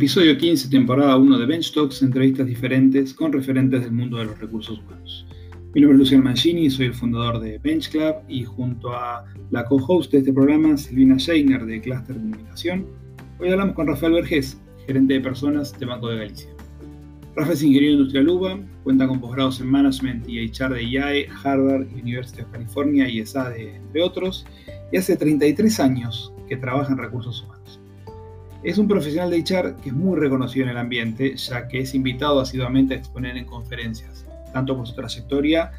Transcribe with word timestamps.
Episodio 0.00 0.38
15, 0.38 0.70
temporada 0.70 1.14
1 1.18 1.38
de 1.38 1.44
Bench 1.44 1.74
Talks, 1.74 2.00
entrevistas 2.00 2.46
diferentes 2.46 3.12
con 3.12 3.34
referentes 3.34 3.82
del 3.82 3.92
mundo 3.92 4.16
de 4.16 4.24
los 4.24 4.40
recursos 4.40 4.78
humanos. 4.78 5.26
Mi 5.74 5.82
nombre 5.82 5.96
es 5.96 5.98
Luciano 5.98 6.24
Mancini, 6.24 6.70
soy 6.70 6.86
el 6.86 6.94
fundador 6.94 7.38
de 7.38 7.58
Bench 7.58 7.90
Club 7.90 8.14
y 8.26 8.44
junto 8.44 8.94
a 8.94 9.26
la 9.50 9.66
co-host 9.66 10.10
de 10.10 10.20
este 10.20 10.32
programa, 10.32 10.74
Silvina 10.78 11.18
Scheiner 11.18 11.66
de 11.66 11.82
Cluster 11.82 12.16
Comunicación, 12.16 12.86
hoy 13.38 13.50
hablamos 13.50 13.74
con 13.74 13.88
Rafael 13.88 14.14
Vergés, 14.14 14.58
gerente 14.86 15.12
de 15.12 15.20
personas 15.20 15.78
de 15.78 15.84
Banco 15.84 16.08
de 16.08 16.16
Galicia. 16.16 16.50
Rafa 17.36 17.52
es 17.52 17.62
ingeniero 17.62 17.96
industrial 17.96 18.28
UBA, 18.30 18.58
cuenta 18.84 19.06
con 19.06 19.20
posgrados 19.20 19.60
en 19.60 19.66
Management 19.66 20.26
y 20.26 20.46
HR 20.46 20.76
de 20.76 20.82
IAE, 20.82 21.28
Harvard, 21.44 21.86
University 21.92 22.40
of 22.40 22.50
California 22.50 23.06
y 23.06 23.20
ESADE, 23.20 23.76
entre 23.76 24.00
otros, 24.02 24.46
y 24.90 24.96
hace 24.96 25.14
33 25.14 25.78
años 25.78 26.32
que 26.48 26.56
trabaja 26.56 26.90
en 26.90 26.98
recursos 26.98 27.42
humanos. 27.42 27.79
Es 28.62 28.76
un 28.76 28.86
profesional 28.86 29.30
de 29.30 29.38
HR 29.38 29.76
que 29.82 29.88
es 29.88 29.94
muy 29.94 30.18
reconocido 30.18 30.66
en 30.66 30.72
el 30.72 30.76
ambiente, 30.76 31.34
ya 31.34 31.66
que 31.66 31.80
es 31.80 31.94
invitado 31.94 32.40
asiduamente 32.40 32.92
a 32.92 32.98
exponer 32.98 33.38
en 33.38 33.46
conferencias, 33.46 34.26
tanto 34.52 34.76
por 34.76 34.86
su 34.86 34.94
trayectoria 34.94 35.72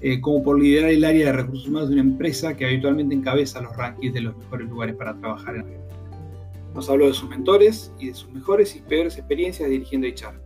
eh, 0.00 0.20
como 0.20 0.44
por 0.44 0.60
liderar 0.60 0.90
el 0.90 1.04
área 1.04 1.26
de 1.26 1.32
recursos 1.32 1.66
humanos 1.66 1.88
de 1.88 1.94
una 1.94 2.02
empresa 2.02 2.56
que 2.56 2.64
habitualmente 2.64 3.12
encabeza 3.12 3.60
los 3.60 3.76
rankings 3.76 4.14
de 4.14 4.20
los 4.20 4.36
mejores 4.36 4.68
lugares 4.68 4.94
para 4.94 5.18
trabajar 5.18 5.56
en 5.56 5.62
Argentina. 5.62 5.96
Nos 6.74 6.88
habló 6.88 7.08
de 7.08 7.14
sus 7.14 7.28
mentores 7.28 7.92
y 7.98 8.08
de 8.08 8.14
sus 8.14 8.30
mejores 8.30 8.76
y 8.76 8.80
peores 8.82 9.18
experiencias 9.18 9.68
dirigiendo 9.68 10.06
HR, 10.06 10.40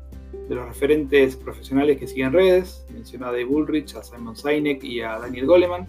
de 0.48 0.54
los 0.54 0.66
referentes 0.66 1.36
profesionales 1.36 1.98
que 1.98 2.06
siguen 2.06 2.32
redes, 2.32 2.86
mencionó 2.94 3.26
a 3.26 3.32
Dave 3.32 3.44
Bullrich, 3.44 3.94
a 3.96 4.02
Simon 4.02 4.34
Sinek 4.34 4.82
y 4.82 5.02
a 5.02 5.18
Daniel 5.18 5.44
Goleman, 5.44 5.86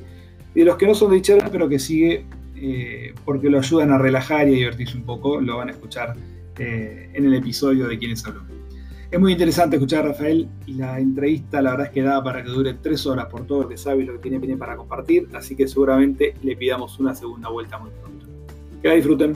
y 0.53 0.59
de 0.59 0.65
los 0.65 0.75
que 0.75 0.85
no 0.85 0.95
son 0.95 1.11
de 1.11 1.19
HR 1.19 1.49
pero 1.49 1.69
que 1.69 1.79
sigue 1.79 2.25
eh, 2.65 3.13
porque 3.25 3.49
lo 3.49 3.57
ayudan 3.57 3.91
a 3.91 3.97
relajar 3.97 4.47
y 4.47 4.53
a 4.53 4.55
divertirse 4.55 4.95
un 4.95 5.03
poco, 5.03 5.41
lo 5.41 5.57
van 5.57 5.67
a 5.67 5.71
escuchar 5.73 6.15
eh, 6.57 7.09
en 7.13 7.25
el 7.25 7.33
episodio 7.33 7.89
de 7.89 7.99
quienes 7.99 8.25
habló. 8.25 8.43
Es 9.11 9.19
muy 9.19 9.33
interesante 9.33 9.75
escuchar 9.75 10.05
a 10.05 10.13
Rafael 10.13 10.47
y 10.65 10.75
la 10.75 10.97
entrevista 10.97 11.61
la 11.61 11.71
verdad 11.71 11.87
es 11.87 11.91
que 11.91 12.01
da 12.03 12.23
para 12.23 12.41
que 12.41 12.47
dure 12.47 12.73
tres 12.75 13.05
horas 13.05 13.25
por 13.25 13.45
todo 13.45 13.63
lo 13.63 13.67
que 13.67 13.75
sabe 13.75 14.03
y 14.03 14.05
lo 14.05 14.13
que 14.13 14.19
tiene, 14.19 14.39
tiene 14.39 14.55
para 14.55 14.77
compartir, 14.77 15.27
así 15.33 15.57
que 15.57 15.67
seguramente 15.67 16.35
le 16.41 16.55
pidamos 16.55 16.97
una 16.99 17.13
segunda 17.13 17.49
vuelta 17.49 17.77
muy 17.79 17.91
pronto. 17.99 18.27
Que 18.81 18.87
la 18.87 18.93
disfruten. 18.93 19.35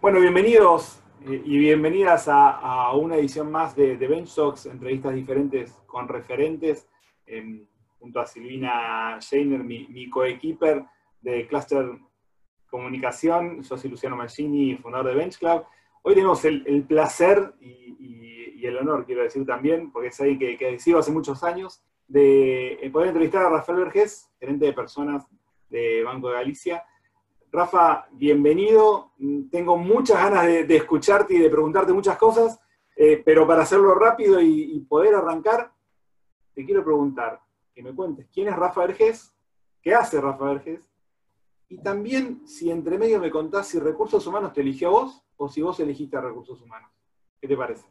Bueno, 0.00 0.18
bienvenidos 0.18 0.98
eh, 1.28 1.42
y 1.44 1.58
bienvenidas 1.58 2.24
a, 2.26 2.90
una 2.94 3.16
edición 3.16 3.52
más 3.52 3.76
de, 3.76 3.98
de 3.98 4.08
Bench 4.08 4.34
Talks, 4.34 4.64
entrevistas 4.64 5.14
diferentes 5.14 5.74
con 5.86 6.08
referentes. 6.08 6.86
Em, 7.26 7.66
junto 8.06 8.20
a 8.20 8.26
Silvina 8.26 9.18
Scheiner, 9.20 9.64
mi, 9.64 9.88
mi 9.88 10.08
coequiper 10.08 10.84
de 11.20 11.44
Cluster 11.48 11.84
Comunicación. 12.70 13.62
Yo 13.64 13.76
soy 13.76 13.90
Luciano 13.90 14.14
Mancini, 14.14 14.76
fundador 14.76 15.08
de 15.08 15.14
Bench 15.16 15.38
Club. 15.40 15.64
Hoy 16.02 16.14
tenemos 16.14 16.44
el, 16.44 16.84
placer 16.84 17.54
y, 17.60 18.64
el 18.64 18.76
honor, 18.76 19.04
quiero 19.06 19.22
decir 19.22 19.44
también, 19.44 19.90
porque 19.90 20.08
es 20.08 20.20
alguien 20.20 20.38
que, 20.38 20.56
que 20.56 20.78
sigo 20.78 21.00
hace 21.00 21.10
muchos 21.10 21.42
años, 21.42 21.82
de 22.06 22.74
eh, 22.74 22.90
poder 22.90 23.08
entrevistar 23.08 23.44
a 23.44 23.50
Rafael 23.50 23.78
Vergés, 23.78 24.30
gerente 24.38 24.66
de 24.66 24.72
personas 24.72 25.24
de 25.68 26.04
Banco 26.04 26.28
de 26.28 26.34
Galicia. 26.34 26.84
Rafa, 27.50 28.06
bienvenido. 28.12 29.14
Tengo 29.50 29.76
muchas 29.76 30.22
ganas 30.22 30.46
de, 30.46 30.76
escucharte 30.76 31.34
y 31.34 31.38
de 31.40 31.50
preguntarte 31.50 31.92
muchas 31.92 32.16
cosas, 32.16 32.60
eh, 32.96 33.20
pero 33.24 33.48
para 33.48 33.62
hacerlo 33.62 33.96
rápido 33.96 34.40
y, 34.40 34.76
y, 34.76 34.80
poder 34.80 35.16
arrancar, 35.16 35.72
te 36.54 36.64
quiero 36.64 36.84
preguntar, 36.84 37.40
que 37.76 37.82
me 37.82 37.94
cuentes 37.94 38.26
quién 38.32 38.48
es 38.48 38.56
Rafa 38.56 38.86
Vergés, 38.86 39.34
qué 39.82 39.94
hace 39.94 40.18
Rafa 40.18 40.46
Vergés, 40.46 40.80
y 41.68 41.76
también 41.76 42.48
si 42.48 42.70
entre 42.70 42.96
medio 42.96 43.20
me 43.20 43.30
contás 43.30 43.68
si 43.68 43.78
Recursos 43.78 44.26
Humanos 44.26 44.54
te 44.54 44.62
eligió 44.62 44.88
a 44.88 44.92
vos 44.92 45.22
o 45.36 45.46
si 45.50 45.60
vos 45.60 45.78
elegiste 45.78 46.18
Recursos 46.18 46.62
Humanos. 46.62 46.90
¿Qué 47.38 47.46
te 47.46 47.54
parece? 47.54 47.84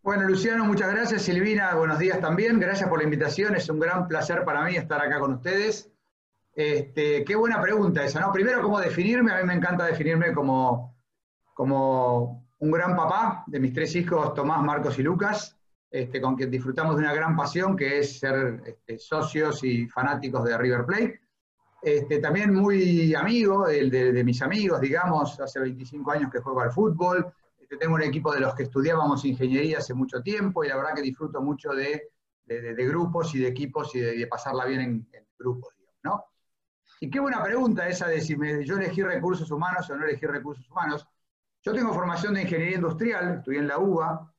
Bueno, 0.00 0.28
Luciano, 0.28 0.64
muchas 0.64 0.92
gracias. 0.92 1.22
Silvina, 1.22 1.74
buenos 1.74 1.98
días 1.98 2.20
también. 2.20 2.60
Gracias 2.60 2.88
por 2.88 2.98
la 2.98 3.04
invitación. 3.04 3.56
Es 3.56 3.68
un 3.68 3.80
gran 3.80 4.06
placer 4.06 4.44
para 4.44 4.64
mí 4.64 4.76
estar 4.76 5.00
acá 5.00 5.18
con 5.18 5.32
ustedes. 5.32 5.90
Este, 6.54 7.24
qué 7.24 7.34
buena 7.34 7.60
pregunta 7.60 8.04
esa, 8.04 8.20
¿no? 8.20 8.30
Primero, 8.32 8.62
¿cómo 8.62 8.78
definirme? 8.78 9.32
A 9.32 9.38
mí 9.38 9.44
me 9.44 9.54
encanta 9.54 9.86
definirme 9.86 10.32
como, 10.32 10.96
como 11.52 12.46
un 12.58 12.70
gran 12.70 12.94
papá 12.94 13.42
de 13.46 13.58
mis 13.58 13.72
tres 13.72 13.96
hijos, 13.96 14.34
Tomás, 14.34 14.62
Marcos 14.62 14.98
y 14.98 15.02
Lucas. 15.02 15.59
Este, 15.90 16.20
con 16.20 16.36
quien 16.36 16.52
disfrutamos 16.52 16.96
de 16.96 17.02
una 17.02 17.12
gran 17.12 17.36
pasión, 17.36 17.76
que 17.76 17.98
es 17.98 18.20
ser 18.20 18.62
este, 18.64 18.96
socios 18.96 19.64
y 19.64 19.88
fanáticos 19.88 20.44
de 20.44 20.56
River 20.56 20.86
Plate. 20.86 21.20
Este, 21.82 22.20
también 22.20 22.54
muy 22.54 23.12
amigo 23.14 23.66
de, 23.66 24.22
mis 24.22 24.40
amigos, 24.40 24.80
digamos, 24.80 25.40
hace 25.40 25.58
25 25.58 26.12
años 26.12 26.30
que 26.30 26.38
juego 26.38 26.60
al 26.60 26.70
fútbol. 26.70 27.32
tengo 27.80 27.94
un 27.94 28.02
equipo 28.02 28.32
de 28.32 28.38
los 28.38 28.54
que 28.54 28.64
estudiábamos 28.64 29.24
ingeniería 29.24 29.78
hace 29.78 29.92
mucho 29.92 30.22
tiempo 30.22 30.62
y 30.62 30.68
la 30.68 30.76
verdad 30.76 30.94
que 30.94 31.02
disfruto 31.02 31.42
mucho 31.42 31.70
de, 31.70 32.10
grupos 32.46 33.34
y 33.34 33.40
de 33.40 33.48
equipos 33.48 33.92
y 33.96 34.00
de, 34.00 34.26
pasarla 34.28 34.66
bien 34.66 34.80
en, 34.80 35.26
grupos, 35.36 35.74
¿no? 36.04 36.24
Y 37.00 37.10
qué 37.10 37.18
buena 37.18 37.42
pregunta 37.42 37.88
esa 37.88 38.06
de 38.06 38.20
si 38.20 38.36
yo 38.64 38.76
elegí 38.76 39.02
recursos 39.02 39.50
humanos 39.50 39.90
o 39.90 39.96
no 39.96 40.04
elegí 40.04 40.26
recursos 40.26 40.68
humanos. 40.70 41.08
Yo 41.62 41.72
tengo 41.72 41.92
formación 41.92 42.34
de 42.34 42.42
ingeniería 42.42 42.76
industrial, 42.76 43.38
estudié 43.38 43.58
en 43.60 43.68
la 43.68 43.78
UBA, 43.78 44.29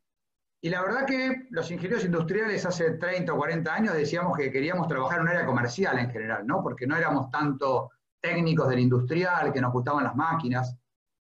y 0.64 0.70
la 0.70 0.84
verdad 0.84 1.08
que 1.08 1.48
los 1.50 1.72
ingenieros 1.72 2.06
industriales 2.06 2.64
hace 2.68 2.92
30 2.92 3.34
o 3.34 3.38
40 3.38 3.74
años 3.74 3.96
decíamos 3.96 4.38
que 4.38 4.52
queríamos 4.52 4.88
trabajar 4.88 5.18
en 5.18 5.24
un 5.24 5.30
área 5.30 5.46
comercial 5.46 5.98
en 5.98 6.12
general, 6.12 6.46
¿no? 6.46 6.62
Porque 6.62 6.86
no 6.86 6.96
éramos 6.96 7.32
tanto 7.32 7.90
técnicos 8.20 8.70
del 8.70 8.80
industrial, 8.80 9.52
que 9.52 9.60
nos 9.60 9.74
gustaban 9.74 10.04
las 10.04 10.16
máquinas. 10.16 10.78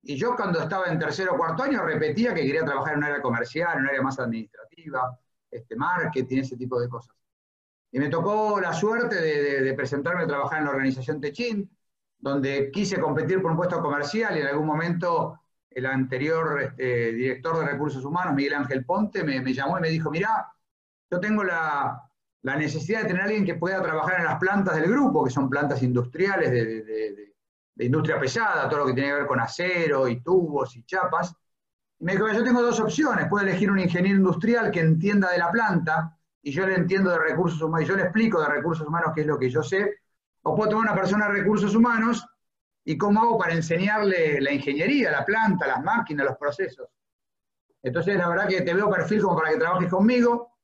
Y 0.03 0.17
yo 0.17 0.35
cuando 0.35 0.61
estaba 0.61 0.87
en 0.87 0.99
tercero 0.99 1.35
o 1.35 1.37
cuarto 1.37 1.63
año 1.63 1.85
repetía 1.85 2.35
que 2.35 2.43
quería 2.43 2.65
trabajar 2.65 2.95
en 2.95 2.99
un 2.99 3.05
área 3.05 3.23
comercial, 3.23 3.75
en 3.75 3.83
un 3.83 3.89
área 3.91 4.03
más 4.03 4.19
administrativa, 4.19 5.17
este, 5.49 5.77
marketing, 5.77 6.39
ese 6.39 6.57
tipo 6.57 6.81
de 6.81 6.89
cosas. 6.89 7.15
Y 7.93 8.01
me 8.01 8.09
tocó 8.09 8.59
la 8.61 8.73
suerte 8.73 9.15
de, 9.21 9.63
de 9.63 9.75
presentarme 9.75 10.25
a 10.25 10.27
trabajar 10.27 10.59
en 10.59 10.65
la 10.65 10.71
organización 10.73 11.21
Techin, 11.21 11.71
donde 12.19 12.73
quise 12.73 12.99
competir 12.99 13.41
por 13.41 13.53
un 13.53 13.57
puesto 13.57 13.81
comercial 13.81 14.37
y 14.37 14.41
en 14.41 14.49
algún 14.49 14.67
momento 14.67 15.42
el 15.75 15.87
anterior 15.87 16.61
este, 16.63 17.13
director 17.13 17.59
de 17.59 17.73
recursos 17.73 18.05
humanos, 18.05 18.35
Miguel 18.35 18.55
Ángel 18.55 18.85
Ponte, 18.85 19.23
me, 19.25 19.53
llamó 19.53 19.79
y 19.79 19.83
me 19.83 19.89
dijo, 19.89 20.11
mira, 20.11 20.49
yo 21.11 21.21
tengo 21.21 21.45
la, 21.45 22.03
necesidad 22.43 23.03
de 23.03 23.09
tener 23.09 23.23
alguien 23.23 23.45
que 23.45 23.55
pueda 23.55 23.83
trabajar 23.83 24.21
en 24.21 24.27
las 24.27 24.39
plantas 24.39 24.77
del 24.77 24.91
grupo, 24.91 25.25
que 25.25 25.31
son 25.31 25.49
plantas 25.49 25.83
industriales 25.83 26.51
de, 26.51 27.33
industria 27.79 28.21
pesada, 28.21 28.69
todo 28.69 28.81
lo 28.81 28.87
que 28.87 28.93
tiene 28.93 29.09
que 29.09 29.15
ver 29.17 29.27
con 29.27 29.41
acero 29.41 30.07
y 30.07 30.21
tubos 30.21 30.77
y 30.77 30.85
chapas. 30.85 31.35
Y 31.99 32.05
me 32.05 32.13
dijo, 32.13 32.29
yo 32.29 32.45
tengo 32.45 32.63
dos 32.63 32.79
opciones, 32.79 33.27
puedo 33.29 33.45
elegir 33.45 33.71
un 33.71 33.81
ingeniero 33.81 34.19
industrial 34.19 34.71
que 34.71 34.81
entienda 34.81 35.31
de 35.31 35.39
la 35.39 35.51
planta, 35.51 36.17
y 36.43 36.53
yo 36.53 36.67
le 36.67 36.75
entiendo 36.75 37.11
de 37.11 37.19
recursos 37.19 37.61
humanos, 37.61 37.87
y 37.87 37.91
yo 37.91 37.97
le 37.97 38.05
explico 38.05 38.41
de 38.41 38.49
recursos 38.49 38.87
humanos 38.87 39.13
qué 39.15 39.23
es 39.23 39.27
lo 39.27 39.39
que 39.39 39.51
yo 39.51 39.63
sé, 39.63 40.01
o 40.43 40.55
puedo 40.55 40.71
tomar 40.71 40.93
una 40.93 41.01
persona 41.01 41.27
de 41.27 41.33
recursos 41.33 41.75
humanos 41.75 42.25
¿Y 42.85 42.99
cómo 42.99 43.21
hago 43.21 43.39
para 43.39 43.55
enseñarle 43.55 44.41
la 44.41 44.53
ingeniería, 44.53 45.11
la 45.11 45.25
planta, 45.25 45.67
las 45.67 45.83
máquinas, 45.83 46.27
los 46.27 46.37
procesos? 46.37 46.89
Entonces, 47.83 48.17
la 48.17 48.29
verdad 48.29 48.49
que 48.49 48.63
te 48.63 48.75
veo 48.75 48.91
perfil 48.91 49.23
como 49.23 49.37
para 49.37 49.51
que 49.51 49.59
trabajes 49.59 49.91
conmigo. 49.91 50.57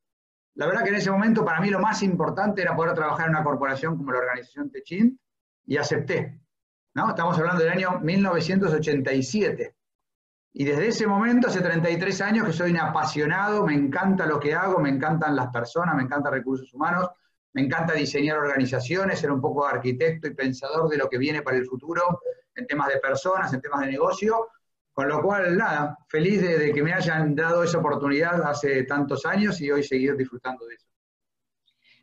La 0.55 0.67
verdad 0.67 0.83
que 0.83 0.91
en 0.91 0.97
ese 0.97 1.11
momento 1.11 1.45
para 1.45 1.61
mí 1.61 1.71
lo 1.71 1.79
más 1.79 2.03
importante 2.03 2.63
era 2.63 2.75
poder 2.75 2.95
trabajar 2.95 3.27
en 3.27 3.37
una 3.37 3.45
corporación 3.45 3.97
como 3.97 4.13
la 4.13 4.19
organización 4.19 4.71
Techint 4.71 5.19
y 5.67 5.77
acepté. 5.77 6.41
¿no? 6.95 7.11
Estamos 7.11 7.39
hablando 7.39 7.63
del 7.63 7.73
año 7.73 8.01
1987. 8.01 9.77
Y 10.55 10.65
desde 10.65 10.89
ese 10.89 11.07
momento, 11.07 11.49
hace 11.49 11.61
33 11.61 12.21
años, 12.23 12.47
que 12.47 12.53
soy 12.53 12.73
un 12.73 12.79
apasionado, 12.79 13.65
me 13.65 13.75
encanta 13.75 14.27
lo 14.27 14.41
que 14.41 14.55
hago, 14.55 14.81
me 14.81 14.89
encantan 14.89 15.37
las 15.37 15.49
personas, 15.49 15.95
me 15.95 16.03
encantan 16.03 16.33
recursos 16.33 16.73
humanos, 16.75 17.09
me 17.53 17.63
encanta 17.63 17.95
diseñar 17.95 18.39
organizaciones, 18.39 19.21
ser 19.21 19.33
un 19.33 19.41
poco 19.41 19.67
arquitecto 19.67 20.29
y 20.29 20.35
pensador 20.35 20.89
de 20.89 20.99
lo 20.99 21.09
que 21.09 21.19
viene 21.19 21.43
para 21.43 21.57
el 21.57 21.67
futuro 21.67 22.21
en 22.55 22.67
temas 22.67 22.89
de 22.89 22.99
personas, 22.99 23.53
en 23.53 23.61
temas 23.61 23.81
de 23.81 23.93
negocio. 23.93 24.49
Con 24.93 25.09
lo 25.09 25.23
cual, 25.23 25.57
nada, 25.57 25.97
feliz 26.09 26.43
de, 26.43 26.73
que 26.73 26.83
me 26.83 26.93
hayan 26.93 27.35
dado 27.35 27.63
esa 27.63 27.79
oportunidad 27.79 28.43
hace 28.43 28.83
tantos 28.83 29.25
años 29.25 29.61
y 29.61 29.71
hoy 29.71 29.85
seguir 29.85 30.17
disfrutando 30.17 30.67
de 30.67 30.75
eso. 30.75 30.87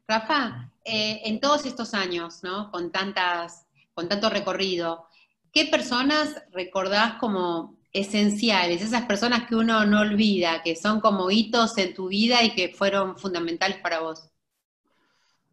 Rafa, 0.07 0.71
eh, 0.83 1.21
en 1.25 1.39
todos 1.41 1.65
estos 1.65 1.93
años. 1.93 2.41
Con, 2.71 2.91
tantas, 2.91 3.67
con 3.93 4.07
tanto 4.07 4.29
recorrido, 4.29 5.07
¿qué 5.51 5.65
personas 5.65 6.41
recordás 6.53 7.15
como 7.15 7.77
esenciales, 7.91 8.81
esas 8.81 9.05
personas 9.05 9.47
que 9.47 9.55
uno 9.55 9.85
no 9.85 10.01
olvida, 10.01 10.61
que 10.63 10.75
son 10.75 10.99
como 11.01 11.31
hitos 11.31 11.77
en 11.77 11.93
tu 11.93 12.07
vida 12.07 12.43
y 12.43 12.53
que 12.53 12.73
fueron 12.73 13.17
fundamentales 13.17 13.77
para 13.79 13.99
vos? 13.99 14.29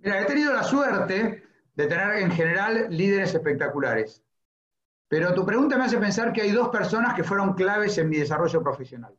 He 0.02 0.24
tenido 0.24 0.52
la 0.52 0.64
suerte 0.64 1.44
de 1.74 1.86
tener 1.86 2.16
en 2.16 2.30
general 2.30 2.86
líderes 2.90 3.34
espectaculares. 3.34 4.22
Pero 5.08 5.34
tu 5.34 5.46
pregunta 5.46 5.76
me 5.76 5.84
hace 5.84 5.98
pensar 5.98 6.32
que 6.32 6.42
hay 6.42 6.50
dos 6.50 6.70
personas 6.70 7.14
que 7.14 7.22
fueron 7.22 7.54
claves 7.54 7.98
en 7.98 8.08
mi 8.08 8.16
desarrollo 8.16 8.62
profesional. 8.62 9.14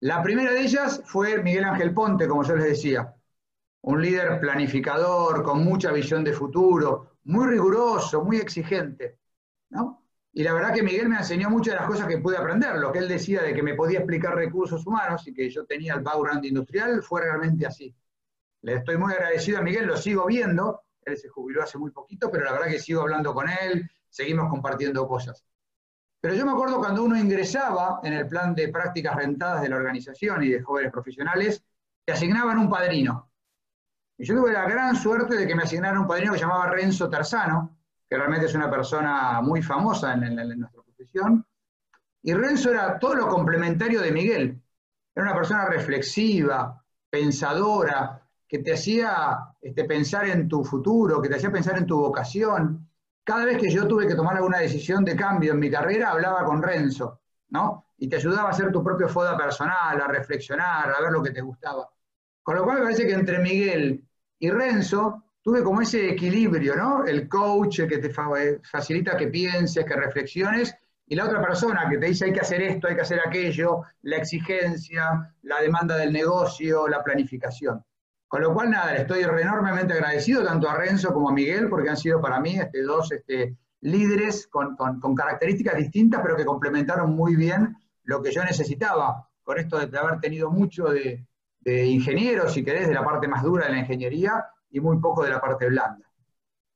La 0.00 0.22
primera 0.22 0.52
de 0.52 0.60
ellas 0.60 1.02
fue 1.04 1.42
Miguel 1.42 1.64
Ángel 1.64 1.94
Ponte, 1.94 2.28
como 2.28 2.44
yo 2.44 2.54
les 2.56 2.66
decía, 2.66 3.14
un 3.82 4.02
líder 4.02 4.38
planificador, 4.40 5.42
con 5.42 5.64
mucha 5.64 5.90
visión 5.92 6.22
de 6.22 6.32
futuro, 6.32 7.18
muy 7.24 7.46
riguroso, 7.46 8.22
muy 8.22 8.36
exigente. 8.36 9.18
Y 10.32 10.42
la 10.42 10.52
verdad 10.52 10.74
que 10.74 10.82
Miguel 10.82 11.08
me 11.08 11.16
enseñó 11.16 11.48
muchas 11.48 11.74
de 11.74 11.80
las 11.80 11.88
cosas 11.88 12.06
que 12.06 12.18
pude 12.18 12.36
aprender. 12.36 12.76
Lo 12.76 12.92
que 12.92 12.98
él 12.98 13.08
decía 13.08 13.42
de 13.42 13.54
que 13.54 13.62
me 13.62 13.74
podía 13.74 14.00
explicar 14.00 14.34
recursos 14.34 14.86
humanos 14.86 15.26
y 15.26 15.32
que 15.32 15.48
yo 15.48 15.64
tenía 15.64 15.94
el 15.94 16.02
background 16.02 16.44
industrial 16.44 17.02
fue 17.02 17.22
realmente 17.22 17.66
así. 17.66 17.94
Le 18.62 18.74
estoy 18.74 18.96
muy 18.96 19.12
agradecido 19.12 19.58
a 19.58 19.62
Miguel, 19.62 19.86
lo 19.86 19.96
sigo 19.96 20.26
viendo. 20.26 20.82
Él 21.02 21.16
se 21.16 21.28
jubiló 21.28 21.62
hace 21.62 21.78
muy 21.78 21.90
poquito, 21.90 22.30
pero 22.30 22.44
la 22.44 22.52
verdad 22.52 22.66
que 22.66 22.80
sigo 22.80 23.02
hablando 23.02 23.32
con 23.32 23.48
él, 23.48 23.88
seguimos 24.08 24.48
compartiendo 24.48 25.06
cosas. 25.06 25.44
Pero 26.20 26.34
yo 26.34 26.44
me 26.44 26.52
acuerdo 26.52 26.78
cuando 26.78 27.04
uno 27.04 27.16
ingresaba 27.16 28.00
en 28.02 28.12
el 28.12 28.26
plan 28.26 28.54
de 28.54 28.68
prácticas 28.68 29.14
rentadas 29.14 29.62
de 29.62 29.68
la 29.68 29.76
organización 29.76 30.42
y 30.42 30.48
de 30.48 30.62
jóvenes 30.62 30.90
profesionales, 30.90 31.62
te 32.04 32.12
asignaban 32.12 32.58
un 32.58 32.68
padrino. 32.68 33.30
Y 34.18 34.24
yo 34.24 34.34
tuve 34.34 34.52
la 34.52 34.64
gran 34.64 34.96
suerte 34.96 35.36
de 35.36 35.46
que 35.46 35.54
me 35.54 35.64
asignaran 35.64 35.98
un 35.98 36.06
padrino 36.06 36.32
que 36.32 36.38
se 36.38 36.44
llamaba 36.44 36.70
Renzo 36.70 37.08
Tarzano, 37.10 37.78
que 38.08 38.16
realmente 38.16 38.46
es 38.46 38.54
una 38.54 38.70
persona 38.70 39.40
muy 39.42 39.62
famosa 39.62 40.14
en, 40.14 40.34
nuestra 40.34 40.82
profesión. 40.82 41.46
Y 42.22 42.32
Renzo 42.32 42.70
era 42.70 42.98
todo 42.98 43.14
lo 43.14 43.28
complementario 43.28 44.00
de 44.00 44.10
Miguel. 44.10 44.62
Era 45.14 45.26
una 45.26 45.34
persona 45.34 45.66
reflexiva, 45.66 46.82
pensadora, 47.10 48.25
que 48.48 48.58
te 48.58 48.74
hacía 48.74 49.38
este, 49.60 49.84
pensar 49.84 50.28
en 50.28 50.48
tu 50.48 50.64
futuro, 50.64 51.20
que 51.20 51.28
te 51.28 51.36
hacía 51.36 51.50
pensar 51.50 51.76
en 51.78 51.86
tu 51.86 51.98
vocación. 51.98 52.88
Cada 53.24 53.44
vez 53.44 53.58
que 53.58 53.70
yo 53.70 53.88
tuve 53.88 54.06
que 54.06 54.14
tomar 54.14 54.36
alguna 54.36 54.58
decisión 54.58 55.04
de 55.04 55.16
cambio 55.16 55.52
en 55.52 55.58
mi 55.58 55.70
carrera, 55.70 56.10
hablaba 56.10 56.44
con 56.44 56.62
Renzo, 56.62 57.20
¿no? 57.48 57.86
Y 57.98 58.08
te 58.08 58.16
ayudaba 58.16 58.48
a 58.48 58.52
hacer 58.52 58.70
tu 58.70 58.84
propio 58.84 59.08
foda 59.08 59.36
personal, 59.36 60.00
a 60.00 60.06
reflexionar, 60.06 60.92
a 60.92 61.00
ver 61.00 61.10
lo 61.10 61.22
que 61.22 61.30
te 61.30 61.40
gustaba. 61.40 61.88
Con 62.42 62.54
lo 62.54 62.64
cual 62.64 62.78
me 62.78 62.84
parece 62.84 63.06
que 63.06 63.14
entre 63.14 63.40
Miguel 63.40 64.04
y 64.38 64.50
Renzo 64.50 65.24
tuve 65.42 65.64
como 65.64 65.80
ese 65.80 66.10
equilibrio, 66.10 66.76
¿no? 66.76 67.04
El 67.04 67.28
coach 67.28 67.80
que 67.88 67.98
te 67.98 68.10
facilita 68.10 69.16
que 69.16 69.28
pienses, 69.28 69.84
que 69.84 69.96
reflexiones, 69.96 70.76
y 71.08 71.14
la 71.14 71.24
otra 71.24 71.40
persona 71.40 71.88
que 71.88 71.98
te 71.98 72.06
dice 72.06 72.26
hay 72.26 72.32
que 72.32 72.40
hacer 72.40 72.62
esto, 72.62 72.88
hay 72.88 72.96
que 72.96 73.02
hacer 73.02 73.20
aquello, 73.24 73.82
la 74.02 74.16
exigencia, 74.16 75.34
la 75.42 75.60
demanda 75.60 75.96
del 75.96 76.12
negocio, 76.12 76.88
la 76.88 77.02
planificación. 77.02 77.82
Con 78.28 78.42
lo 78.42 78.52
cual, 78.52 78.70
nada, 78.70 78.92
le 78.92 79.00
estoy 79.02 79.22
enormemente 79.22 79.92
agradecido 79.92 80.44
tanto 80.44 80.68
a 80.68 80.76
Renzo 80.76 81.12
como 81.12 81.30
a 81.30 81.32
Miguel, 81.32 81.68
porque 81.68 81.90
han 81.90 81.96
sido 81.96 82.20
para 82.20 82.40
mí 82.40 82.58
este, 82.58 82.82
dos 82.82 83.12
este, 83.12 83.56
líderes 83.82 84.48
con, 84.48 84.76
características 85.14 85.76
distintas, 85.76 86.20
pero 86.22 86.36
que 86.36 86.44
complementaron 86.44 87.14
muy 87.14 87.36
bien 87.36 87.76
lo 88.02 88.22
que 88.22 88.32
yo 88.32 88.42
necesitaba, 88.44 89.28
con 89.42 89.58
esto 89.58 89.78
de 89.78 89.98
haber 89.98 90.20
tenido 90.20 90.50
mucho 90.50 90.86
de, 90.86 91.26
de 91.60 91.86
ingenieros, 91.86 92.52
si 92.52 92.64
querés, 92.64 92.88
de 92.88 92.94
la 92.94 93.04
parte 93.04 93.28
más 93.28 93.42
dura 93.42 93.66
de 93.66 93.72
la 93.72 93.78
ingeniería 93.78 94.44
y 94.70 94.80
muy 94.80 94.98
poco 94.98 95.24
de 95.24 95.30
la 95.30 95.40
parte 95.40 95.66
blanda. 95.66 96.06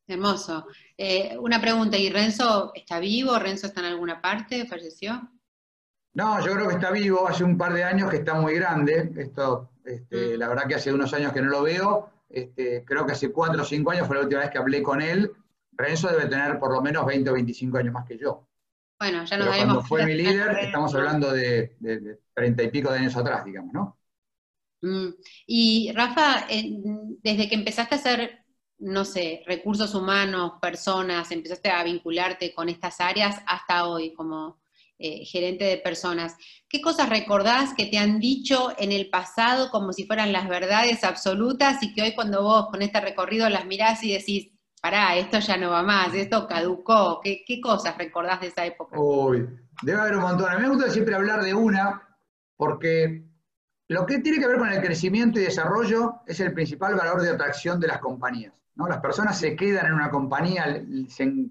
Hermoso. 0.06 0.67
Eh, 0.97 1.37
una 1.38 1.61
pregunta, 1.61 1.97
¿y 1.97 2.11
Renzo 2.11 2.73
está 2.75 2.99
vivo? 2.99 3.38
¿Renzo 3.38 3.69
está 3.69 3.81
en 3.81 3.87
alguna 3.87 4.20
parte? 4.20 4.67
¿Falleció? 4.67 5.31
No, 6.14 6.44
yo 6.44 6.52
creo 6.52 6.67
que 6.67 6.75
está 6.75 6.91
vivo, 6.91 7.29
hace 7.29 7.44
un 7.44 7.56
par 7.56 7.73
de 7.73 7.85
años 7.85 8.11
que 8.11 8.17
está 8.17 8.35
muy 8.35 8.55
grande, 8.55 9.12
esto, 9.17 9.70
este, 9.85 10.37
mm. 10.37 10.38
la 10.38 10.49
verdad 10.49 10.67
que 10.67 10.75
hace 10.75 10.93
unos 10.93 11.12
años 11.15 11.32
que 11.32 11.43
no 11.43 11.49
lo 11.49 11.62
veo, 11.62 12.11
este, 12.29 12.85
creo 12.85 13.06
que 13.06 13.12
hace 13.12 13.32
cuatro 13.32 13.62
o 13.62 13.65
cinco 13.65 13.91
años 13.91 14.06
fue 14.06 14.17
la 14.17 14.23
última 14.23 14.41
vez 14.41 14.50
que 14.50 14.59
hablé 14.59 14.82
con 14.82 15.00
él, 15.03 15.32
Renzo 15.73 16.09
debe 16.09 16.27
tener 16.27 16.59
por 16.59 16.73
lo 16.73 16.82
menos 16.82 17.06
20 17.06 17.31
o 17.31 17.32
25 17.35 17.79
años 17.79 17.93
más 17.93 18.06
que 18.06 18.19
yo. 18.19 18.47
Bueno, 18.99 19.25
ya 19.25 19.38
nos 19.38 19.49
Pero 19.49 19.59
Cuando 19.59 19.82
fue 19.82 20.05
mi 20.05 20.15
líder, 20.15 20.59
estamos 20.59 20.94
hablando 20.94 21.32
de, 21.32 21.75
de, 21.81 22.19
30 22.35 22.62
y 22.62 22.71
pico 22.71 22.93
de 22.93 22.99
años 22.99 23.17
atrás, 23.17 23.44
digamos, 23.44 23.73
¿no? 23.73 23.99
Mm. 24.82 25.15
Y 25.47 25.93
Rafa, 25.93 26.47
desde 27.23 27.49
que 27.49 27.55
empezaste 27.55 27.94
a 27.94 27.99
hacer, 27.99 28.44
no 28.79 29.05
sé, 29.05 29.43
recursos 29.47 29.94
humanos, 29.94 30.53
personas, 30.61 31.31
empezaste 31.33 31.71
a 31.71 31.83
vincularte 31.83 32.55
con 32.55 32.69
estas 32.69 33.00
áreas 33.00 33.43
hasta 33.47 33.87
hoy 33.87 34.12
como 34.12 34.60
eh, 35.02 35.25
gerente 35.25 35.64
de 35.64 35.79
personas, 35.79 36.37
¿qué 36.69 36.82
cosas 36.82 37.08
recordás 37.08 37.73
que 37.75 37.87
te 37.87 37.97
han 37.97 38.20
dicho 38.20 38.75
en 38.79 38.93
el 38.93 39.08
pasado 39.08 39.70
como 39.70 39.94
si 39.94 40.06
fueran 40.06 40.31
las 40.31 40.47
verdades 40.47 41.05
absolutas 41.05 41.82
y 41.82 41.94
que 41.94 42.02
hoy 42.02 42.14
cuando 42.14 42.43
vos 42.43 42.67
con 42.70 42.82
este 42.82 43.00
recorrido 43.00 43.49
las 43.49 43.64
mirás 43.64 44.02
y 44.05 44.12
decís, 44.12 44.52
pará, 44.82 45.17
esto 45.17 45.38
ya 45.38 45.56
no 45.56 45.70
va 45.70 45.82
más, 45.82 46.14
esto 46.14 46.47
caducó, 46.47 47.20
¿qué, 47.23 47.61
cosas 47.62 47.97
recordás 47.97 48.43
de 48.43 48.49
esa 48.49 48.67
época? 48.67 49.00
Uy, 49.00 49.49
debe 49.82 50.00
haber 50.00 50.17
un 50.17 50.23
montón. 50.23 50.50
A 50.50 50.56
mí 50.56 50.62
me 50.62 50.69
gusta 50.69 50.91
siempre 50.91 51.14
hablar 51.14 51.43
de 51.43 51.55
una 51.55 52.06
porque 52.56 53.25
lo 53.88 54.05
que 54.05 54.19
tiene 54.19 54.38
que 54.38 54.47
ver 54.47 54.58
con 54.58 54.70
el 54.70 54.82
crecimiento 54.82 55.41
y 55.41 55.44
desarrollo 55.44 56.20
es 56.26 56.41
el 56.41 56.52
principal 56.52 56.94
valor 56.94 57.23
de 57.23 57.31
atracción 57.31 57.81
de 57.81 57.88
las 57.88 58.00
compañías. 58.00 58.52
¿no? 58.75 58.87
Las 58.87 59.00
personas 59.00 59.38
se 59.38 59.56
quedan 59.56 59.87
en 59.87 59.94
una 59.94 60.11
compañía, 60.11 60.85
se 61.08 61.50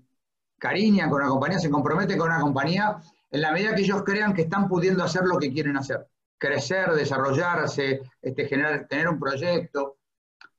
encariñan 0.56 1.10
con 1.10 1.22
una 1.22 1.30
compañía, 1.30 1.58
se 1.58 1.72
comprometen 1.72 2.18
con 2.18 2.30
una 2.30 2.42
compañía 2.42 3.00
en 3.32 3.42
la 3.42 3.52
medida 3.52 3.76
que 3.76 3.82
ellos 3.82 4.04
crean 4.04 4.34
que 4.34 4.44
están 4.44 4.68
pudiendo 4.68 5.04
hacer 5.04 5.24
lo 5.24 5.38
que 5.38 5.52
quieren 5.52 5.78
hacer. 5.78 6.08
Crecer, 6.38 6.92
desarrollarse, 6.92 8.02
este, 8.22 8.46
tener 8.90 9.10
un 9.10 9.20
proyecto. 9.20 9.98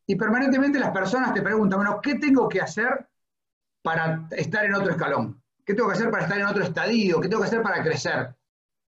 Y 0.07 0.15
permanentemente 0.17 0.79
las 0.79 0.91
personas 0.91 1.35
te 1.35 1.43
preguntan, 1.43 1.79
bueno, 1.79 2.01
¿qué 2.03 2.17
tengo 2.17 2.49
que 2.49 2.61
hacer 2.61 3.09
para 3.83 4.29
estar 4.31 4.65
en 4.65 4.75
otro 4.75 4.91
escalón? 4.91 5.43
¿Qué 5.65 5.75
tengo 5.75 5.89
que 5.89 5.95
hacer 5.95 6.11
para 6.11 6.25
estar 6.25 6.39
en 6.39 6.47
otro 6.47 6.63
estadio? 6.63 7.21
¿Qué 7.21 7.29
tengo 7.29 7.43
que 7.43 7.49
hacer 7.49 7.63
para 7.63 7.83
crecer? 7.83 8.35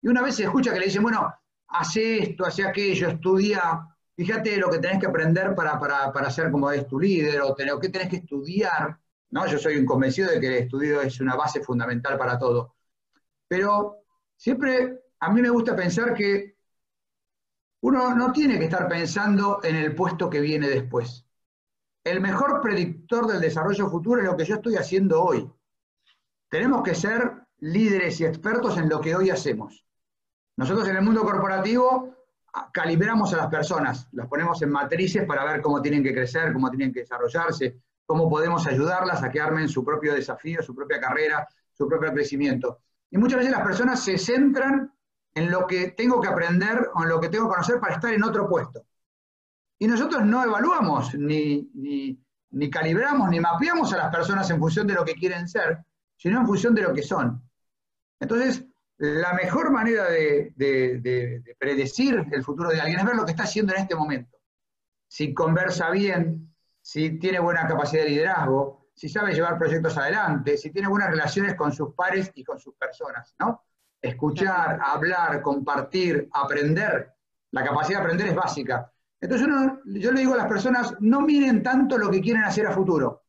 Y 0.01 0.07
una 0.07 0.21
vez 0.21 0.35
se 0.35 0.43
escucha 0.43 0.73
que 0.73 0.79
le 0.79 0.85
dicen, 0.85 1.03
bueno, 1.03 1.33
hace 1.67 2.23
esto, 2.23 2.45
hace 2.45 2.63
aquello, 2.63 3.09
estudia, 3.09 3.87
fíjate 4.15 4.57
lo 4.57 4.69
que 4.69 4.79
tenés 4.79 4.99
que 4.99 5.05
aprender 5.07 5.55
para, 5.55 5.79
para, 5.79 6.31
ser 6.31 6.51
como 6.51 6.71
es 6.71 6.87
tu 6.87 6.99
líder, 6.99 7.41
o, 7.41 7.53
tenés, 7.53 7.75
qué 7.81 7.89
tenés 7.89 8.09
que 8.09 8.17
estudiar, 8.17 8.97
¿no? 9.29 9.45
Yo 9.47 9.57
soy 9.57 9.77
un 9.77 9.85
convencido 9.85 10.31
de 10.31 10.39
que 10.39 10.47
el 10.47 10.53
estudio 10.63 11.01
es 11.01 11.19
una 11.21 11.35
base 11.35 11.61
fundamental 11.61 12.17
para 12.17 12.37
todo. 12.37 12.75
Pero 13.51 14.05
siempre 14.37 15.01
a 15.19 15.29
mí 15.29 15.41
me 15.41 15.49
gusta 15.49 15.75
pensar 15.75 16.13
que 16.13 16.55
uno 17.81 18.15
no 18.15 18.31
tiene 18.31 18.57
que 18.57 18.63
estar 18.63 18.87
pensando 18.87 19.59
en 19.61 19.75
el 19.75 19.93
puesto 19.93 20.29
que 20.29 20.39
viene 20.39 20.69
después. 20.69 21.25
El 22.01 22.21
mejor 22.21 22.61
predictor 22.61 23.27
del 23.27 23.41
desarrollo 23.41 23.89
futuro 23.89 24.21
es 24.21 24.25
lo 24.25 24.37
que 24.37 24.45
yo 24.45 24.55
estoy 24.55 24.77
haciendo 24.77 25.21
hoy. 25.21 25.51
Tenemos 26.47 26.81
que 26.81 26.95
ser 26.95 27.45
líderes 27.57 28.21
y 28.21 28.25
expertos 28.25 28.77
en 28.77 28.87
lo 28.87 29.01
que 29.01 29.17
hoy 29.17 29.29
hacemos. 29.29 29.85
Nosotros 30.55 30.87
en 30.87 30.95
el 30.95 31.03
mundo 31.03 31.23
corporativo 31.23 32.15
calibramos 32.71 33.33
a 33.33 33.37
las 33.37 33.47
personas, 33.47 34.07
las 34.13 34.29
ponemos 34.29 34.61
en 34.61 34.69
matrices 34.69 35.25
para 35.25 35.43
ver 35.43 35.61
cómo 35.61 35.81
tienen 35.81 36.03
que 36.05 36.13
crecer, 36.13 36.53
cómo 36.53 36.69
tienen 36.69 36.93
que 36.93 37.01
desarrollarse, 37.01 37.81
cómo 38.05 38.29
podemos 38.29 38.65
ayudarlas 38.65 39.21
a 39.21 39.29
que 39.29 39.41
armen 39.41 39.67
su 39.67 39.83
propio 39.83 40.13
desafío, 40.13 40.63
su 40.63 40.73
propia 40.73 41.01
carrera, 41.01 41.45
su 41.73 41.85
propio 41.85 42.13
crecimiento. 42.13 42.79
Y 43.11 43.17
muchas 43.17 43.39
veces 43.39 43.51
las 43.51 43.61
personas 43.61 44.03
se 44.03 44.17
centran 44.17 44.91
en 45.33 45.51
lo 45.51 45.67
que 45.67 45.91
tengo 45.91 46.19
que 46.19 46.27
aprender 46.27 46.89
o 46.95 47.03
en 47.03 47.09
lo 47.09 47.19
que 47.19 47.29
tengo 47.29 47.45
que 47.45 47.53
conocer 47.53 47.79
para 47.79 47.95
estar 47.95 48.13
en 48.13 48.23
otro 48.23 48.47
puesto. 48.47 48.85
Y 49.77 49.87
nosotros 49.87 50.25
no 50.25 50.43
evaluamos, 50.43 51.13
ni, 51.15 51.69
ni, 51.73 52.19
ni 52.51 52.69
calibramos, 52.69 53.29
ni 53.29 53.39
mapeamos 53.39 53.91
a 53.93 53.97
las 53.97 54.15
personas 54.15 54.49
en 54.49 54.59
función 54.59 54.87
de 54.87 54.93
lo 54.93 55.05
que 55.05 55.15
quieren 55.15 55.47
ser, 55.47 55.79
sino 56.17 56.39
en 56.39 56.45
función 56.45 56.75
de 56.75 56.83
lo 56.83 56.93
que 56.93 57.03
son. 57.03 57.41
Entonces, 58.19 58.65
la 59.01 59.33
mejor 59.33 59.71
manera 59.71 60.07
de, 60.09 60.53
predecir 61.57 62.23
el 62.31 62.43
futuro 62.43 62.69
de 62.69 62.79
alguien 62.79 62.99
es 62.99 63.05
ver 63.05 63.15
lo 63.15 63.25
que 63.25 63.31
está 63.31 63.43
haciendo 63.43 63.73
en 63.73 63.81
este 63.81 63.95
momento. 63.95 64.37
Si 65.07 65.33
conversa 65.33 65.89
bien, 65.89 66.53
si 66.81 67.17
tiene 67.17 67.39
buena 67.39 67.67
capacidad 67.67 68.03
de 68.03 68.09
liderazgo, 68.09 68.80
si 68.93 69.09
sabe 69.09 69.33
llevar 69.33 69.57
proyectos 69.57 69.97
adelante, 69.97 70.57
si 70.57 70.71
tiene 70.71 70.87
buenas 70.87 71.09
relaciones 71.09 71.55
con 71.55 71.71
sus 71.71 71.93
pares 71.93 72.31
y 72.35 72.43
con 72.43 72.59
sus 72.59 72.75
personas, 72.75 73.33
¿no? 73.39 73.63
Escuchar, 74.01 74.79
hablar, 74.83 75.41
compartir, 75.41 76.27
aprender. 76.33 77.13
La 77.51 77.63
capacidad 77.63 77.99
de 77.99 78.03
aprender 78.03 78.27
es 78.27 78.35
básica. 78.35 78.91
Entonces 79.19 79.47
yo 79.85 80.11
le 80.11 80.19
digo 80.19 80.33
a 80.33 80.37
las 80.37 80.47
personas, 80.47 80.95
no 80.99 81.21
miren 81.21 81.61
tanto 81.61 81.97
lo 81.97 82.09
que 82.09 82.21
quieren 82.21 82.43
hacer 82.43 82.65
a 82.65 82.71
futuro. 82.71 83.23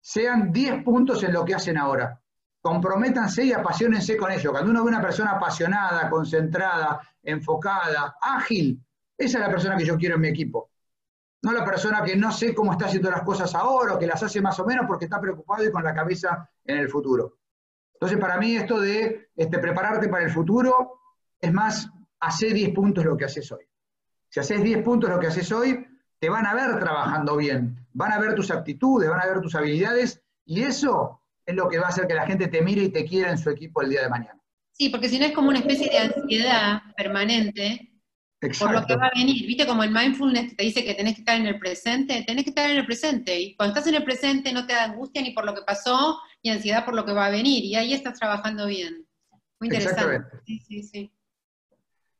Sean 0.00 0.50
10 0.50 0.82
puntos 0.82 1.22
en 1.22 1.32
lo 1.32 1.44
que 1.44 1.54
hacen 1.54 1.78
ahora 1.78 2.22
comprométanse 2.62 3.44
y 3.44 3.52
apasionense 3.52 4.16
con 4.16 4.30
ello. 4.30 4.52
Cuando 4.52 4.70
uno 4.70 4.84
ve 4.84 4.90
una 4.90 5.02
persona 5.02 5.32
apasionada, 5.32 6.08
concentrada, 6.08 7.00
enfocada, 7.22 8.16
ágil, 8.22 8.80
esa 9.18 9.38
es 9.38 9.44
la 9.44 9.50
persona 9.50 9.76
que 9.76 9.84
yo 9.84 9.98
quiero 9.98 10.14
en 10.14 10.20
mi 10.22 10.28
equipo. 10.28 10.70
No 11.42 11.52
la 11.52 11.64
persona 11.64 12.02
que 12.02 12.16
no 12.16 12.30
sé 12.30 12.54
cómo 12.54 12.72
está 12.72 12.86
haciendo 12.86 13.10
las 13.10 13.22
cosas 13.22 13.54
ahora 13.54 13.94
o 13.94 13.98
que 13.98 14.06
las 14.06 14.22
hace 14.22 14.40
más 14.40 14.58
o 14.60 14.64
menos 14.64 14.86
porque 14.86 15.06
está 15.06 15.20
preocupado 15.20 15.64
y 15.64 15.72
con 15.72 15.82
la 15.82 15.94
cabeza 15.94 16.48
en 16.64 16.78
el 16.78 16.88
futuro. 16.88 17.38
Entonces, 17.94 18.18
para 18.18 18.36
mí 18.38 18.56
esto 18.56 18.80
de 18.80 19.28
este, 19.36 19.58
prepararte 19.58 20.08
para 20.08 20.24
el 20.24 20.30
futuro 20.30 21.00
es 21.40 21.52
más, 21.52 21.88
hacer 22.20 22.52
10 22.52 22.72
puntos 22.72 23.04
lo 23.04 23.16
que 23.16 23.24
haces 23.24 23.50
hoy. 23.50 23.64
Si 24.28 24.40
haces 24.40 24.62
10 24.62 24.82
puntos 24.82 25.10
lo 25.10 25.18
que 25.18 25.26
haces 25.26 25.50
hoy, 25.52 25.86
te 26.18 26.30
van 26.30 26.46
a 26.46 26.54
ver 26.54 26.78
trabajando 26.78 27.36
bien, 27.36 27.84
van 27.92 28.12
a 28.12 28.18
ver 28.18 28.34
tus 28.34 28.50
actitudes, 28.50 29.10
van 29.10 29.20
a 29.20 29.26
ver 29.26 29.40
tus 29.40 29.54
habilidades 29.56 30.22
y 30.44 30.62
eso 30.62 31.20
es 31.44 31.54
lo 31.54 31.68
que 31.68 31.78
va 31.78 31.86
a 31.86 31.88
hacer 31.88 32.06
que 32.06 32.14
la 32.14 32.26
gente 32.26 32.46
te 32.46 32.62
mire 32.62 32.84
y 32.84 32.88
te 32.90 33.04
quiera 33.04 33.30
en 33.30 33.38
su 33.38 33.50
equipo 33.50 33.82
el 33.82 33.90
día 33.90 34.02
de 34.02 34.08
mañana. 34.08 34.40
Sí, 34.70 34.88
porque 34.88 35.08
si 35.08 35.18
no 35.18 35.26
es 35.26 35.32
como 35.32 35.48
una 35.48 35.58
especie 35.58 35.90
de 35.90 35.98
ansiedad 35.98 36.80
permanente 36.96 37.91
por 38.58 38.72
lo 38.72 38.84
que 38.86 38.96
va 38.96 39.06
a 39.06 39.12
venir. 39.14 39.46
¿Viste 39.46 39.66
como 39.66 39.82
el 39.84 39.90
mindfulness 39.90 40.56
te 40.56 40.64
dice 40.64 40.84
que 40.84 40.94
tenés 40.94 41.14
que 41.14 41.20
estar 41.20 41.38
en 41.38 41.46
el 41.46 41.58
presente? 41.58 42.24
Tenés 42.26 42.44
que 42.44 42.50
estar 42.50 42.68
en 42.68 42.78
el 42.78 42.86
presente. 42.86 43.38
Y 43.38 43.54
cuando 43.54 43.74
estás 43.74 43.88
en 43.88 43.94
el 43.94 44.04
presente 44.04 44.52
no 44.52 44.66
te 44.66 44.72
da 44.72 44.84
angustia 44.84 45.22
ni 45.22 45.30
por 45.30 45.44
lo 45.44 45.54
que 45.54 45.62
pasó, 45.62 46.18
ni 46.42 46.50
ansiedad 46.50 46.84
por 46.84 46.94
lo 46.94 47.04
que 47.04 47.12
va 47.12 47.26
a 47.26 47.30
venir. 47.30 47.64
Y 47.64 47.76
ahí 47.76 47.92
estás 47.92 48.18
trabajando 48.18 48.66
bien. 48.66 49.06
Muy 49.60 49.68
interesante. 49.68 50.38
Sí, 50.44 50.58
sí, 50.58 50.82
sí. 50.82 51.12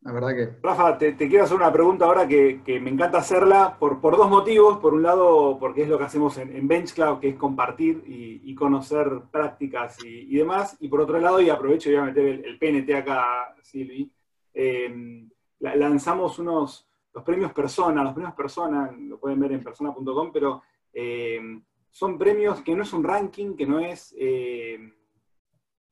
La 0.02 0.12
verdad 0.12 0.30
que. 0.30 0.48
Rafa, 0.62 0.98
te, 0.98 1.16
quiero 1.16 1.44
hacer 1.44 1.56
una 1.56 1.72
pregunta 1.72 2.04
ahora 2.04 2.26
que, 2.26 2.60
me 2.80 2.90
encanta 2.90 3.18
hacerla 3.18 3.76
por, 3.78 4.00
por, 4.00 4.16
dos 4.16 4.28
motivos. 4.28 4.78
Por 4.78 4.94
un 4.94 5.02
lado, 5.02 5.58
porque 5.58 5.82
es 5.82 5.88
lo 5.88 5.98
que 5.98 6.04
hacemos 6.04 6.38
en, 6.38 6.54
en 6.54 6.68
Bench 6.68 6.94
Club, 6.94 7.20
que 7.20 7.30
es 7.30 7.36
compartir 7.36 8.02
y, 8.06 8.54
conocer 8.54 9.08
prácticas 9.32 9.98
y, 10.04 10.36
demás. 10.36 10.76
Y 10.78 10.88
por 10.88 11.00
otro 11.00 11.18
lado, 11.18 11.40
y 11.40 11.50
aprovecho 11.50 11.90
y 11.90 11.94
voy 11.94 12.02
a 12.02 12.06
meter 12.06 12.42
el, 12.44 12.58
PNT 12.58 12.94
acá, 12.94 13.54
Silvi. 13.62 14.12
Eh, 14.54 15.28
lanzamos 15.62 16.38
unos, 16.38 16.88
los 17.14 17.25
premios 17.25 17.52
Persona, 17.52 18.04
los 18.04 18.12
premios 18.12 18.35
Persona, 18.35 18.90
lo 18.92 19.19
pueden 19.19 19.40
ver 19.40 19.52
en 19.52 19.62
persona.com, 19.62 20.31
pero 20.33 20.62
eh, 20.92 21.40
son 21.90 22.19
premios 22.19 22.61
que 22.62 22.75
no 22.75 22.83
es 22.83 22.92
un 22.92 23.04
ranking, 23.04 23.54
que 23.54 23.66
no 23.66 23.78
es, 23.78 24.14
eh, 24.19 24.78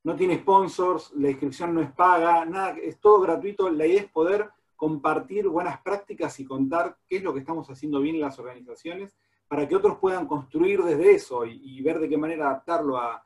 no 0.03 0.15
tiene 0.15 0.39
sponsors, 0.39 1.13
la 1.15 1.29
inscripción 1.29 1.73
no 1.73 1.81
es 1.81 1.91
paga, 1.91 2.45
nada, 2.45 2.75
es 2.81 2.99
todo 2.99 3.21
gratuito, 3.21 3.69
la 3.69 3.85
idea 3.85 4.01
es 4.01 4.11
poder 4.11 4.49
compartir 4.75 5.47
buenas 5.47 5.79
prácticas 5.81 6.39
y 6.39 6.45
contar 6.45 6.97
qué 7.07 7.17
es 7.17 7.23
lo 7.23 7.33
que 7.33 7.39
estamos 7.39 7.69
haciendo 7.69 8.01
bien 8.01 8.15
en 8.15 8.21
las 8.21 8.39
organizaciones 8.39 9.15
para 9.47 9.67
que 9.67 9.75
otros 9.75 9.99
puedan 9.99 10.25
construir 10.27 10.81
desde 10.81 11.11
eso 11.11 11.45
y, 11.45 11.81
ver 11.81 11.99
de 11.99 12.07
qué 12.07 12.17
manera 12.17 12.47
adaptarlo 12.47 12.97
a, 12.97 13.21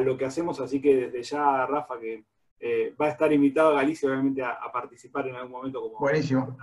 lo 0.00 0.18
que 0.18 0.24
hacemos. 0.24 0.60
Así 0.60 0.82
que 0.82 0.96
desde 0.96 1.22
ya, 1.22 1.64
Rafa, 1.64 1.98
que 1.98 2.24
eh, 2.66 2.94
va 2.98 3.06
a 3.06 3.10
estar 3.10 3.30
invitado 3.30 3.72
a 3.72 3.74
Galicia, 3.74 4.08
obviamente, 4.08 4.42
a, 4.42 4.72
participar 4.72 5.28
en 5.28 5.36
algún 5.36 5.52
momento. 5.52 5.82
Como, 5.82 5.98
Buenísimo. 5.98 6.56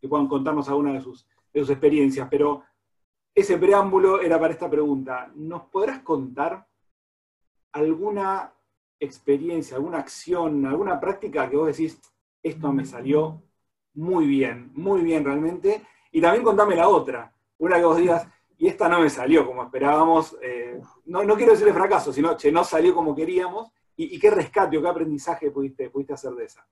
que 0.00 0.08
puedan 0.08 0.26
contarnos 0.26 0.68
alguna 0.68 0.92
de 0.94 1.00
sus, 1.00 1.28
de 1.52 1.60
sus 1.60 1.70
experiencias. 1.70 2.26
Pero 2.28 2.64
ese 3.32 3.56
preámbulo 3.56 4.20
era 4.20 4.36
para 4.40 4.52
esta 4.52 4.68
pregunta. 4.68 5.30
¿Nos 5.36 5.62
podrás 5.66 6.00
contar 6.00 6.66
alguna 7.70 8.52
experiencia, 8.98 9.76
alguna 9.76 9.98
acción, 9.98 10.66
alguna 10.66 10.98
práctica 10.98 11.48
que 11.48 11.56
vos 11.56 11.68
decís, 11.68 12.00
esto 12.42 12.72
me 12.72 12.84
salió 12.84 13.40
muy 13.94 14.26
bien, 14.26 14.72
muy 14.74 15.02
bien 15.02 15.24
realmente? 15.24 15.86
Y 16.10 16.20
también 16.20 16.42
contame 16.42 16.74
la 16.74 16.88
otra, 16.88 17.32
una 17.58 17.76
que 17.76 17.84
vos 17.84 17.98
digas, 17.98 18.26
y 18.58 18.66
esta 18.66 18.88
no 18.88 18.98
me 18.98 19.08
salió 19.08 19.46
como 19.46 19.62
esperábamos, 19.62 20.36
eh, 20.42 20.80
no, 21.06 21.22
no 21.22 21.36
quiero 21.36 21.52
decirle 21.52 21.72
fracaso, 21.72 22.12
sino, 22.12 22.36
che, 22.36 22.50
no 22.50 22.64
salió 22.64 22.92
como 22.92 23.14
queríamos, 23.14 23.70
¿Y, 23.96 24.18
qué 24.18 24.30
rescate 24.30 24.76
o 24.76 24.82
qué 24.82 24.88
aprendizaje 24.88 25.50
pudiste, 25.50 25.90
pudiste 25.90 26.14
hacer 26.14 26.32
de 26.32 26.44
esa? 26.44 26.66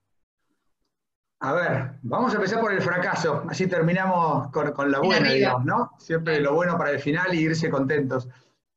A 1.41 1.52
ver, 1.52 1.99
vamos 2.02 2.33
a 2.33 2.37
empezar 2.37 2.61
por 2.61 2.73
el 2.73 2.81
fracaso, 2.81 3.45
así 3.49 3.67
terminamos 3.67 4.49
con, 4.50 4.91
la 4.91 5.00
buena, 5.00 5.33
digamos, 5.33 5.64
¿no? 5.64 5.91
Siempre 5.99 6.41
lo 6.41 6.55
bueno 6.55 6.79
para 6.79 6.91
el 6.91 7.00
final 7.00 7.35
y 7.35 7.41
irse 7.41 7.69
contentos. 7.69 8.29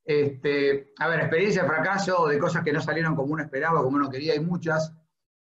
Este, 0.04 0.92
a 0.98 1.08
ver, 1.08 1.20
experiencia 1.20 1.62
de 1.62 1.68
fracaso, 1.68 2.26
de 2.26 2.38
cosas 2.38 2.64
que 2.64 2.72
no 2.72 2.80
salieron 2.80 3.14
como 3.16 3.32
uno 3.32 3.42
esperaba, 3.42 3.82
como 3.82 3.96
uno 3.96 4.10
quería, 4.10 4.32
hay 4.32 4.40
muchas. 4.40 4.92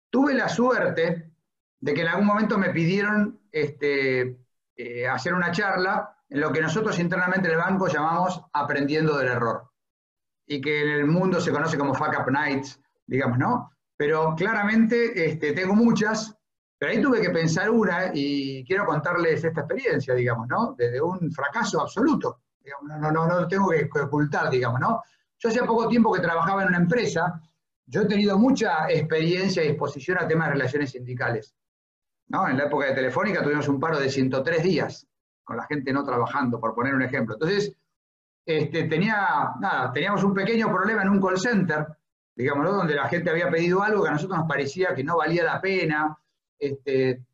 Tuve 0.10 0.34
la 0.34 0.50
suerte 0.50 1.32
de 1.80 1.94
que 1.94 2.02
en 2.02 2.08
algún 2.08 2.26
momento 2.26 2.58
me 2.58 2.70
pidieron 2.70 3.40
este, 3.52 4.40
eh, 4.76 5.08
hacer 5.08 5.34
una 5.34 5.52
charla 5.52 6.18
en 6.30 6.42
lo 6.42 6.52
que 6.52 6.62
nosotros 6.62 7.00
internamente 7.00 7.48
en 7.48 7.54
el 7.54 7.60
banco 7.60 7.88
llamamos 7.88 8.44
aprendiendo 8.54 9.18
del 9.18 9.30
error. 9.30 9.72
Y 10.46 10.62
que 10.62 10.82
en 10.82 10.90
el 10.90 11.06
mundo 11.06 11.40
se 11.42 11.52
conoce 11.52 11.78
como 11.78 11.94
fuck 11.94 12.16
up 12.20 12.32
nights, 12.32 12.80
digamos, 13.08 13.40
¿no? 13.40 13.72
Pero 13.96 14.36
claramente 14.36 15.30
este, 15.30 15.54
tengo 15.54 15.74
muchas, 15.74 16.36
pero 16.78 16.92
ahí 16.92 17.02
tuve 17.02 17.22
que 17.22 17.32
pensar 17.32 17.70
una 17.72 18.12
y 18.14 18.64
quiero 18.66 18.86
contarles 18.86 19.44
esta 19.44 19.62
experiencia, 19.62 20.14
digamos, 20.14 20.48
¿no? 20.48 20.76
Desde 20.78 21.02
un 21.02 21.32
fracaso 21.32 21.82
absoluto, 21.82 22.42
no, 22.88 23.12
no, 23.12 23.12
no 23.12 23.42
lo 23.42 23.48
tengo 23.48 23.70
que 23.70 23.90
ocultar, 24.00 24.50
digamos, 24.50 24.80
¿no? 24.80 25.02
Yo 25.40 25.50
hacía 25.50 25.66
poco 25.66 25.88
tiempo 25.88 26.12
que 26.14 26.22
trabajaba 26.22 26.64
en 26.64 26.70
una 26.70 26.78
empresa, 26.78 27.42
yo 27.86 28.02
he 28.02 28.06
tenido 28.06 28.38
mucha 28.38 28.90
experiencia 28.90 29.64
y 29.64 29.70
exposición 29.70 30.18
a 30.20 30.28
temas 30.28 30.48
de 30.48 30.54
relaciones 30.54 30.92
sindicales. 30.92 31.56
¿no? 32.28 32.48
En 32.48 32.58
la 32.58 32.66
época 32.66 32.88
de 32.88 32.94
Telefónica 32.94 33.44
tuvimos 33.44 33.68
un 33.68 33.80
paro 33.80 34.00
de 34.00 34.10
103 34.10 34.64
días, 34.64 35.08
con 35.44 35.58
la 35.58 35.64
gente 35.64 35.94
no 35.94 36.04
trabajando, 36.04 36.60
por 36.60 36.76
poner 36.76 36.94
un 36.94 37.04
ejemplo. 37.04 37.36
Entonces, 37.36 37.74
este, 38.46 38.84
tenía, 38.84 39.52
nada, 39.60 39.92
teníamos 39.94 40.24
un 40.24 40.34
pequeño 40.34 40.68
problema 40.72 41.04
en 41.04 41.10
un 41.10 41.22
call 41.22 41.40
center, 41.40 41.88
digámoslo, 42.38 42.74
donde 42.74 42.94
la 42.94 43.10
gente 43.10 43.32
había 43.32 43.50
pedido 43.50 43.82
algo 43.82 44.04
que 44.04 44.10
a 44.10 44.14
nosotros 44.14 44.38
nos 44.38 44.48
parecía 44.48 44.94
que 44.94 45.04
no 45.04 45.18
valía 45.18 45.44
la 45.44 45.60
pena. 45.60 46.16
Este, 46.60 47.26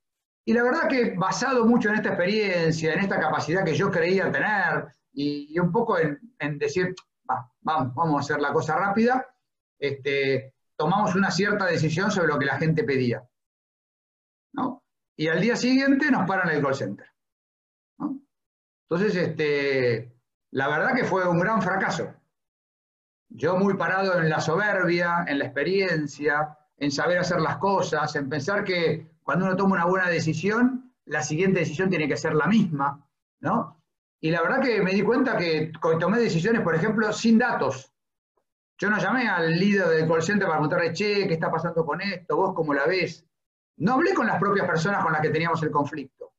y 0.45 0.53
la 0.53 0.63
verdad 0.63 0.87
que 0.87 1.13
basado 1.17 1.65
mucho 1.65 1.89
en 1.89 1.95
esta 1.95 2.09
experiencia, 2.09 2.93
en 2.93 2.99
esta 2.99 3.19
capacidad 3.19 3.65
que 3.65 3.75
yo 3.75 3.91
creía 3.91 4.31
tener, 4.31 4.87
y, 5.11 5.59
un 5.59 5.71
poco 5.71 5.97
en, 5.99 6.57
decir, 6.57 6.95
vamos, 7.61 7.93
vamos 7.93 8.15
a 8.15 8.19
hacer 8.19 8.41
la 8.41 8.53
cosa 8.53 8.77
rápida, 8.77 9.27
este, 9.77 10.53
tomamos 10.77 11.13
una 11.15 11.31
cierta 11.31 11.65
decisión 11.65 12.09
sobre 12.09 12.29
lo 12.29 12.39
que 12.39 12.45
la 12.45 12.57
gente 12.57 12.85
pedía. 12.85 13.27
¿no? 14.53 14.83
Y 15.17 15.27
al 15.27 15.41
día 15.41 15.57
siguiente 15.57 16.09
nos 16.11 16.25
paran 16.25 16.49
el 16.49 16.63
call 16.63 16.75
center. 16.75 17.07
Entonces, 18.89 19.15
este, 19.15 20.15
la 20.51 20.69
verdad 20.69 20.95
que 20.95 21.03
fue 21.03 21.27
un 21.27 21.39
gran 21.39 21.61
fracaso. 21.61 22.13
Yo 23.35 23.57
muy 23.57 23.73
parado 23.73 24.19
en 24.19 24.29
la 24.29 24.39
soberbia, 24.39 25.25
en 25.27 25.39
la 25.39 25.45
experiencia, 25.45 26.55
en 26.77 26.91
saber 26.91 27.17
hacer 27.17 27.41
las 27.41 27.57
cosas, 27.57 28.15
en 28.15 28.29
pensar 28.29 28.63
que 28.63 29.07
cuando 29.23 29.45
uno 29.45 29.55
toma 29.55 29.73
una 29.73 29.85
buena 29.85 30.07
decisión, 30.07 30.93
la 31.05 31.23
siguiente 31.23 31.61
decisión 31.61 31.89
tiene 31.89 32.07
que 32.07 32.15
ser 32.15 32.35
la 32.35 32.45
misma, 32.45 33.03
¿no? 33.39 33.81
Y 34.19 34.29
la 34.29 34.41
verdad 34.43 34.61
que 34.61 34.83
me 34.83 34.91
di 34.91 35.01
cuenta 35.01 35.35
que 35.35 35.71
tomé 35.99 36.19
decisiones, 36.19 36.61
por 36.61 36.75
ejemplo, 36.75 37.11
sin 37.11 37.39
datos. 37.39 37.91
Yo 38.77 38.91
no 38.91 38.99
llamé 38.99 39.27
al 39.27 39.59
líder 39.59 39.87
del 39.87 40.07
call 40.07 40.21
center 40.21 40.47
para 40.47 40.59
preguntarle, 40.59 40.93
che, 40.93 41.27
¿qué 41.27 41.33
está 41.33 41.49
pasando 41.49 41.83
con 41.83 42.01
esto? 42.01 42.35
¿Vos 42.35 42.53
cómo 42.53 42.71
la 42.73 42.85
ves? 42.85 43.25
No 43.77 43.93
hablé 43.93 44.13
con 44.13 44.27
las 44.27 44.39
propias 44.39 44.67
personas 44.67 45.03
con 45.03 45.11
las 45.11 45.21
que 45.21 45.29
teníamos 45.29 45.61
el 45.63 45.71
conflicto. 45.71 46.33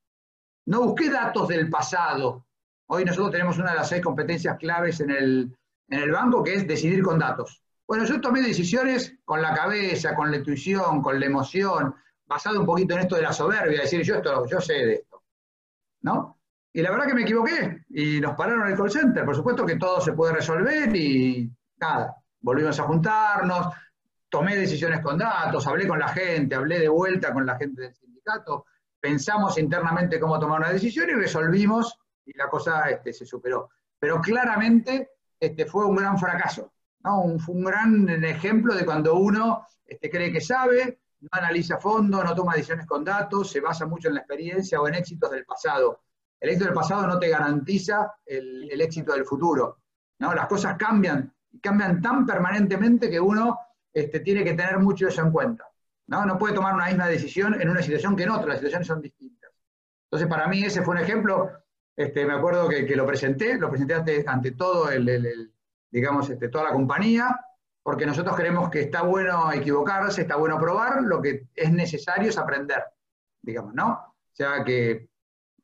No 0.67 0.83
busqué 0.83 1.11
datos 1.11 1.49
del 1.49 1.69
pasado. 1.69 2.47
Hoy 2.87 3.05
nosotros 3.05 3.33
tenemos 3.33 3.59
una 3.59 3.73
de 3.73 3.79
las 3.79 3.89
seis 3.89 4.03
competencias 4.03 4.57
claves 4.59 5.01
en 5.01 5.11
el, 5.11 5.57
en 5.88 6.00
el 6.00 6.11
banco, 6.11 6.43
que 6.43 6.55
es 6.55 6.67
decidir 6.67 7.03
con 7.03 7.19
datos. 7.19 7.62
Bueno, 7.87 8.05
yo 8.05 8.21
tomé 8.21 8.41
decisiones 8.41 9.17
con 9.25 9.43
la 9.43 9.53
cabeza, 9.55 10.14
con 10.14 10.31
la 10.31 10.38
intuición, 10.38 11.03
con 11.03 11.21
la 11.21 11.26
emoción, 11.26 11.95
basado 12.26 12.61
un 12.61 12.67
poquito 12.67 12.95
en 12.95 13.00
esto 13.00 13.17
de 13.17 13.23
la 13.23 13.33
soberbia, 13.33 13.83
decir 13.83 14.03
yo 14.03 14.17
esto, 14.17 14.47
yo 14.47 14.61
sé 14.61 14.73
de 14.73 14.95
esto. 14.95 15.23
¿No? 16.03 16.38
Y 16.73 16.83
la 16.83 16.91
verdad 16.91 17.07
que 17.07 17.14
me 17.14 17.23
equivoqué 17.23 17.85
y 17.91 18.21
nos 18.21 18.35
pararon 18.35 18.69
el 18.69 18.76
call 18.76 18.91
center. 18.91 19.25
Por 19.25 19.37
supuesto 19.37 19.64
que 19.64 19.76
todo 19.76 20.00
se 20.00 20.12
puede 20.12 20.33
resolver 20.33 20.95
y 20.97 21.50
nada, 21.76 22.17
volvimos 22.41 22.79
a 22.81 22.83
juntarnos, 22.85 23.75
tomé 24.29 24.57
decisiones 24.57 25.00
con 25.00 25.17
datos, 25.17 25.67
hablé 25.67 25.87
con 25.87 25.99
la 25.99 26.09
gente, 26.09 26.55
hablé 26.57 26.81
de 26.81 26.88
vuelta 26.88 27.33
con 27.33 27.47
la 27.47 27.57
gente 27.57 27.83
del 27.83 27.95
sindicato, 27.95 28.67
pensamos 28.99 29.57
internamente 29.59 30.19
cómo 30.19 30.38
tomar 30.41 30.61
una 30.61 30.73
decisión 30.73 31.09
y 31.11 31.12
resolvimos 31.12 31.97
y 32.25 32.37
la 32.37 32.49
cosa 32.49 32.88
este, 32.91 33.12
se 33.12 33.25
superó. 33.25 33.71
Pero 33.99 34.21
claramente 34.21 35.11
este, 35.47 35.67
fue 35.67 35.85
un 35.87 35.97
gran 35.97 36.19
fracaso. 36.19 36.73
Un, 37.05 37.39
fue 37.39 37.55
un 37.55 37.65
gran 37.65 38.25
ejemplo 38.25 38.75
de 38.75 38.85
cuando 38.85 39.17
uno 39.17 39.67
este, 39.85 40.11
cree 40.11 40.33
que 40.33 40.41
sabe, 40.41 41.01
no 41.21 41.29
analiza 41.33 41.77
a 41.77 41.81
fondo, 41.81 42.23
no 42.23 42.35
toma 42.35 42.55
decisiones 42.55 42.87
con 42.87 43.05
datos, 43.05 43.51
se 43.51 43.61
basa 43.61 43.87
mucho 43.87 44.09
en 44.09 44.15
la 44.15 44.21
experiencia 44.21 44.81
o 44.81 44.89
en 44.89 44.95
éxitos 44.95 45.31
del 45.31 45.45
pasado. 45.45 46.05
El 46.41 46.51
éxito 46.51 46.67
del 46.67 46.75
pasado 46.75 47.07
no 47.07 47.19
te 47.19 47.29
garantiza 47.29 48.15
el, 48.25 48.81
éxito 48.81 49.13
del 49.13 49.25
futuro. 49.25 49.81
Las 50.19 50.47
cosas 50.47 50.77
cambian, 50.79 51.33
cambian 51.61 52.01
tan 52.01 52.25
permanentemente 52.25 53.11
que 53.11 53.21
uno 53.21 53.59
este, 53.93 54.21
tiene 54.21 54.43
que 54.43 54.55
tener 54.55 54.79
mucho 54.79 55.09
eso 55.09 55.21
en 55.23 55.31
cuenta. 55.31 55.65
no 56.07 56.39
puede 56.39 56.55
tomar 56.55 56.75
una 56.75 56.87
misma 56.87 57.07
decisión 57.07 57.61
en 57.61 57.69
una 57.69 57.83
situación 57.83 58.17
que 58.17 58.25
en 58.25 58.31
otra, 58.31 58.49
las 58.49 58.57
situaciones 58.59 58.87
son 58.87 59.03
distintas. 59.03 59.51
Entonces, 60.05 60.29
para 60.29 60.47
mí 60.49 60.65
ese 60.65 60.83
fue 60.83 60.95
un 60.95 61.03
ejemplo 61.03 61.51
este, 61.97 62.27
me 62.27 62.35
acuerdo 62.35 62.69
que, 62.69 62.97
lo 62.97 63.07
presenté, 63.07 63.57
lo 63.57 63.71
presenté 63.71 64.25
ante, 64.27 64.53
todo 64.53 64.91
el, 64.91 65.53
digamos, 65.91 66.29
este, 66.29 66.49
toda 66.49 66.65
la 66.65 66.73
compañía, 66.73 67.39
porque 67.83 68.07
nosotros 68.07 68.35
creemos 68.35 68.71
que 68.71 68.81
está 68.81 69.03
bueno 69.03 69.53
equivocarse, 69.53 70.23
está 70.23 70.37
bueno 70.37 70.59
probar, 70.59 71.03
lo 71.03 71.23
que 71.23 71.49
es 71.55 71.71
necesario 71.71 72.31
es 72.31 72.39
aprender, 72.39 72.83
digamos, 73.43 73.75
¿no? 73.75 73.91
O 73.91 74.37
sea 74.37 74.65
que, 74.65 75.09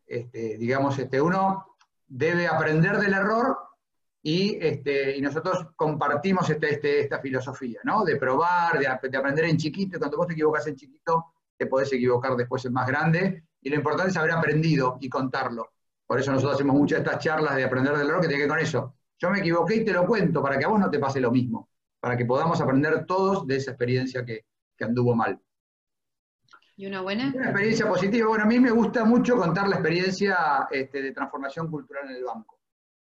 este, 0.07 0.57
digamos, 0.59 0.99
este, 0.99 1.21
uno 1.21 1.77
debe 2.07 2.47
aprender 2.47 2.99
del 2.99 3.15
error 3.15 3.59
y, 4.23 4.59
este, 4.61 5.17
y 5.17 5.21
nosotros 5.21 5.69
compartimos 5.75 6.49
este, 6.51 6.75
este, 6.75 7.01
esta 7.01 7.21
filosofía, 7.21 7.81
¿no? 7.85 8.05
De 8.05 8.17
probar, 8.17 8.79
de, 8.79 9.09
de, 9.09 9.17
aprender 9.17 9.47
en 9.47 9.57
chiquito, 9.57 9.97
y 9.97 9.99
cuando 9.99 10.17
vos 10.17 10.29
te 10.29 10.35
equivocas 10.35 10.67
en 10.69 10.77
chiquito, 10.77 11.33
te 11.57 11.67
podés 11.67 11.93
equivocar 11.93 12.37
después 12.37 12.65
en 12.67 12.73
más 12.73 12.87
grande, 12.87 13.45
y 13.63 13.69
lo 13.69 13.77
importante 13.77 14.11
es 14.11 14.17
haber 14.17 14.33
aprendido 14.33 14.99
y 15.01 15.09
contarlo. 15.09 15.71
Por 16.11 16.19
eso 16.19 16.33
nosotros 16.33 16.57
hacemos 16.57 16.75
muchas 16.75 16.99
de 16.99 17.05
estas 17.09 17.23
charlas 17.23 17.55
de 17.55 17.63
aprender 17.63 17.97
del 17.97 18.09
error 18.09 18.21
que 18.21 18.27
tiene 18.27 18.43
que 18.43 18.49
ver 18.49 18.57
con 18.57 18.67
eso. 18.67 18.97
Yo 19.17 19.31
me 19.31 19.39
equivoqué 19.39 19.77
y 19.77 19.85
te 19.85 19.93
lo 19.93 20.05
cuento 20.05 20.43
para 20.43 20.59
que 20.59 20.65
a 20.65 20.69
vos 20.69 20.81
no 20.81 20.91
te 20.91 20.99
pase 20.99 21.21
lo 21.21 21.31
mismo, 21.31 21.71
para 22.01 22.17
que 22.17 22.25
podamos 22.25 22.61
aprender 22.61 23.07
todos 23.07 23.47
de 23.47 23.55
esa 23.55 23.71
experiencia 23.71 24.25
que, 24.25 24.45
anduvo 24.81 25.15
mal. 25.15 25.41
¿Y 26.77 26.87
una 26.87 27.03
buena? 27.03 27.31
Una 27.33 27.45
experiencia 27.45 27.87
positiva. 27.87 28.27
Bueno, 28.27 28.43
a 28.43 28.49
mí 28.49 28.59
me 28.59 28.73
gusta 28.73 29.05
mucho 29.05 29.37
contar 29.37 29.69
la 29.69 29.77
experiencia 29.77 30.67
este, 30.73 31.01
de 31.01 31.13
transformación 31.13 31.71
cultural 31.71 32.11
en 32.11 32.17
el 32.17 32.25
banco. 32.25 32.59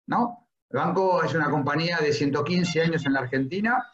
¿no? 0.08 0.48
El 0.68 0.76
banco 0.76 1.22
es 1.22 1.32
una 1.32 1.48
compañía 1.48 1.98
de 1.98 2.12
115 2.12 2.82
años 2.82 3.06
en 3.06 3.12
la 3.12 3.20
Argentina, 3.20 3.86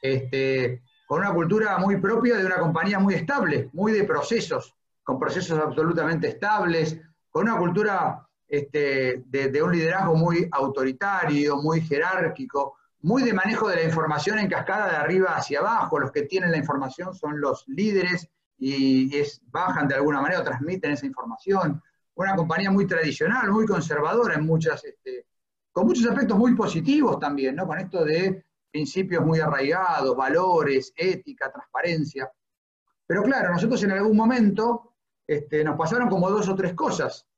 este, 0.00 0.84
con 1.08 1.18
una 1.18 1.34
cultura 1.34 1.76
muy 1.78 1.96
propia 1.96 2.36
de 2.36 2.46
una 2.46 2.60
compañía 2.60 3.00
muy 3.00 3.14
estable, 3.14 3.68
muy 3.72 3.90
de 3.90 4.04
procesos, 4.04 4.76
con 5.02 5.18
procesos 5.18 5.58
absolutamente 5.58 6.28
estables, 6.28 7.00
con 7.32 7.48
una 7.48 7.58
cultura 7.58 8.28
este, 8.50 9.22
de, 9.26 9.62
un 9.62 9.70
liderazgo 9.70 10.16
muy 10.16 10.48
autoritario, 10.50 11.56
muy 11.58 11.80
jerárquico, 11.82 12.78
muy 13.02 13.22
de 13.22 13.32
manejo 13.32 13.68
de 13.68 13.76
la 13.76 13.84
información 13.84 14.40
en 14.40 14.48
cascada 14.48 14.90
de 14.90 14.96
arriba 14.96 15.36
hacia 15.36 15.60
abajo. 15.60 16.00
Los 16.00 16.10
que 16.10 16.22
tienen 16.22 16.50
la 16.50 16.58
información 16.58 17.14
son 17.14 17.40
los 17.40 17.64
líderes 17.68 18.28
y 18.58 19.16
es, 19.16 19.40
bajan 19.46 19.86
de 19.86 19.94
alguna 19.94 20.20
manera 20.20 20.40
o 20.40 20.44
transmiten 20.44 20.90
esa 20.90 21.06
información. 21.06 21.80
Una 22.14 22.34
compañía 22.34 22.72
muy 22.72 22.88
tradicional, 22.88 23.52
muy 23.52 23.64
conservadora 23.66 24.34
en 24.34 24.44
muchas, 24.44 24.84
este, 24.84 25.26
con 25.70 25.86
muchos 25.86 26.06
aspectos 26.06 26.36
muy 26.36 26.56
positivos 26.56 27.20
también, 27.20 27.54
¿no? 27.54 27.68
Con 27.68 27.78
esto 27.78 28.04
de 28.04 28.44
principios 28.68 29.24
muy 29.24 29.38
arraigados, 29.38 30.16
valores, 30.16 30.92
ética, 30.96 31.52
transparencia. 31.52 32.30
Pero 33.06 33.22
claro, 33.22 33.52
nosotros 33.52 33.80
en 33.84 33.92
algún 33.92 34.16
momento 34.16 34.94
este, 35.24 35.62
nos 35.62 35.76
pasaron 35.76 36.08
como 36.08 36.28
dos 36.28 36.48
o 36.48 36.56
tres 36.56 36.74
cosas. 36.74 37.29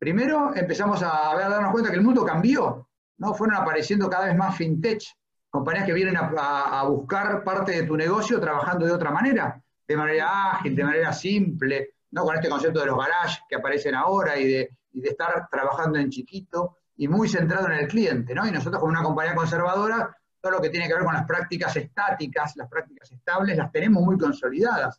Primero 0.00 0.56
empezamos 0.56 1.02
a, 1.02 1.36
darnos 1.36 1.72
cuenta 1.72 1.90
que 1.90 1.96
el 1.96 2.02
mundo 2.02 2.24
cambió, 2.24 2.88
¿no? 3.18 3.34
Fueron 3.34 3.56
apareciendo 3.56 4.08
cada 4.08 4.28
vez 4.28 4.34
más 4.34 4.56
fintech, 4.56 5.02
compañías 5.50 5.84
que 5.84 5.92
vienen 5.92 6.16
a, 6.16 6.84
buscar 6.84 7.44
parte 7.44 7.72
de 7.72 7.82
tu 7.82 7.98
negocio 7.98 8.40
trabajando 8.40 8.86
de 8.86 8.92
otra 8.92 9.10
manera, 9.10 9.62
de 9.86 9.96
manera 9.98 10.52
ágil, 10.52 10.74
de 10.74 10.84
manera 10.84 11.12
simple, 11.12 11.96
¿no? 12.12 12.24
Con 12.24 12.34
este 12.34 12.48
concepto 12.48 12.80
de 12.80 12.86
los 12.86 12.96
garages 12.96 13.42
que 13.46 13.56
aparecen 13.56 13.94
ahora 13.94 14.38
y 14.38 14.48
de, 14.48 14.70
estar 15.02 15.46
trabajando 15.50 15.98
en 15.98 16.08
chiquito 16.08 16.78
y 16.96 17.06
muy 17.06 17.28
centrado 17.28 17.66
en 17.66 17.80
el 17.80 17.86
cliente. 17.86 18.32
Y 18.32 18.50
nosotros 18.50 18.80
como 18.80 18.92
una 18.92 19.02
compañía 19.02 19.34
conservadora, 19.34 20.16
todo 20.40 20.52
lo 20.52 20.62
que 20.62 20.70
tiene 20.70 20.88
que 20.88 20.94
ver 20.94 21.04
con 21.04 21.12
las 21.12 21.26
prácticas 21.26 21.76
estáticas, 21.76 22.56
las 22.56 22.70
prácticas 22.70 23.12
estables, 23.12 23.54
las 23.54 23.70
tenemos 23.70 24.02
muy 24.02 24.16
consolidadas, 24.16 24.98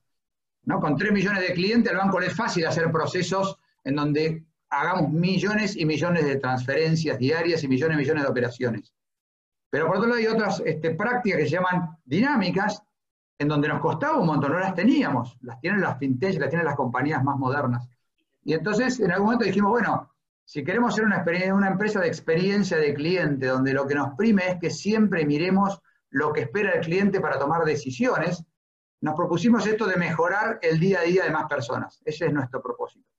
¿no? 0.65 0.79
Con 0.79 0.95
3 0.95 1.11
millones 1.11 1.41
de 1.41 1.55
clientes, 1.55 1.91
al 1.91 1.97
banco 1.97 2.19
le 2.19 2.27
es 2.27 2.35
fácil 2.35 2.67
hacer 2.67 2.91
procesos 2.91 3.57
en 3.83 3.95
donde 3.95 4.45
hagamos 4.71 5.11
millones 5.11 5.75
y 5.75 5.85
millones 5.85 6.25
de 6.25 6.37
transferencias 6.37 7.19
diarias 7.19 7.63
y 7.63 7.67
millones 7.67 7.95
y 7.95 7.99
millones 7.99 8.23
de 8.23 8.29
operaciones. 8.29 8.93
Pero 9.69 9.87
por 9.87 9.97
otro 9.97 10.09
lado 10.09 10.19
hay 10.19 10.27
otras 10.27 10.61
este, 10.65 10.95
prácticas 10.95 11.39
que 11.39 11.45
se 11.45 11.51
llaman 11.51 11.97
dinámicas, 12.03 12.81
en 13.37 13.47
donde 13.47 13.67
nos 13.67 13.81
costaba 13.81 14.17
un 14.17 14.27
montón, 14.27 14.51
no 14.51 14.59
las 14.59 14.73
teníamos, 14.73 15.37
las 15.41 15.59
tienen 15.59 15.81
las 15.81 15.97
fintech, 15.97 16.39
las 16.39 16.49
tienen 16.49 16.65
las 16.65 16.75
compañías 16.75 17.23
más 17.23 17.37
modernas. 17.37 17.87
Y 18.43 18.53
entonces 18.53 18.99
en 18.99 19.11
algún 19.11 19.27
momento 19.27 19.45
dijimos, 19.45 19.71
bueno, 19.71 20.11
si 20.45 20.63
queremos 20.63 20.95
ser 20.95 21.05
una, 21.05 21.23
una 21.53 21.69
empresa 21.69 21.99
de 21.99 22.07
experiencia 22.07 22.77
de 22.77 22.93
cliente, 22.93 23.47
donde 23.47 23.73
lo 23.73 23.87
que 23.87 23.95
nos 23.95 24.15
prime 24.15 24.43
es 24.47 24.59
que 24.59 24.69
siempre 24.69 25.25
miremos 25.25 25.81
lo 26.09 26.33
que 26.33 26.41
espera 26.41 26.73
el 26.73 26.81
cliente 26.85 27.19
para 27.19 27.39
tomar 27.39 27.63
decisiones, 27.63 28.43
nos 29.01 29.15
propusimos 29.15 29.65
esto 29.65 29.85
de 29.85 29.95
mejorar 29.95 30.59
el 30.61 30.79
día 30.79 30.99
a 30.99 31.03
día 31.03 31.23
de 31.23 31.31
más 31.31 31.47
personas. 31.47 32.01
Ese 32.05 32.27
es 32.27 32.33
nuestro 32.33 32.61
propósito. 32.61 33.10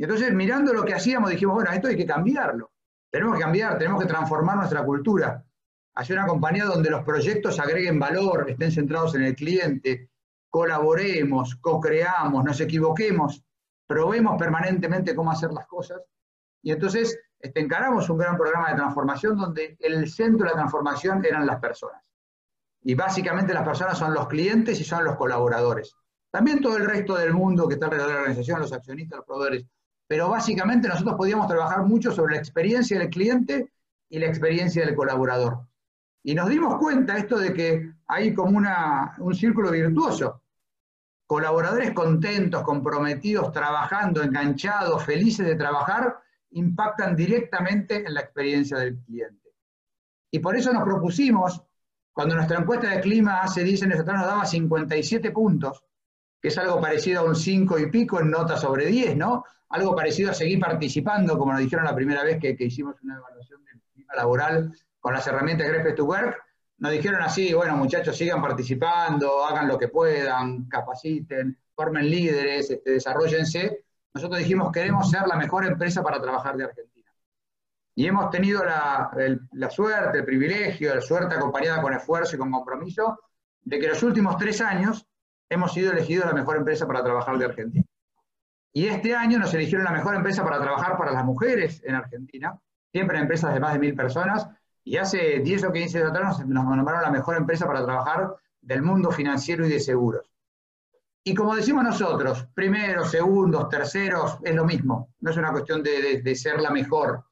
Y 0.00 0.04
entonces, 0.04 0.32
mirando 0.32 0.72
lo 0.72 0.82
que 0.82 0.94
hacíamos, 0.94 1.28
dijimos, 1.28 1.56
bueno, 1.56 1.70
esto 1.72 1.88
hay 1.88 1.96
que 1.98 2.06
cambiarlo. 2.06 2.72
Tenemos 3.10 3.36
que 3.36 3.42
cambiar, 3.42 3.76
tenemos 3.76 4.00
que 4.00 4.08
transformar 4.08 4.56
nuestra 4.56 4.82
cultura 4.82 5.44
hacia 5.94 6.14
una 6.14 6.26
compañía 6.26 6.64
donde 6.64 6.88
los 6.88 7.04
proyectos 7.04 7.60
agreguen 7.60 7.98
valor, 7.98 8.48
estén 8.48 8.72
centrados 8.72 9.14
en 9.14 9.24
el 9.24 9.36
cliente, 9.36 10.08
colaboremos, 10.48 11.56
co-creamos, 11.56 12.42
nos 12.42 12.58
equivoquemos, 12.62 13.44
probemos 13.86 14.38
permanentemente 14.38 15.14
cómo 15.14 15.32
hacer 15.32 15.52
las 15.52 15.66
cosas. 15.66 16.00
Y 16.62 16.72
entonces 16.72 17.20
este, 17.38 17.60
encaramos 17.60 18.08
un 18.08 18.16
gran 18.16 18.38
programa 18.38 18.70
de 18.70 18.76
transformación 18.76 19.36
donde 19.36 19.76
el 19.80 20.08
centro 20.08 20.46
de 20.46 20.52
la 20.52 20.60
transformación 20.60 21.22
eran 21.26 21.44
las 21.44 21.60
personas. 21.60 22.02
Y 22.80 22.94
básicamente 22.94 23.52
las 23.52 23.64
personas 23.64 23.98
son 23.98 24.14
los 24.14 24.28
clientes 24.28 24.80
y 24.80 24.84
son 24.84 25.04
los 25.04 25.16
colaboradores. 25.16 25.94
También 26.30 26.62
todo 26.62 26.78
el 26.78 26.86
resto 26.86 27.16
del 27.16 27.34
mundo 27.34 27.68
que 27.68 27.74
está 27.74 27.84
alrededor 27.84 28.08
de 28.08 28.14
la 28.14 28.20
organización, 28.20 28.60
los 28.60 28.72
accionistas, 28.72 29.18
los 29.18 29.26
proveedores, 29.26 29.66
pero 30.10 30.28
básicamente 30.28 30.88
nosotros 30.88 31.14
podíamos 31.14 31.46
trabajar 31.46 31.84
mucho 31.84 32.10
sobre 32.10 32.34
la 32.34 32.40
experiencia 32.40 32.98
del 32.98 33.10
cliente 33.10 33.70
y 34.08 34.18
la 34.18 34.26
experiencia 34.26 34.84
del 34.84 34.96
colaborador. 34.96 35.68
Y 36.24 36.34
nos 36.34 36.48
dimos 36.48 36.78
cuenta 36.78 37.16
esto 37.16 37.38
de 37.38 37.54
que 37.54 37.92
hay 38.08 38.34
como 38.34 38.58
una, 38.58 39.14
un 39.18 39.32
círculo 39.36 39.70
virtuoso. 39.70 40.42
Colaboradores 41.28 41.92
contentos, 41.92 42.64
comprometidos, 42.64 43.52
trabajando, 43.52 44.20
enganchados, 44.20 45.04
felices 45.04 45.46
de 45.46 45.54
trabajar, 45.54 46.18
impactan 46.50 47.14
directamente 47.14 48.04
en 48.04 48.12
la 48.12 48.22
experiencia 48.22 48.78
del 48.78 48.98
cliente. 49.04 49.54
Y 50.32 50.40
por 50.40 50.56
eso 50.56 50.72
nos 50.72 50.82
propusimos, 50.82 51.62
cuando 52.12 52.34
nuestra 52.34 52.58
encuesta 52.58 52.90
de 52.90 53.00
clima 53.00 53.42
hace 53.42 53.62
10 53.62 53.84
años 53.84 54.00
atrás 54.00 54.18
nos 54.18 54.26
daba 54.26 54.44
57 54.44 55.30
puntos, 55.30 55.84
que 56.40 56.48
es 56.48 56.58
algo 56.58 56.80
parecido 56.80 57.20
a 57.20 57.24
un 57.24 57.36
5 57.36 57.78
y 57.78 57.90
pico 57.90 58.20
en 58.20 58.30
nota 58.30 58.56
sobre 58.56 58.86
10, 58.86 59.16
¿no? 59.16 59.44
algo 59.70 59.94
parecido 59.94 60.30
a 60.30 60.34
seguir 60.34 60.58
participando, 60.58 61.38
como 61.38 61.52
nos 61.52 61.60
dijeron 61.60 61.84
la 61.84 61.94
primera 61.94 62.24
vez 62.24 62.38
que, 62.40 62.56
hicimos 62.58 62.96
una 63.02 63.16
evaluación 63.16 63.64
del 63.64 63.80
clima 63.92 64.14
laboral 64.14 64.72
con 64.98 65.14
las 65.14 65.26
herramientas 65.26 65.68
Great 65.68 65.96
to 65.96 66.04
Work, 66.04 66.42
nos 66.78 66.92
dijeron 66.92 67.22
así, 67.22 67.52
bueno 67.52 67.76
muchachos, 67.76 68.16
sigan 68.16 68.42
participando, 68.42 69.44
hagan 69.44 69.68
lo 69.68 69.78
que 69.78 69.88
puedan, 69.88 70.64
capaciten, 70.64 71.56
formen 71.74 72.10
líderes, 72.10 72.70
este, 72.70 72.92
desarrollense. 72.92 73.84
Nosotros 74.12 74.38
dijimos, 74.40 74.72
queremos 74.72 75.08
ser 75.10 75.26
la 75.26 75.36
mejor 75.36 75.64
empresa 75.66 76.02
para 76.02 76.20
trabajar 76.20 76.56
de 76.56 76.64
Argentina. 76.64 77.12
Y 77.94 78.06
hemos 78.06 78.30
tenido 78.30 78.64
la, 78.64 79.10
la 79.52 79.70
suerte, 79.70 80.18
el 80.18 80.24
privilegio, 80.24 80.94
la 80.94 81.00
suerte 81.00 81.34
acompañada 81.34 81.80
con 81.82 81.92
esfuerzo 81.92 82.34
y 82.34 82.38
con 82.38 82.50
compromiso, 82.50 83.20
de 83.62 83.78
que 83.78 83.88
los 83.88 84.02
últimos 84.02 84.36
tres 84.36 84.60
años 84.62 85.06
hemos 85.50 85.74
sido 85.74 85.92
elegidos 85.92 86.26
la 86.26 86.32
mejor 86.32 86.56
empresa 86.56 86.86
para 86.86 87.02
trabajar 87.02 87.36
de 87.36 87.44
Argentina. 87.44 87.84
Y 88.72 88.86
este 88.86 89.14
año 89.14 89.38
nos 89.38 89.52
eligieron 89.52 89.84
la 89.84 89.90
mejor 89.90 90.14
empresa 90.14 90.44
para 90.44 90.60
trabajar 90.60 90.96
para 90.96 91.12
las 91.12 91.24
mujeres 91.24 91.82
en 91.84 91.96
Argentina, 91.96 92.58
siempre 92.92 93.16
en 93.16 93.22
empresas 93.22 93.52
de 93.52 93.60
más 93.60 93.72
de 93.72 93.80
mil 93.80 93.94
personas, 93.96 94.48
y 94.84 94.96
hace 94.96 95.40
10 95.40 95.64
o 95.64 95.72
15 95.72 95.98
años 95.98 96.10
atrás 96.10 96.46
nos, 96.46 96.64
nombraron 96.64 97.02
la 97.02 97.10
mejor 97.10 97.36
empresa 97.36 97.66
para 97.66 97.84
trabajar 97.84 98.34
del 98.60 98.82
mundo 98.82 99.10
financiero 99.10 99.66
y 99.66 99.70
de 99.70 99.80
seguros. 99.80 100.24
Y 101.24 101.34
como 101.34 101.54
decimos 101.54 101.84
nosotros, 101.84 102.46
primeros, 102.54 103.10
segundos, 103.10 103.68
terceros, 103.68 104.38
es 104.42 104.54
lo 104.54 104.64
mismo. 104.64 105.12
No 105.18 105.30
es 105.30 105.36
una 105.36 105.50
cuestión 105.50 105.82
de, 105.82 106.22
de 106.22 106.34
ser 106.34 106.60
la 106.60 106.70
mejor, 106.70 107.24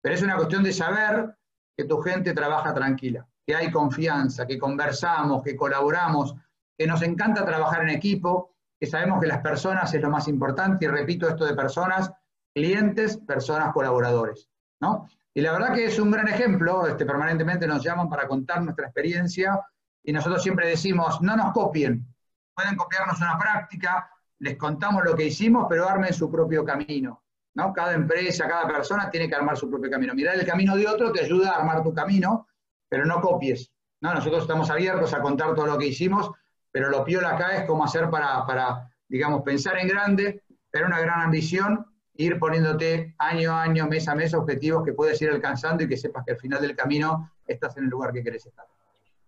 pero 0.00 0.14
es 0.14 0.22
una 0.22 0.36
cuestión 0.36 0.62
de 0.62 0.72
saber 0.72 1.34
que 1.76 1.84
tu 1.84 1.98
gente 1.98 2.32
trabaja 2.32 2.72
tranquila, 2.72 3.26
que 3.44 3.56
hay 3.56 3.72
confianza, 3.72 4.46
que 4.46 4.58
conversamos, 4.58 5.42
que 5.42 5.56
colaboramos, 5.56 6.34
que 6.76 6.86
nos 6.86 7.02
encanta 7.02 7.44
trabajar 7.44 7.82
en 7.82 7.90
equipo 7.90 8.54
que 8.78 8.86
sabemos 8.86 9.20
que 9.20 9.26
las 9.26 9.38
personas 9.38 9.92
es 9.94 10.02
lo 10.02 10.10
más 10.10 10.28
importante, 10.28 10.84
y 10.84 10.88
repito 10.88 11.28
esto 11.28 11.44
de 11.44 11.54
personas, 11.54 12.10
clientes, 12.54 13.16
personas, 13.18 13.72
colaboradores. 13.72 14.48
¿no? 14.80 15.08
Y 15.32 15.40
la 15.40 15.52
verdad 15.52 15.74
que 15.74 15.86
es 15.86 15.98
un 15.98 16.10
gran 16.10 16.28
ejemplo, 16.28 16.86
este, 16.86 17.06
permanentemente 17.06 17.66
nos 17.66 17.82
llaman 17.82 18.08
para 18.08 18.26
contar 18.26 18.62
nuestra 18.62 18.86
experiencia 18.86 19.60
y 20.02 20.12
nosotros 20.12 20.42
siempre 20.42 20.68
decimos, 20.68 21.20
no 21.22 21.36
nos 21.36 21.52
copien, 21.52 22.06
pueden 22.54 22.76
copiarnos 22.76 23.18
una 23.18 23.38
práctica, 23.38 24.10
les 24.38 24.56
contamos 24.56 25.04
lo 25.04 25.14
que 25.14 25.26
hicimos, 25.26 25.66
pero 25.68 25.88
armen 25.88 26.12
su 26.12 26.30
propio 26.30 26.64
camino. 26.64 27.22
¿no? 27.54 27.72
Cada 27.72 27.94
empresa, 27.94 28.46
cada 28.46 28.66
persona 28.66 29.10
tiene 29.10 29.28
que 29.28 29.34
armar 29.34 29.56
su 29.56 29.70
propio 29.70 29.90
camino. 29.90 30.14
Mirar 30.14 30.34
el 30.34 30.46
camino 30.46 30.76
de 30.76 30.86
otro 30.86 31.12
te 31.12 31.24
ayuda 31.24 31.52
a 31.52 31.60
armar 31.60 31.82
tu 31.82 31.94
camino, 31.94 32.48
pero 32.88 33.06
no 33.06 33.20
copies. 33.20 33.72
¿no? 34.00 34.12
Nosotros 34.12 34.42
estamos 34.42 34.70
abiertos 34.70 35.14
a 35.14 35.20
contar 35.20 35.54
todo 35.54 35.66
lo 35.66 35.78
que 35.78 35.86
hicimos, 35.86 36.30
pero 36.74 36.90
lo 36.90 37.04
piola 37.04 37.36
acá 37.36 37.56
es 37.56 37.66
cómo 37.66 37.84
hacer 37.84 38.10
para, 38.10 38.90
digamos, 39.08 39.42
pensar 39.42 39.78
en 39.78 39.86
grande, 39.86 40.42
tener 40.72 40.88
una 40.88 40.98
gran 40.98 41.20
ambición, 41.20 41.86
ir 42.16 42.40
poniéndote 42.40 43.14
año 43.18 43.52
a 43.52 43.62
año, 43.62 43.86
mes 43.86 44.08
a 44.08 44.16
mes, 44.16 44.34
objetivos 44.34 44.84
que 44.84 44.92
puedes 44.92 45.22
ir 45.22 45.30
alcanzando 45.30 45.84
y 45.84 45.88
que 45.88 45.96
sepas 45.96 46.24
que 46.24 46.32
al 46.32 46.38
final 46.38 46.60
del 46.60 46.74
camino 46.74 47.30
estás 47.46 47.76
en 47.76 47.84
el 47.84 47.90
lugar 47.90 48.12
que 48.12 48.24
querés 48.24 48.46
estar. 48.46 48.66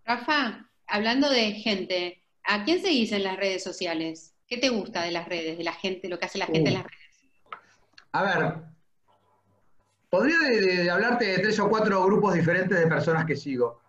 Rafa, 0.04 0.68
hablando 0.88 1.30
de 1.30 1.52
gente, 1.52 2.20
¿a 2.42 2.64
quién 2.64 2.82
seguís 2.82 3.12
en 3.12 3.22
las 3.22 3.36
redes 3.36 3.62
sociales? 3.62 4.34
¿Qué 4.48 4.58
te 4.58 4.70
gusta 4.70 5.02
de 5.02 5.12
las 5.12 5.28
redes, 5.28 5.56
de 5.56 5.62
la 5.62 5.72
gente, 5.72 6.08
lo 6.08 6.18
que 6.18 6.26
hace 6.26 6.38
la 6.38 6.46
gente 6.46 6.70
en 6.70 6.74
las 6.74 6.82
redes? 6.82 7.28
A 8.10 8.22
ver, 8.24 8.54
podría 10.10 10.92
hablarte 10.92 11.26
de 11.26 11.38
tres 11.38 11.60
o 11.60 11.68
cuatro 11.68 12.04
grupos 12.06 12.34
diferentes 12.34 12.76
de 12.76 12.88
personas 12.88 13.24
que 13.24 13.36
sigo. 13.36 13.85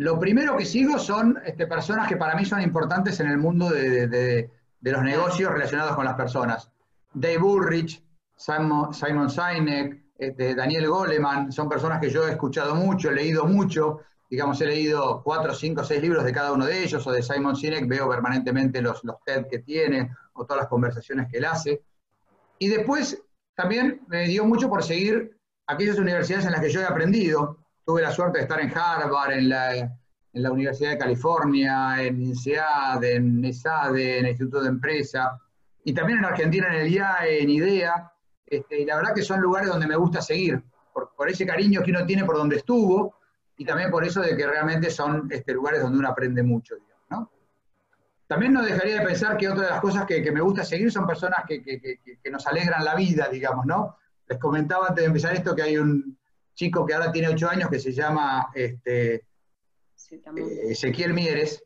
Lo 0.00 0.18
primero 0.18 0.56
que 0.56 0.64
sigo 0.64 0.98
son 0.98 1.38
este, 1.44 1.66
personas 1.66 2.08
que 2.08 2.16
para 2.16 2.34
mí 2.34 2.46
son 2.46 2.62
importantes 2.62 3.20
en 3.20 3.26
el 3.26 3.36
mundo 3.36 3.68
de, 3.68 4.50
los 4.80 5.02
negocios 5.02 5.52
relacionados 5.52 5.94
con 5.94 6.06
las 6.06 6.14
personas. 6.14 6.70
Dave 7.12 7.36
Ulrich, 7.36 8.02
Simon, 8.34 8.94
Simon 8.94 9.28
Sinek, 9.28 10.06
este, 10.16 10.54
Daniel 10.54 10.88
Goleman, 10.88 11.52
son 11.52 11.68
personas 11.68 12.00
que 12.00 12.08
yo 12.08 12.26
he 12.26 12.30
escuchado 12.30 12.74
mucho, 12.74 13.10
he 13.10 13.14
leído 13.14 13.44
mucho, 13.44 14.00
digamos, 14.30 14.58
he 14.62 14.66
leído 14.68 15.20
cuatro, 15.22 15.52
cinco, 15.52 15.84
seis 15.84 16.00
libros 16.00 16.24
de 16.24 16.32
cada 16.32 16.52
uno 16.52 16.64
de 16.64 16.82
ellos, 16.82 17.06
o 17.06 17.12
de 17.12 17.22
Simon 17.22 17.54
Sinek, 17.54 17.86
veo 17.86 18.08
permanentemente 18.08 18.80
los, 18.80 19.04
los 19.04 19.16
TED 19.22 19.48
que 19.50 19.58
tiene, 19.58 20.16
o 20.32 20.46
todas 20.46 20.62
las 20.62 20.70
conversaciones 20.70 21.28
que 21.30 21.36
él 21.36 21.44
hace. 21.44 21.82
Y 22.58 22.68
después 22.68 23.22
también 23.54 24.00
me 24.06 24.26
dio 24.28 24.46
mucho 24.46 24.70
por 24.70 24.82
seguir 24.82 25.36
aquellas 25.66 25.98
universidades 25.98 26.46
en 26.46 26.52
las 26.52 26.62
que 26.62 26.70
yo 26.70 26.80
he 26.80 26.86
aprendido. 26.86 27.58
Tuve 27.84 28.02
la 28.02 28.12
suerte 28.12 28.38
de 28.38 28.42
estar 28.42 28.60
en 28.60 28.70
Harvard, 28.76 29.32
en 29.32 29.48
la, 29.48 29.74
en 30.32 30.42
la 30.42 30.52
Universidad 30.52 30.90
de 30.90 30.98
California, 30.98 32.02
en 32.02 32.20
INSEAD, 32.22 33.02
en 33.04 33.44
ESADE, 33.44 34.18
en 34.18 34.24
el 34.24 34.30
Instituto 34.30 34.62
de 34.62 34.68
Empresa, 34.68 35.38
y 35.84 35.92
también 35.92 36.18
en 36.18 36.26
Argentina, 36.26 36.68
en 36.68 36.82
el 36.82 36.92
IAE, 36.92 37.42
en 37.42 37.50
IDEA. 37.50 38.12
Este, 38.46 38.80
y 38.80 38.84
la 38.84 38.96
verdad 38.96 39.14
que 39.14 39.22
son 39.22 39.40
lugares 39.40 39.68
donde 39.68 39.86
me 39.86 39.96
gusta 39.96 40.20
seguir, 40.20 40.62
por, 40.92 41.28
ese 41.28 41.46
cariño 41.46 41.82
que 41.82 41.90
uno 41.90 42.04
tiene 42.04 42.24
por 42.24 42.36
donde 42.36 42.56
estuvo, 42.56 43.16
y 43.56 43.64
también 43.64 43.90
por 43.90 44.04
eso 44.04 44.20
de 44.20 44.36
que 44.36 44.46
realmente 44.46 44.90
son 44.90 45.28
este, 45.30 45.52
lugares 45.52 45.82
donde 45.82 45.98
uno 45.98 46.08
aprende 46.08 46.42
mucho. 46.42 46.76
¿no? 47.10 47.30
También 48.26 48.52
no 48.52 48.62
dejaría 48.62 49.00
de 49.00 49.06
pensar 49.06 49.36
que 49.36 49.48
otra 49.48 49.64
de 49.64 49.70
las 49.70 49.80
cosas 49.80 50.04
que, 50.06 50.22
que 50.22 50.32
me 50.32 50.40
gusta 50.40 50.64
seguir 50.64 50.90
son 50.90 51.06
personas 51.06 51.40
que, 51.46 51.62
que, 51.62 51.80
que, 51.80 52.30
nos 52.30 52.46
alegran 52.46 52.84
la 52.84 52.94
vida, 52.94 53.28
digamos, 53.28 53.66
¿no? 53.66 53.96
Les 54.28 54.38
comentaba 54.38 54.88
antes 54.88 55.02
de 55.02 55.08
empezar 55.08 55.34
esto 55.34 55.54
que 55.54 55.62
hay 55.62 55.76
un 55.76 56.16
chico 56.54 56.84
que 56.84 56.94
ahora 56.94 57.12
tiene 57.12 57.28
ocho 57.28 57.48
años 57.48 57.68
que 57.70 57.78
se 57.78 57.92
llama 57.92 58.48
este, 58.54 59.24
sí, 59.94 60.16
eh, 60.16 60.70
Ezequiel 60.70 61.14
Mieres, 61.14 61.62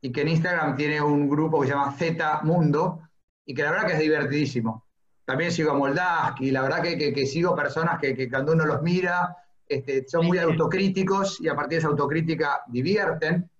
y 0.00 0.12
que 0.12 0.22
en 0.22 0.28
Instagram 0.28 0.76
tiene 0.76 1.00
un 1.00 1.28
grupo 1.28 1.60
que 1.60 1.68
se 1.68 1.72
llama 1.72 1.96
Z 1.96 2.40
Mundo, 2.44 3.00
y 3.44 3.54
que 3.54 3.62
la 3.62 3.70
verdad 3.70 3.86
que 3.86 3.92
es 3.94 4.00
divertidísimo. 4.00 4.84
También 5.24 5.50
sigo 5.50 5.72
a 5.72 5.74
Moldaski, 5.74 6.50
la 6.50 6.62
verdad 6.62 6.82
que, 6.82 6.96
que, 6.96 7.12
que 7.12 7.26
sigo 7.26 7.54
personas 7.56 7.98
que, 8.00 8.14
que, 8.14 8.28
cuando 8.30 8.52
uno 8.52 8.64
los 8.64 8.82
mira 8.82 9.36
este, 9.68 10.06
son 10.08 10.26
muy 10.26 10.38
autocríticos 10.38 11.40
y 11.40 11.48
a 11.48 11.56
partir 11.56 11.76
de 11.76 11.78
esa 11.78 11.88
autocrítica 11.88 12.62
divierten. 12.68 13.50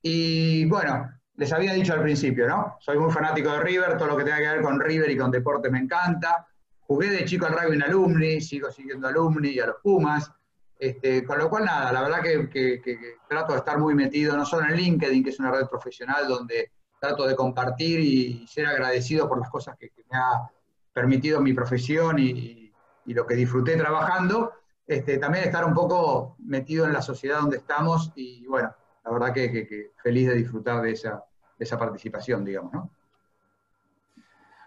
Y 0.00 0.64
bueno, 0.66 1.10
les 1.36 1.52
había 1.52 1.74
dicho 1.74 1.92
al 1.92 2.02
principio, 2.02 2.46
¿no? 2.46 2.76
Soy 2.80 2.98
muy 2.98 3.10
fanático 3.10 3.50
de 3.52 3.60
River, 3.60 3.98
todo 3.98 4.08
lo 4.08 4.16
que 4.16 4.24
tenga 4.24 4.38
que 4.38 4.48
ver 4.48 4.62
con 4.62 4.80
River 4.80 5.10
y 5.10 5.16
con 5.16 5.30
deporte 5.30 5.70
me 5.70 5.78
encanta. 5.78 6.46
Jugué 6.86 7.10
de 7.10 7.24
chico 7.24 7.46
al 7.46 7.52
rugby 7.52 7.76
en 7.76 7.82
Alumni, 7.82 8.40
sigo 8.40 8.70
siguiendo 8.70 9.08
Alumni 9.08 9.50
y 9.50 9.60
a 9.60 9.66
los 9.66 9.76
Pumas. 9.82 10.30
Este, 10.78 11.24
con 11.24 11.38
lo 11.38 11.48
cual, 11.48 11.64
nada, 11.64 11.92
la 11.92 12.02
verdad 12.02 12.20
que, 12.20 12.50
que, 12.50 13.16
trato 13.28 13.52
de 13.52 13.60
estar 13.60 13.78
muy 13.78 13.94
metido, 13.94 14.36
no 14.36 14.44
solo 14.44 14.66
en 14.66 14.76
LinkedIn, 14.76 15.24
que 15.24 15.30
es 15.30 15.38
una 15.38 15.50
red 15.50 15.66
profesional 15.66 16.28
donde 16.28 16.72
trato 16.98 17.26
de 17.26 17.36
compartir 17.36 18.00
y 18.00 18.46
ser 18.46 18.66
agradecido 18.66 19.28
por 19.28 19.38
las 19.38 19.48
cosas 19.50 19.76
que, 19.78 19.92
me 20.10 20.18
ha 20.18 20.50
permitido 20.92 21.40
mi 21.40 21.52
profesión 21.52 22.18
y, 22.18 22.72
y, 23.06 23.14
lo 23.14 23.26
que 23.26 23.34
disfruté 23.34 23.76
trabajando, 23.76 24.52
este, 24.86 25.18
también 25.18 25.44
estar 25.44 25.64
un 25.64 25.74
poco 25.74 26.36
metido 26.40 26.86
en 26.86 26.92
la 26.92 27.02
sociedad 27.02 27.40
donde 27.40 27.58
estamos 27.58 28.12
y 28.16 28.46
bueno, 28.46 28.74
la 29.04 29.10
verdad 29.10 29.32
que, 29.32 29.92
feliz 30.02 30.28
de 30.28 30.34
disfrutar 30.34 30.82
de 30.82 30.92
esa, 30.92 31.24
esa, 31.58 31.78
participación, 31.78 32.44
digamos, 32.44 32.72
¿no? 32.72 32.90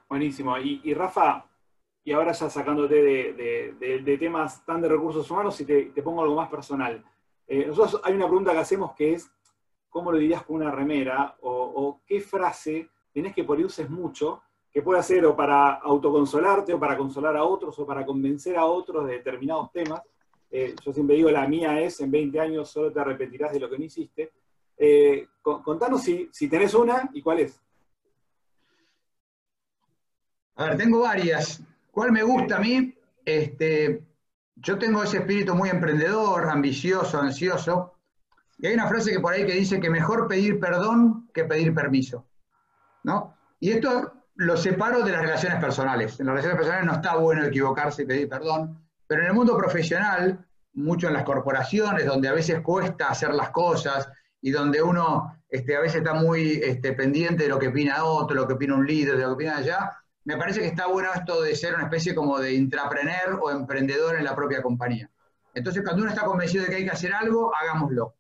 Buenísimo. 0.10 0.58
Y 0.58 0.94
Rafa, 0.94 1.47
y 2.08 2.14
ahora 2.14 2.32
ya 2.32 2.50
sacándote 2.50 3.04
de, 3.04 4.18
temas 4.18 4.64
tan 4.66 4.82
de 4.82 4.88
recursos 4.88 5.30
humanos, 5.30 5.60
y 5.60 5.66
te, 5.66 6.02
pongo 6.02 6.22
algo 6.22 6.36
más 6.36 6.48
personal. 6.48 7.04
Eh, 7.46 7.66
nosotros 7.68 8.00
hay 8.02 8.14
una 8.14 8.28
pregunta 8.28 8.54
que 8.54 8.60
hacemos 8.60 8.94
que 8.94 9.16
es, 9.16 9.30
¿cómo 9.90 10.14
lo 10.14 10.18
dirías 10.18 10.42
con 10.44 10.56
una 10.56 10.72
remera? 10.72 11.36
O, 11.42 12.00
qué 12.06 12.22
frase 12.22 12.90
tenés 13.14 13.36
que 13.36 13.44
por 13.44 13.60
mucho, 13.90 14.42
que 14.72 14.82
puede 14.82 15.04
ser 15.04 15.26
o 15.26 15.36
para 15.36 15.74
autoconsolarte, 15.74 16.74
o 16.74 16.80
para 16.80 16.96
consolar 16.96 17.36
a 17.36 17.44
otros, 17.44 17.78
o 17.78 17.86
para 17.86 18.06
convencer 18.06 18.56
a 18.56 18.64
otros 18.64 19.06
de 19.06 19.16
determinados 19.16 19.70
temas. 19.74 20.02
Eh, 20.50 20.76
yo 20.82 20.94
siempre 20.94 21.18
digo, 21.18 21.30
la 21.30 21.46
mía 21.46 21.82
es, 21.82 22.00
en 22.00 22.10
20 22.10 22.40
años 22.40 22.70
solo 22.70 22.90
te 22.90 23.02
arrepentirás 23.02 23.52
de 23.52 23.60
lo 23.60 23.70
que 23.70 23.78
no 23.78 23.84
hiciste. 23.84 24.32
Eh, 24.78 25.28
contanos 25.42 26.04
si, 26.04 26.30
si 26.32 26.48
tenés 26.48 26.74
una 26.74 27.10
y 27.12 27.22
cuál 27.22 27.42
es. 27.42 27.62
A 30.56 30.68
ver, 30.68 30.78
tengo 30.78 31.02
varias. 31.02 31.67
¿Cuál 31.98 32.12
me 32.12 32.22
gusta 32.22 32.58
a 32.58 32.60
mí? 32.60 32.94
Este, 33.26 34.04
yo 34.56 34.78
tengo 34.78 35.02
ese 35.02 35.18
espíritu 35.18 35.56
muy 35.56 35.70
emprendedor, 35.70 36.48
ambicioso, 36.48 37.20
ansioso. 37.20 37.96
Y 38.60 38.68
hay 38.68 38.76
una 38.76 38.88
frase 38.88 39.14
que 39.14 39.20
por 39.20 39.34
ahí 39.34 39.48
que 39.48 39.54
dice 39.54 39.80
que 39.80 39.90
mejor 39.90 40.28
pedir 40.28 40.60
perdón 40.60 41.28
que 41.34 41.46
pedir 41.46 41.74
permiso. 41.74 42.28
¿no? 43.02 43.36
Y 43.60 43.72
esto 43.72 44.14
lo 44.36 44.58
separo 44.58 45.02
de 45.02 45.12
las 45.12 45.22
relaciones 45.24 45.60
personales. 45.60 46.20
En 46.20 46.28
las 46.28 46.36
relaciones 46.36 46.60
personales 46.60 46.86
no 46.86 46.94
está 46.94 47.16
bueno 47.16 47.44
equivocarse 47.44 48.04
y 48.04 48.06
pedir 48.06 48.30
perdón, 48.30 48.80
pero 49.08 49.24
en 49.24 49.30
el 49.30 49.34
mundo 49.34 49.58
profesional, 49.58 50.46
mucho 50.74 51.08
en 51.08 51.14
las 51.14 51.24
corporaciones, 51.24 52.06
donde 52.06 52.28
a 52.28 52.34
veces 52.34 52.62
cuesta 52.62 53.08
hacer 53.08 53.34
las 53.34 53.50
cosas 53.50 54.08
y 54.40 54.52
donde 54.52 54.84
uno 54.84 55.36
este, 55.50 55.76
a 55.76 55.80
veces 55.80 56.04
está 56.04 56.14
muy 56.14 56.62
este, 56.64 56.94
pendiente 56.94 57.46
de 57.46 57.50
lo 57.50 57.58
que 57.58 57.70
opina 57.70 58.04
otro, 58.04 58.36
lo 58.36 58.48
que 58.48 58.54
opina 58.54 58.76
un 58.76 58.86
líder, 58.86 59.18
de 59.18 59.24
lo 59.24 59.30
que 59.30 59.34
opina 59.34 59.58
allá, 59.58 59.98
me 60.28 60.36
parece 60.36 60.60
que 60.60 60.68
está 60.68 60.88
bueno 60.88 61.08
esto 61.16 61.42
de 61.42 61.56
ser 61.56 61.74
una 61.74 61.86
especie 61.86 62.14
como 62.14 62.38
de 62.38 62.54
intraprener 62.54 63.38
o 63.42 63.50
emprendedor 63.50 64.18
en 64.18 64.26
la 64.26 64.36
propia 64.36 64.62
compañía. 64.62 65.10
Entonces, 65.54 65.82
cuando 65.86 66.02
uno 66.02 66.12
está 66.12 66.26
convencido 66.26 66.66
de 66.66 66.70
que 66.70 66.76
hay 66.76 66.84
que 66.84 66.92
hacer 66.92 67.14
algo, 67.14 67.56
hagámoslo. 67.56 68.14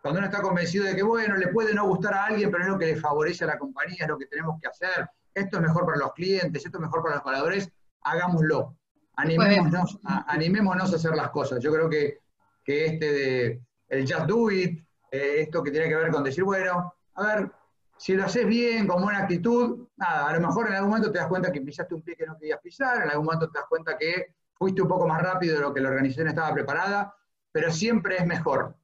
Cuando 0.00 0.20
uno 0.20 0.28
está 0.28 0.40
convencido 0.40 0.86
de 0.86 0.96
que, 0.96 1.02
bueno, 1.02 1.36
le 1.36 1.48
puede 1.48 1.74
no 1.74 1.86
gustar 1.86 2.14
a 2.14 2.24
alguien, 2.24 2.50
pero 2.50 2.64
es 2.64 2.70
lo 2.70 2.78
que 2.78 2.86
le 2.86 2.96
favorece 2.96 3.44
a 3.44 3.48
la 3.48 3.58
compañía, 3.58 3.98
es 4.00 4.08
lo 4.08 4.16
que 4.16 4.24
tenemos 4.24 4.58
que 4.58 4.68
hacer, 4.68 5.06
esto 5.34 5.58
es 5.58 5.62
mejor 5.62 5.84
para 5.84 5.98
los 5.98 6.14
clientes, 6.14 6.64
esto 6.64 6.78
es 6.78 6.82
mejor 6.82 7.02
para 7.02 7.16
los 7.16 7.24
pagadores, 7.24 7.70
hagámoslo. 8.04 8.74
Animémonos, 9.16 9.98
a, 10.04 10.32
animémonos 10.32 10.94
a 10.94 10.96
hacer 10.96 11.14
las 11.14 11.28
cosas. 11.28 11.62
Yo 11.62 11.70
creo 11.74 11.90
que, 11.90 12.20
que 12.64 12.86
este 12.86 13.12
de 13.12 13.60
el 13.88 14.10
just 14.10 14.24
do 14.26 14.50
it, 14.50 14.82
eh, 15.10 15.42
esto 15.42 15.62
que 15.62 15.70
tiene 15.70 15.90
que 15.90 15.96
ver 15.96 16.10
con 16.10 16.24
decir, 16.24 16.42
bueno, 16.42 16.94
a 17.16 17.22
ver, 17.22 17.52
si 18.00 18.14
lo 18.14 18.24
haces 18.24 18.46
bien, 18.46 18.86
con 18.86 19.02
buena 19.02 19.18
actitud, 19.18 19.86
nada, 19.96 20.30
a 20.30 20.32
lo 20.32 20.40
mejor 20.40 20.68
en 20.68 20.72
algún 20.72 20.88
momento 20.88 21.12
te 21.12 21.18
das 21.18 21.28
cuenta 21.28 21.52
que 21.52 21.60
pisaste 21.60 21.94
un 21.94 22.00
pie 22.00 22.16
que 22.16 22.24
no 22.24 22.38
querías 22.38 22.58
pisar, 22.58 23.02
en 23.02 23.10
algún 23.10 23.26
momento 23.26 23.50
te 23.50 23.58
das 23.58 23.68
cuenta 23.68 23.98
que 23.98 24.36
fuiste 24.54 24.80
un 24.80 24.88
poco 24.88 25.06
más 25.06 25.20
rápido 25.20 25.56
de 25.56 25.60
lo 25.60 25.74
que 25.74 25.82
la 25.82 25.90
organización 25.90 26.28
estaba 26.28 26.54
preparada, 26.54 27.14
pero 27.52 27.70
siempre 27.70 28.16
es 28.16 28.26
mejor, 28.26 28.74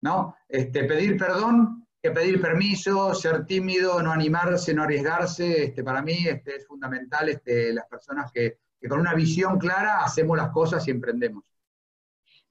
¿no? 0.00 0.34
Este, 0.48 0.82
pedir 0.86 1.16
perdón 1.16 1.86
que 2.02 2.10
pedir 2.10 2.42
permiso, 2.42 3.14
ser 3.14 3.46
tímido, 3.46 4.02
no 4.02 4.10
animarse, 4.10 4.74
no 4.74 4.82
arriesgarse, 4.82 5.66
este, 5.66 5.84
para 5.84 6.02
mí 6.02 6.26
este, 6.26 6.56
es 6.56 6.66
fundamental 6.66 7.40
las 7.46 7.86
personas 7.86 8.32
que, 8.32 8.58
que, 8.80 8.88
con 8.88 8.98
una 8.98 9.14
visión 9.14 9.56
clara 9.56 10.02
hacemos 10.02 10.36
las 10.36 10.50
cosas 10.50 10.86
y 10.88 10.90
emprendemos. 10.90 11.44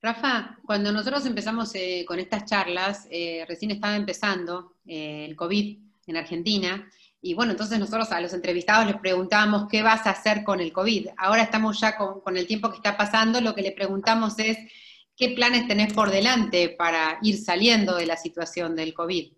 Rafa, 0.01 0.57
cuando 0.65 0.93
nosotros 0.93 1.25
empezamos 1.25 1.75
eh, 1.75 2.05
con 2.07 2.17
estas 2.17 2.45
charlas, 2.45 3.09
eh, 3.11 3.43
recién 3.45 3.71
estaba 3.71 3.97
empezando 3.97 4.77
eh, 4.85 5.25
el 5.25 5.35
COVID 5.35 5.83
en 6.07 6.17
Argentina, 6.17 6.89
y 7.25 7.35
bueno, 7.35 7.53
entonces 7.53 7.79
nosotros 7.79 8.11
a 8.11 8.19
los 8.19 8.33
entrevistados 8.33 8.85
les 8.85 8.97
preguntábamos 8.97 9.67
qué 9.69 9.81
vas 9.81 10.05
a 10.05 10.09
hacer 10.09 10.43
con 10.43 10.59
el 10.59 10.73
COVID. 10.73 11.07
Ahora 11.17 11.43
estamos 11.43 11.79
ya 11.79 11.95
con, 11.95 12.19
con 12.19 12.35
el 12.35 12.45
tiempo 12.45 12.69
que 12.69 12.75
está 12.75 12.97
pasando, 12.97 13.39
lo 13.39 13.55
que 13.55 13.61
le 13.61 13.71
preguntamos 13.71 14.37
es 14.39 14.57
qué 15.15 15.29
planes 15.29 15.65
tenés 15.65 15.93
por 15.93 16.11
delante 16.11 16.75
para 16.77 17.19
ir 17.21 17.37
saliendo 17.37 17.95
de 17.95 18.07
la 18.07 18.17
situación 18.17 18.75
del 18.75 18.93
COVID. 18.93 19.31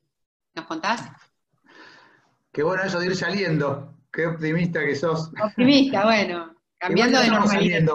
¿Nos 0.56 0.65
contás? 0.65 1.04
Qué 2.51 2.63
bueno 2.63 2.84
eso 2.84 2.99
de 2.99 3.06
ir 3.06 3.15
saliendo. 3.15 3.97
Qué 4.12 4.25
optimista 4.25 4.80
que 4.80 4.95
sos. 4.95 5.32
Optimista, 5.43 6.06
bueno. 6.06 6.56
Cambiando 6.80 7.19
de 7.19 7.28
normalidad. 7.28 7.86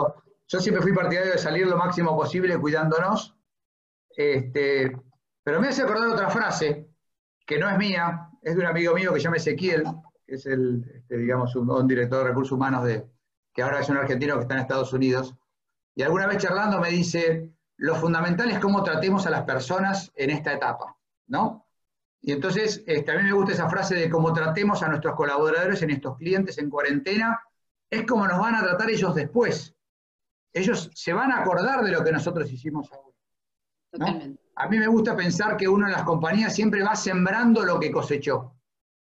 Yo 0.46 0.60
siempre 0.60 0.82
fui 0.82 0.92
partidario 0.92 1.32
de 1.32 1.38
salir 1.38 1.66
lo 1.66 1.76
máximo 1.76 2.16
posible 2.16 2.58
cuidándonos. 2.58 3.34
Este, 4.08 4.92
pero 5.42 5.60
me 5.60 5.68
hace 5.68 5.82
acordar 5.82 6.08
otra 6.08 6.30
frase, 6.30 6.90
que 7.46 7.58
no 7.58 7.70
es 7.70 7.78
mía, 7.78 8.29
es 8.42 8.54
de 8.54 8.60
un 8.60 8.66
amigo 8.66 8.94
mío 8.94 9.12
que 9.12 9.20
se 9.20 9.24
llama 9.24 9.36
Ezequiel, 9.36 9.84
que 10.26 10.34
es 10.34 10.46
el, 10.46 10.84
este, 10.94 11.16
digamos, 11.16 11.54
un, 11.56 11.86
director 11.86 12.22
de 12.22 12.28
recursos 12.28 12.52
humanos 12.52 12.84
de, 12.84 13.06
que 13.52 13.62
ahora 13.62 13.80
es 13.80 13.88
un 13.88 13.96
argentino 13.96 14.36
que 14.36 14.42
está 14.42 14.54
en 14.54 14.60
Estados 14.60 14.92
Unidos. 14.92 15.34
Y 15.94 16.02
alguna 16.02 16.26
vez 16.26 16.38
charlando 16.38 16.80
me 16.80 16.90
dice, 16.90 17.50
lo 17.76 17.94
fundamental 17.96 18.50
es 18.50 18.58
cómo 18.58 18.82
tratemos 18.82 19.26
a 19.26 19.30
las 19.30 19.44
personas 19.44 20.12
en 20.14 20.30
esta 20.30 20.52
etapa, 20.52 20.96
¿no? 21.26 21.66
Y 22.22 22.32
entonces, 22.32 22.82
este, 22.86 23.12
a 23.12 23.16
mí 23.16 23.22
me 23.22 23.32
gusta 23.32 23.52
esa 23.52 23.68
frase 23.68 23.94
de 23.94 24.10
cómo 24.10 24.32
tratemos 24.32 24.82
a 24.82 24.88
nuestros 24.88 25.14
colaboradores, 25.14 25.82
en 25.82 25.90
estos 25.90 26.16
clientes 26.18 26.58
en 26.58 26.68
cuarentena, 26.68 27.40
es 27.88 28.06
como 28.06 28.26
nos 28.26 28.38
van 28.38 28.54
a 28.54 28.62
tratar 28.62 28.90
ellos 28.90 29.14
después. 29.14 29.74
Ellos 30.52 30.90
se 30.94 31.12
van 31.12 31.32
a 31.32 31.40
acordar 31.40 31.82
de 31.82 31.90
lo 31.90 32.04
que 32.04 32.12
nosotros 32.12 32.50
hicimos 32.52 32.90
ahora. 32.92 33.16
¿no? 33.92 34.36
A 34.62 34.68
mí 34.68 34.78
me 34.78 34.88
gusta 34.88 35.16
pensar 35.16 35.56
que 35.56 35.66
uno 35.66 35.86
en 35.86 35.92
las 35.92 36.02
compañías 36.02 36.54
siempre 36.54 36.82
va 36.82 36.94
sembrando 36.94 37.64
lo 37.64 37.80
que 37.80 37.90
cosechó. 37.90 38.52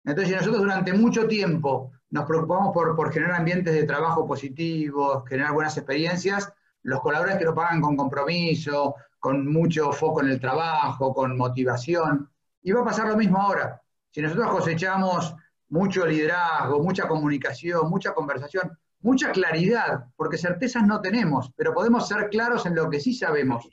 Entonces, 0.04 0.36
nosotros 0.36 0.64
durante 0.64 0.92
mucho 0.92 1.28
tiempo 1.28 1.92
nos 2.10 2.26
preocupamos 2.26 2.74
por, 2.74 2.96
por 2.96 3.14
generar 3.14 3.36
ambientes 3.42 3.72
de 3.72 3.84
trabajo 3.84 4.26
positivos, 4.26 5.24
generar 5.30 5.54
buenas 5.54 5.78
experiencias, 5.78 6.52
los 6.82 7.00
colaboradores 7.00 7.38
que 7.38 7.46
lo 7.46 7.54
pagan 7.54 7.80
con 7.80 7.96
compromiso, 7.96 8.96
con 9.20 9.46
mucho 9.46 9.92
foco 9.92 10.24
en 10.24 10.30
el 10.30 10.40
trabajo, 10.40 11.14
con 11.14 11.38
motivación, 11.38 12.28
y 12.64 12.72
va 12.72 12.82
a 12.82 12.86
pasar 12.86 13.08
lo 13.08 13.16
mismo 13.16 13.40
ahora. 13.40 13.80
Si 14.10 14.24
nosotros 14.24 14.50
cosechamos 14.50 15.36
mucho 15.70 16.08
liderazgo, 16.08 16.82
mucha 16.82 17.08
comunicación, 17.08 17.88
mucha 17.88 18.16
conversación, 18.16 18.76
mucha 19.02 19.32
claridad, 19.32 20.06
porque 20.16 20.40
certezas 20.40 20.88
no 20.88 21.02
tenemos, 21.02 21.52
pero 21.56 21.72
podemos 21.72 22.08
ser 22.08 22.32
claros 22.32 22.66
en 22.66 22.74
lo 22.74 22.90
que 22.90 23.00
sí 23.00 23.14
sabemos. 23.14 23.70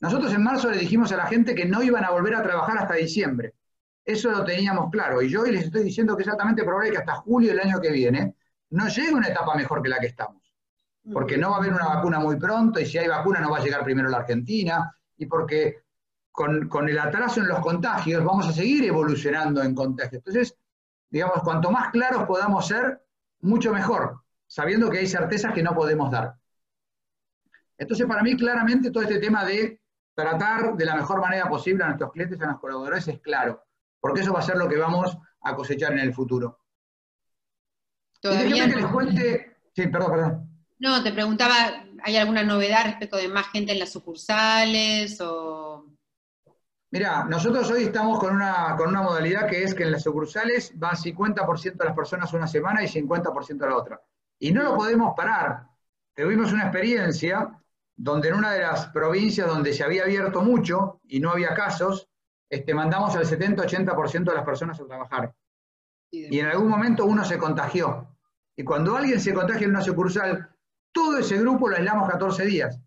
Nosotros 0.00 0.32
en 0.32 0.42
marzo 0.42 0.70
le 0.70 0.78
dijimos 0.78 1.12
a 1.12 1.16
la 1.16 1.26
gente 1.26 1.54
que 1.54 1.66
no 1.66 1.82
iban 1.82 2.04
a 2.04 2.10
volver 2.10 2.34
a 2.34 2.42
trabajar 2.42 2.78
hasta 2.78 2.94
diciembre. 2.94 3.54
Eso 4.04 4.30
lo 4.30 4.44
teníamos 4.44 4.90
claro. 4.90 5.20
Y 5.22 5.28
yo 5.28 5.42
hoy 5.42 5.52
les 5.52 5.64
estoy 5.64 5.84
diciendo 5.84 6.16
que 6.16 6.22
es 6.22 6.28
altamente 6.28 6.64
probable 6.64 6.90
que 6.90 6.98
hasta 6.98 7.16
julio 7.16 7.50
del 7.50 7.60
año 7.60 7.80
que 7.80 7.92
viene 7.92 8.34
no 8.70 8.88
llegue 8.88 9.12
una 9.12 9.28
etapa 9.28 9.54
mejor 9.54 9.82
que 9.82 9.88
la 9.88 9.98
que 9.98 10.06
estamos. 10.06 10.42
Porque 11.12 11.36
no 11.36 11.50
va 11.50 11.56
a 11.56 11.58
haber 11.58 11.72
una 11.72 11.86
vacuna 11.86 12.18
muy 12.18 12.36
pronto 12.36 12.80
y 12.80 12.86
si 12.86 12.98
hay 12.98 13.08
vacuna 13.08 13.40
no 13.40 13.50
va 13.50 13.58
a 13.58 13.62
llegar 13.62 13.84
primero 13.84 14.08
a 14.08 14.10
la 14.10 14.18
Argentina. 14.18 14.96
Y 15.16 15.26
porque 15.26 15.82
con, 16.30 16.68
con 16.68 16.88
el 16.88 16.98
atraso 16.98 17.40
en 17.40 17.48
los 17.48 17.60
contagios 17.60 18.24
vamos 18.24 18.48
a 18.48 18.52
seguir 18.52 18.84
evolucionando 18.84 19.62
en 19.62 19.74
contagios. 19.74 20.22
Entonces, 20.24 20.56
digamos, 21.10 21.42
cuanto 21.42 21.70
más 21.70 21.90
claros 21.90 22.24
podamos 22.24 22.66
ser, 22.66 23.02
mucho 23.42 23.72
mejor, 23.72 24.22
sabiendo 24.46 24.90
que 24.90 24.98
hay 24.98 25.06
certezas 25.06 25.52
que 25.52 25.62
no 25.62 25.74
podemos 25.74 26.10
dar. 26.10 26.39
Entonces, 27.80 28.06
para 28.06 28.22
mí, 28.22 28.36
claramente, 28.36 28.90
todo 28.90 29.02
este 29.02 29.18
tema 29.18 29.42
de 29.42 29.80
tratar 30.14 30.76
de 30.76 30.84
la 30.84 30.96
mejor 30.96 31.18
manera 31.18 31.48
posible 31.48 31.82
a 31.82 31.86
nuestros 31.86 32.12
clientes, 32.12 32.38
a 32.38 32.44
nuestros 32.44 32.60
colaboradores, 32.60 33.08
es 33.08 33.20
claro, 33.20 33.64
porque 33.98 34.20
eso 34.20 34.34
va 34.34 34.40
a 34.40 34.42
ser 34.42 34.56
lo 34.56 34.68
que 34.68 34.76
vamos 34.76 35.16
a 35.40 35.56
cosechar 35.56 35.92
en 35.92 36.00
el 36.00 36.12
futuro. 36.12 36.60
Todavía 38.20 38.68
que 38.68 38.76
les 38.76 38.86
cuente... 38.86 39.56
Sí, 39.74 39.86
perdón, 39.86 40.10
perdón. 40.10 40.50
No, 40.78 41.02
te 41.02 41.10
preguntaba, 41.10 41.54
¿hay 42.02 42.16
alguna 42.18 42.42
novedad 42.42 42.84
respecto 42.84 43.16
de 43.16 43.28
más 43.28 43.46
gente 43.48 43.72
en 43.72 43.78
las 43.78 43.92
sucursales 43.92 45.18
o...? 45.22 45.86
Mira, 46.90 47.24
nosotros 47.24 47.70
hoy 47.70 47.84
estamos 47.84 48.18
con 48.18 48.34
una, 48.34 48.76
con 48.76 48.88
una 48.88 49.00
modalidad 49.00 49.46
que 49.46 49.62
es 49.62 49.74
que 49.74 49.84
en 49.84 49.92
las 49.92 50.02
sucursales 50.02 50.78
van 50.78 50.96
50% 50.96 51.76
de 51.76 51.84
las 51.86 51.94
personas 51.94 52.30
una 52.34 52.46
semana 52.46 52.82
y 52.82 52.88
50% 52.88 53.66
la 53.66 53.76
otra. 53.76 54.02
Y 54.38 54.52
no 54.52 54.64
lo 54.64 54.76
podemos 54.76 55.14
parar. 55.16 55.66
Tuvimos 56.14 56.52
una 56.52 56.64
experiencia 56.64 57.56
donde 58.02 58.28
en 58.28 58.34
una 58.34 58.52
de 58.52 58.60
las 58.60 58.86
provincias 58.88 59.46
donde 59.46 59.74
se 59.74 59.84
había 59.84 60.04
abierto 60.04 60.40
mucho 60.40 61.02
y 61.06 61.20
no 61.20 61.32
había 61.32 61.52
casos, 61.52 62.08
este, 62.48 62.72
mandamos 62.72 63.14
al 63.14 63.26
70-80% 63.26 64.24
de 64.24 64.34
las 64.34 64.44
personas 64.44 64.80
a 64.80 64.86
trabajar. 64.86 65.34
Y 66.10 66.38
en 66.38 66.46
algún 66.46 66.68
momento 66.68 67.04
uno 67.04 67.26
se 67.26 67.36
contagió. 67.36 68.16
Y 68.56 68.64
cuando 68.64 68.96
alguien 68.96 69.20
se 69.20 69.34
contagia 69.34 69.66
en 69.66 69.72
una 69.72 69.82
sucursal, 69.82 70.48
todo 70.92 71.18
ese 71.18 71.38
grupo 71.38 71.68
lo 71.68 71.76
aislamos 71.76 72.08
14 72.08 72.46
días. 72.46 72.80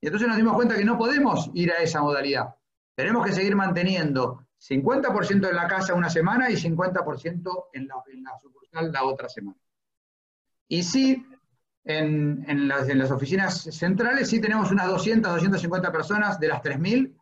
Y 0.00 0.06
entonces 0.06 0.28
nos 0.28 0.36
dimos 0.36 0.54
cuenta 0.54 0.76
que 0.76 0.84
no 0.84 0.96
podemos 0.96 1.50
ir 1.54 1.72
a 1.72 1.82
esa 1.82 2.00
modalidad. 2.00 2.54
Tenemos 2.94 3.26
que 3.26 3.32
seguir 3.32 3.56
manteniendo 3.56 4.46
50% 4.60 5.48
en 5.48 5.56
la 5.56 5.66
casa 5.66 5.94
una 5.94 6.08
semana 6.08 6.48
y 6.48 6.54
50% 6.54 7.64
en 7.72 7.88
la, 7.88 7.94
en 8.12 8.22
la 8.22 8.38
sucursal 8.38 8.92
la 8.92 9.02
otra 9.02 9.28
semana. 9.28 9.58
Y 10.68 10.84
sí, 10.84 11.26
en, 11.88 12.68
las, 12.68 13.10
oficinas 13.10 13.62
centrales 13.62 14.28
sí 14.28 14.40
tenemos 14.40 14.70
unas 14.70 14.88
200, 14.88 15.32
250 15.32 15.90
personas 15.90 16.38
de 16.38 16.48
las 16.48 16.60
3.000 16.62 17.16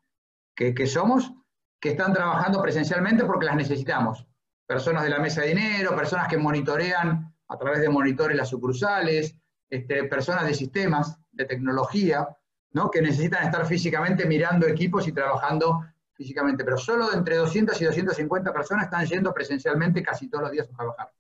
que, 0.57 0.87
somos, 0.87 1.33
que 1.81 1.91
están 1.91 2.13
trabajando 2.13 2.61
presencialmente 2.61 3.25
porque 3.25 3.47
las 3.47 3.55
necesitamos. 3.55 4.27
Personas 4.67 5.05
de 5.05 5.11
la 5.11 5.21
mesa 5.21 5.43
de 5.43 5.49
dinero, 5.49 5.95
personas 5.95 6.27
que 6.27 6.37
monitorean 6.37 7.33
a 7.49 7.57
través 7.57 7.81
de 7.81 7.89
monitores 7.89 8.37
las 8.37 8.49
sucursales, 8.49 9.37
este, 9.71 10.05
personas 10.05 10.45
de 10.47 10.55
sistemas, 10.55 11.17
de 11.31 11.45
tecnología, 11.45 12.27
que 12.93 13.01
necesitan 13.01 13.45
estar 13.45 13.65
físicamente 13.67 14.27
mirando 14.27 14.67
equipos 14.67 15.09
y 15.09 15.13
trabajando 15.13 15.83
físicamente, 16.13 16.63
pero 16.63 16.77
solo 16.77 17.15
entre 17.15 17.37
200 17.37 17.81
y 17.81 17.85
250 17.87 18.53
personas 18.53 18.85
están 18.87 19.07
yendo 19.07 19.33
presencialmente 19.33 20.03
casi 20.03 20.29
todos 20.29 20.43
los 20.43 20.53
días 20.53 20.69
a 20.71 20.77
trabajar. 20.77 21.13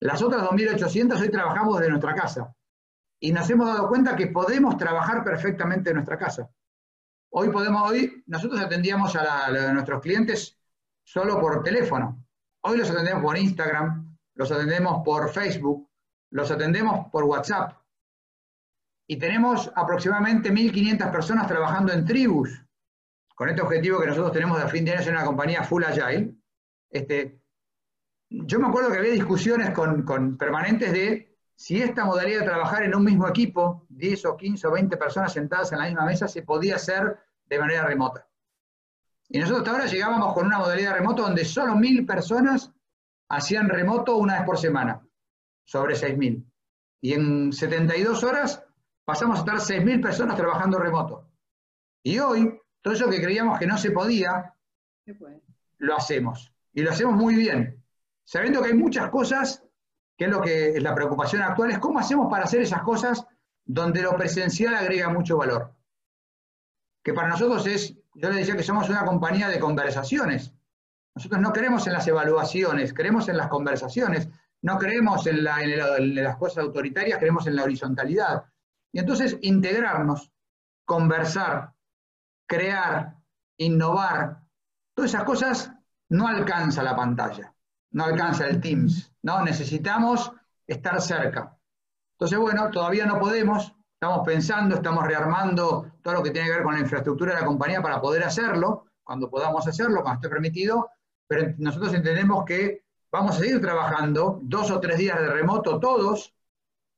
Las 0.00 0.22
otras 0.22 0.42
2.800 0.42 1.20
hoy 1.20 1.28
trabajamos 1.28 1.78
de 1.80 1.90
nuestra 1.90 2.14
casa 2.14 2.52
y 3.20 3.32
nos 3.32 3.48
hemos 3.50 3.66
dado 3.66 3.88
cuenta 3.88 4.16
que 4.16 4.28
podemos 4.28 4.76
trabajar 4.76 5.24
perfectamente 5.24 5.90
en 5.90 5.96
nuestra 5.96 6.18
casa. 6.18 6.50
Hoy 7.30 7.50
podemos, 7.50 7.90
hoy 7.90 8.22
nosotros 8.26 8.60
atendíamos 8.60 9.14
a, 9.16 9.46
a 9.46 9.72
nuestros 9.72 10.00
clientes 10.00 10.58
solo 11.04 11.40
por 11.40 11.62
teléfono. 11.62 12.24
Hoy 12.62 12.78
los 12.78 12.90
atendemos 12.90 13.22
por 13.22 13.36
Instagram, 13.36 14.16
los 14.34 14.50
atendemos 14.50 15.02
por 15.04 15.30
Facebook, 15.30 15.88
los 16.30 16.50
atendemos 16.50 17.08
por 17.10 17.24
WhatsApp, 17.24 17.78
y 19.10 19.16
tenemos 19.16 19.72
aproximadamente 19.74 20.52
1.500 20.52 21.10
personas 21.10 21.48
trabajando 21.48 21.92
en 21.94 22.04
tribus, 22.04 22.62
con 23.34 23.48
este 23.48 23.62
objetivo 23.62 24.00
que 24.00 24.06
nosotros 24.06 24.32
tenemos 24.32 24.62
de 24.62 24.68
fin 24.68 24.84
de 24.84 24.92
año 24.92 25.02
ser 25.02 25.14
una 25.14 25.24
compañía 25.24 25.64
full 25.64 25.82
agile. 25.82 26.34
Este, 26.90 27.40
yo 28.28 28.60
me 28.60 28.68
acuerdo 28.68 28.92
que 28.92 28.98
había 28.98 29.12
discusiones 29.12 29.70
con, 29.70 30.02
con, 30.02 30.36
permanentes 30.36 30.92
de 30.92 31.37
si 31.58 31.82
esta 31.82 32.04
modalidad 32.04 32.40
de 32.40 32.46
trabajar 32.46 32.84
en 32.84 32.94
un 32.94 33.02
mismo 33.02 33.26
equipo, 33.26 33.84
10 33.88 34.26
o 34.26 34.36
15 34.36 34.68
o 34.68 34.70
20 34.70 34.96
personas 34.96 35.32
sentadas 35.32 35.72
en 35.72 35.78
la 35.78 35.86
misma 35.86 36.04
mesa, 36.04 36.28
se 36.28 36.42
podía 36.42 36.76
hacer 36.76 37.18
de 37.46 37.58
manera 37.58 37.84
remota. 37.84 38.28
Y 39.28 39.40
nosotros 39.40 39.62
hasta 39.62 39.72
ahora 39.72 39.86
llegábamos 39.86 40.34
con 40.34 40.46
una 40.46 40.58
modalidad 40.58 40.94
remota 40.94 41.22
donde 41.22 41.44
solo 41.44 41.74
1.000 41.74 42.06
personas 42.06 42.70
hacían 43.28 43.68
remoto 43.68 44.18
una 44.18 44.34
vez 44.34 44.44
por 44.44 44.56
semana, 44.56 45.04
sobre 45.64 45.96
6.000. 45.96 46.44
Y 47.00 47.14
en 47.14 47.52
72 47.52 48.22
horas 48.22 48.64
pasamos 49.04 49.38
a 49.38 49.40
estar 49.40 49.56
6.000 49.56 50.00
personas 50.00 50.36
trabajando 50.36 50.78
remoto. 50.78 51.28
Y 52.04 52.20
hoy, 52.20 52.56
todo 52.80 52.94
eso 52.94 53.10
que 53.10 53.20
creíamos 53.20 53.58
que 53.58 53.66
no 53.66 53.76
se 53.78 53.90
podía, 53.90 54.54
lo 55.78 55.96
hacemos. 55.96 56.52
Y 56.72 56.82
lo 56.82 56.92
hacemos 56.92 57.16
muy 57.16 57.34
bien. 57.34 57.84
Sabiendo 58.22 58.62
que 58.62 58.68
hay 58.68 58.74
muchas 58.74 59.10
cosas, 59.10 59.64
que 60.18 60.24
es 60.24 60.30
lo 60.30 60.40
que 60.40 60.70
es 60.70 60.82
la 60.82 60.96
preocupación 60.96 61.42
actual, 61.42 61.70
es 61.70 61.78
cómo 61.78 62.00
hacemos 62.00 62.28
para 62.28 62.44
hacer 62.44 62.60
esas 62.60 62.82
cosas 62.82 63.24
donde 63.64 64.02
lo 64.02 64.16
presencial 64.16 64.74
agrega 64.74 65.08
mucho 65.10 65.36
valor. 65.36 65.72
Que 67.04 67.14
para 67.14 67.28
nosotros 67.28 67.64
es, 67.68 67.94
yo 68.14 68.28
le 68.28 68.40
decía 68.40 68.56
que 68.56 68.64
somos 68.64 68.90
una 68.90 69.04
compañía 69.04 69.48
de 69.48 69.60
conversaciones. 69.60 70.52
Nosotros 71.14 71.40
no 71.40 71.52
creemos 71.52 71.86
en 71.86 71.92
las 71.92 72.08
evaluaciones, 72.08 72.92
creemos 72.92 73.28
en 73.28 73.36
las 73.36 73.46
conversaciones, 73.46 74.28
no 74.62 74.76
creemos 74.76 75.24
en, 75.28 75.46
en 75.46 76.14
las 76.16 76.36
cosas 76.36 76.64
autoritarias, 76.64 77.20
creemos 77.20 77.46
en 77.46 77.54
la 77.54 77.62
horizontalidad. 77.62 78.44
Y 78.90 78.98
entonces 78.98 79.38
integrarnos, 79.42 80.32
conversar, 80.84 81.74
crear, 82.44 83.14
innovar, 83.56 84.40
todas 84.94 85.12
esas 85.12 85.22
cosas 85.22 85.72
no 86.08 86.26
alcanza 86.26 86.82
la 86.82 86.96
pantalla, 86.96 87.54
no 87.90 88.04
alcanza 88.04 88.46
el 88.46 88.60
Teams, 88.60 89.12
¿no? 89.22 89.42
Necesitamos 89.42 90.32
estar 90.66 91.00
cerca. 91.00 91.56
Entonces, 92.12 92.38
bueno, 92.38 92.70
todavía 92.70 93.06
no 93.06 93.18
podemos, 93.18 93.72
estamos 93.94 94.26
pensando, 94.26 94.76
estamos 94.76 95.06
rearmando 95.06 95.92
todo 96.02 96.14
lo 96.14 96.22
que 96.22 96.30
tiene 96.30 96.48
que 96.48 96.54
ver 96.54 96.62
con 96.64 96.74
la 96.74 96.80
infraestructura 96.80 97.34
de 97.34 97.40
la 97.40 97.46
compañía 97.46 97.80
para 97.80 98.00
poder 98.00 98.24
hacerlo, 98.24 98.86
cuando 99.04 99.30
podamos 99.30 99.66
hacerlo, 99.66 100.02
cuando 100.02 100.16
esté 100.16 100.28
permitido, 100.28 100.90
pero 101.26 101.54
nosotros 101.58 101.94
entendemos 101.94 102.44
que 102.44 102.84
vamos 103.10 103.36
a 103.36 103.38
seguir 103.38 103.60
trabajando 103.60 104.40
dos 104.42 104.70
o 104.70 104.80
tres 104.80 104.98
días 104.98 105.18
de 105.20 105.28
remoto 105.28 105.78
todos, 105.78 106.34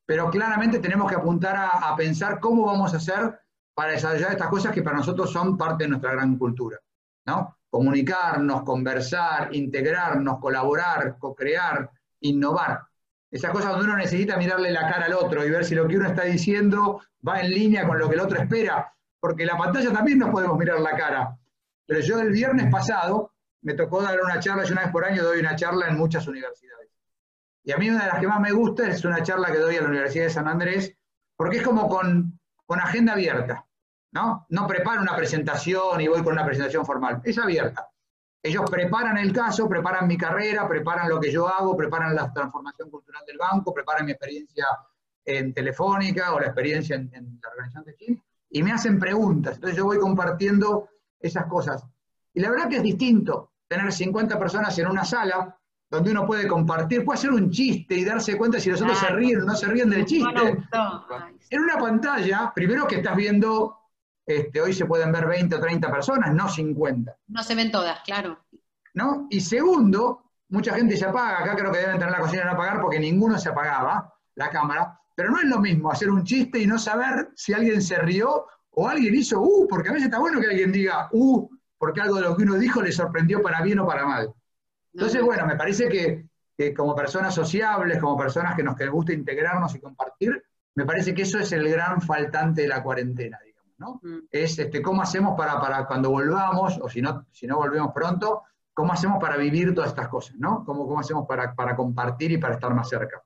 pero 0.06 0.30
claramente 0.30 0.80
tenemos 0.80 1.08
que 1.08 1.16
apuntar 1.16 1.56
a, 1.56 1.94
pensar 1.96 2.40
cómo 2.40 2.66
vamos 2.66 2.92
a 2.94 2.96
hacer 2.96 3.40
para 3.74 3.92
desarrollar 3.92 4.32
estas 4.32 4.48
cosas 4.48 4.72
que 4.72 4.82
para 4.82 4.96
nosotros 4.96 5.30
son 5.30 5.56
parte 5.56 5.84
de 5.84 5.90
nuestra 5.90 6.12
gran 6.12 6.36
cultura. 6.36 6.78
¿no? 7.26 7.56
Comunicarnos, 7.70 8.62
conversar, 8.64 9.54
integrarnos, 9.54 10.38
colaborar, 10.40 11.16
co-crear, 11.18 11.88
innovar. 12.20 12.82
Esas 13.30 13.52
cosas 13.52 13.70
donde 13.70 13.86
uno 13.86 13.96
necesita 13.96 14.36
mirarle 14.36 14.72
la 14.72 14.90
cara 14.90 15.06
al 15.06 15.14
otro 15.14 15.44
y 15.44 15.50
ver 15.50 15.64
si 15.64 15.74
lo 15.76 15.86
que 15.86 15.96
uno 15.96 16.08
está 16.08 16.24
diciendo 16.24 17.00
va 17.26 17.40
en 17.40 17.50
línea 17.50 17.86
con 17.86 17.98
lo 17.98 18.08
que 18.08 18.16
el 18.16 18.20
otro 18.20 18.38
espera, 18.38 18.92
porque 19.20 19.46
la 19.46 19.56
pantalla 19.56 19.92
también 19.92 20.18
nos 20.18 20.30
podemos 20.30 20.58
mirar 20.58 20.80
la 20.80 20.96
cara. 20.96 21.38
Pero 21.86 22.00
yo 22.00 22.20
el 22.20 22.30
viernes 22.30 22.70
pasado 22.70 23.32
me 23.62 23.74
tocó 23.74 24.02
dar 24.02 24.20
una 24.20 24.40
charla, 24.40 24.64
yo 24.64 24.72
una 24.72 24.82
vez 24.82 24.90
por 24.90 25.04
año 25.04 25.22
doy 25.22 25.40
una 25.40 25.54
charla 25.54 25.88
en 25.88 25.96
muchas 25.96 26.26
universidades. 26.26 26.88
Y 27.62 27.72
a 27.72 27.76
mí 27.76 27.90
una 27.90 28.04
de 28.04 28.08
las 28.08 28.20
que 28.20 28.26
más 28.26 28.40
me 28.40 28.52
gusta 28.52 28.88
es 28.88 29.04
una 29.04 29.22
charla 29.22 29.52
que 29.52 29.58
doy 29.58 29.76
a 29.76 29.82
la 29.82 29.88
Universidad 29.88 30.24
de 30.24 30.30
San 30.30 30.48
Andrés, 30.48 30.96
porque 31.36 31.58
es 31.58 31.62
como 31.62 31.88
con, 31.88 32.38
agenda 32.68 33.12
abierta, 33.12 33.66
¿no? 34.12 34.46
No 34.48 34.66
preparo 34.66 35.00
una 35.00 35.16
presentación 35.16 36.00
y 36.00 36.08
voy 36.08 36.22
con 36.22 36.32
una 36.32 36.44
presentación 36.44 36.84
formal, 36.84 37.20
es 37.24 37.38
abierta. 37.38 37.88
Ellos 38.42 38.70
preparan 38.70 39.18
el 39.18 39.32
caso, 39.32 39.68
preparan 39.68 40.08
mi 40.08 40.16
carrera, 40.16 40.66
preparan 40.66 41.08
lo 41.08 41.20
que 41.20 41.30
yo 41.30 41.46
hago, 41.46 41.76
preparan 41.76 42.14
la 42.14 42.32
transformación 42.32 42.90
cultural 42.90 43.22
del 43.26 43.36
banco, 43.36 43.74
preparan 43.74 44.06
mi 44.06 44.12
experiencia 44.12 44.66
en 45.24 45.52
Telefónica 45.52 46.32
o 46.32 46.40
la 46.40 46.46
experiencia 46.46 46.96
en, 46.96 47.10
la 47.42 47.48
organización 47.50 47.84
de 47.84 47.96
Chile, 47.96 48.22
y 48.48 48.62
me 48.62 48.72
hacen 48.72 48.98
preguntas. 48.98 49.56
Entonces 49.56 49.76
yo 49.76 49.84
voy 49.84 49.98
compartiendo 49.98 50.88
esas 51.20 51.46
cosas. 51.46 51.84
Y 52.32 52.40
la 52.40 52.50
verdad 52.50 52.68
que 52.68 52.76
es 52.76 52.82
distinto 52.82 53.52
tener 53.68 53.92
50 53.92 54.38
personas 54.38 54.76
en 54.78 54.88
una 54.88 55.04
sala 55.04 55.56
donde 55.90 56.12
uno 56.12 56.24
puede 56.24 56.46
compartir, 56.46 57.04
puede 57.04 57.18
hacer 57.18 57.32
un 57.32 57.50
chiste 57.50 57.96
y 57.96 58.04
darse 58.04 58.38
cuenta 58.38 58.58
si 58.58 58.70
los 58.70 58.80
otros 58.80 58.98
se 58.98 59.08
ríen 59.08 59.42
o 59.42 59.44
no 59.44 59.54
se 59.54 59.66
ríen 59.66 59.90
del 59.90 60.06
chiste. 60.06 60.56
En 61.50 61.60
una 61.60 61.76
pantalla, 61.78 62.52
primero 62.54 62.86
que 62.86 62.96
estás 62.96 63.16
viendo, 63.16 63.79
este, 64.36 64.60
hoy 64.60 64.72
se 64.72 64.86
pueden 64.86 65.12
ver 65.12 65.26
20 65.26 65.56
o 65.56 65.60
30 65.60 65.90
personas, 65.90 66.34
no 66.34 66.48
50. 66.48 67.16
No 67.28 67.42
se 67.42 67.54
ven 67.54 67.70
todas, 67.70 68.00
claro. 68.00 68.38
¿No? 68.94 69.26
Y 69.30 69.40
segundo, 69.40 70.30
mucha 70.48 70.74
gente 70.74 70.96
se 70.96 71.06
apaga, 71.06 71.40
acá 71.40 71.56
creo 71.56 71.72
que 71.72 71.78
deben 71.78 71.98
tener 71.98 72.12
la 72.12 72.20
cocina 72.20 72.42
en 72.42 72.48
apagar 72.48 72.80
porque 72.80 72.98
ninguno 72.98 73.38
se 73.38 73.48
apagaba, 73.48 74.12
la 74.34 74.50
cámara, 74.50 74.98
pero 75.14 75.30
no 75.30 75.38
es 75.38 75.44
lo 75.44 75.60
mismo 75.60 75.90
hacer 75.90 76.10
un 76.10 76.24
chiste 76.24 76.58
y 76.60 76.66
no 76.66 76.78
saber 76.78 77.30
si 77.34 77.52
alguien 77.52 77.82
se 77.82 77.98
rió 77.98 78.46
O 78.70 78.88
alguien 78.88 79.14
hizo 79.14 79.40
U, 79.40 79.66
porque 79.68 79.88
a 79.88 79.92
veces 79.92 80.06
está 80.06 80.18
bueno 80.18 80.40
que 80.40 80.46
alguien 80.46 80.72
diga 80.72 81.08
U, 81.12 81.50
porque 81.76 82.00
algo 82.00 82.16
de 82.16 82.22
lo 82.22 82.36
que 82.36 82.44
uno 82.44 82.54
dijo 82.54 82.80
le 82.80 82.92
sorprendió 82.92 83.42
para 83.42 83.62
bien 83.62 83.80
o 83.80 83.86
para 83.86 84.06
mal. 84.06 84.32
Entonces, 84.94 85.22
bueno, 85.22 85.46
me 85.46 85.56
parece 85.56 85.88
que, 85.88 86.74
como 86.74 86.94
personas 86.94 87.34
sociables, 87.34 87.98
como 87.98 88.16
personas 88.16 88.54
que 88.54 88.62
nos 88.62 88.76
que 88.76 88.86
gusta 88.88 89.12
integrarnos 89.12 89.74
y 89.74 89.80
compartir, 89.80 90.42
me 90.74 90.84
parece 90.84 91.14
que 91.14 91.22
eso 91.22 91.38
es 91.38 91.52
el 91.52 91.68
gran 91.68 92.00
faltante 92.00 92.62
de 92.62 92.68
la 92.68 92.82
cuarentena, 92.82 93.38
¿no? 93.80 94.00
Es 94.30 94.58
este, 94.58 94.80
cómo 94.80 95.02
hacemos 95.02 95.36
para, 95.36 95.60
para 95.60 95.86
cuando 95.86 96.10
volvamos, 96.10 96.78
o 96.80 96.88
si 96.88 97.02
no, 97.02 97.26
si 97.32 97.46
no 97.46 97.56
volvemos 97.56 97.92
pronto, 97.92 98.42
cómo 98.72 98.92
hacemos 98.92 99.18
para 99.20 99.36
vivir 99.36 99.74
todas 99.74 99.90
estas 99.90 100.08
cosas, 100.08 100.36
¿no? 100.36 100.64
¿Cómo, 100.64 100.86
cómo 100.86 101.00
hacemos 101.00 101.26
para, 101.26 101.54
para 101.54 101.74
compartir 101.74 102.30
y 102.30 102.38
para 102.38 102.54
estar 102.54 102.72
más 102.72 102.88
cerca? 102.88 103.22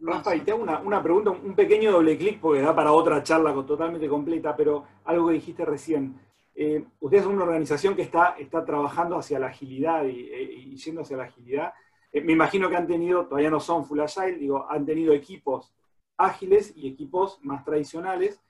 Rafa, 0.00 0.34
y 0.34 0.40
te 0.40 0.52
hago 0.52 0.62
una, 0.62 1.02
pregunta, 1.02 1.30
un 1.30 1.54
pequeño 1.54 1.92
doble 1.92 2.18
clic, 2.18 2.40
porque 2.40 2.60
da 2.60 2.74
para 2.74 2.92
otra 2.92 3.22
charla 3.22 3.52
totalmente 3.66 4.08
completa, 4.08 4.54
pero 4.56 4.84
algo 5.04 5.28
que 5.28 5.34
dijiste 5.34 5.64
recién. 5.64 6.18
Eh, 6.54 6.84
ustedes 7.00 7.24
son 7.24 7.34
una 7.34 7.44
organización 7.44 7.94
que 7.94 8.02
está, 8.02 8.36
está 8.38 8.64
trabajando 8.64 9.16
hacia 9.16 9.38
la 9.38 9.48
agilidad 9.48 10.04
y, 10.04 10.28
eh, 10.32 10.76
yendo 10.76 11.02
hacia 11.02 11.16
la 11.16 11.24
agilidad. 11.24 11.72
Eh, 12.12 12.20
me 12.20 12.32
imagino 12.32 12.68
que 12.68 12.76
han 12.76 12.86
tenido, 12.86 13.26
todavía 13.26 13.50
no 13.50 13.60
son 13.60 13.84
full 13.84 14.00
agile, 14.00 14.38
digo, 14.38 14.66
han 14.68 14.84
tenido 14.84 15.12
equipos 15.12 15.74
ágiles 16.16 16.72
y 16.76 16.88
equipos 16.88 17.38
más 17.42 17.64
tradicionales. 17.64 18.40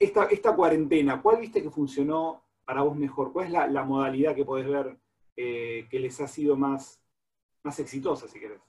Esta, 0.00 0.56
cuarentena, 0.56 1.20
¿cuál 1.22 1.40
viste 1.40 1.62
que 1.62 1.70
funcionó 1.70 2.42
para 2.64 2.82
vos 2.82 2.96
mejor? 2.96 3.32
¿Cuál 3.32 3.46
es 3.46 3.52
la, 3.52 3.84
modalidad 3.84 4.34
que 4.34 4.44
podés 4.44 4.66
ver 4.66 4.96
que 5.36 5.88
les 5.92 6.20
ha 6.20 6.26
sido 6.26 6.56
más, 6.56 7.00
más 7.62 7.78
exitosa, 7.78 8.26
si 8.26 8.40
querés? 8.40 8.60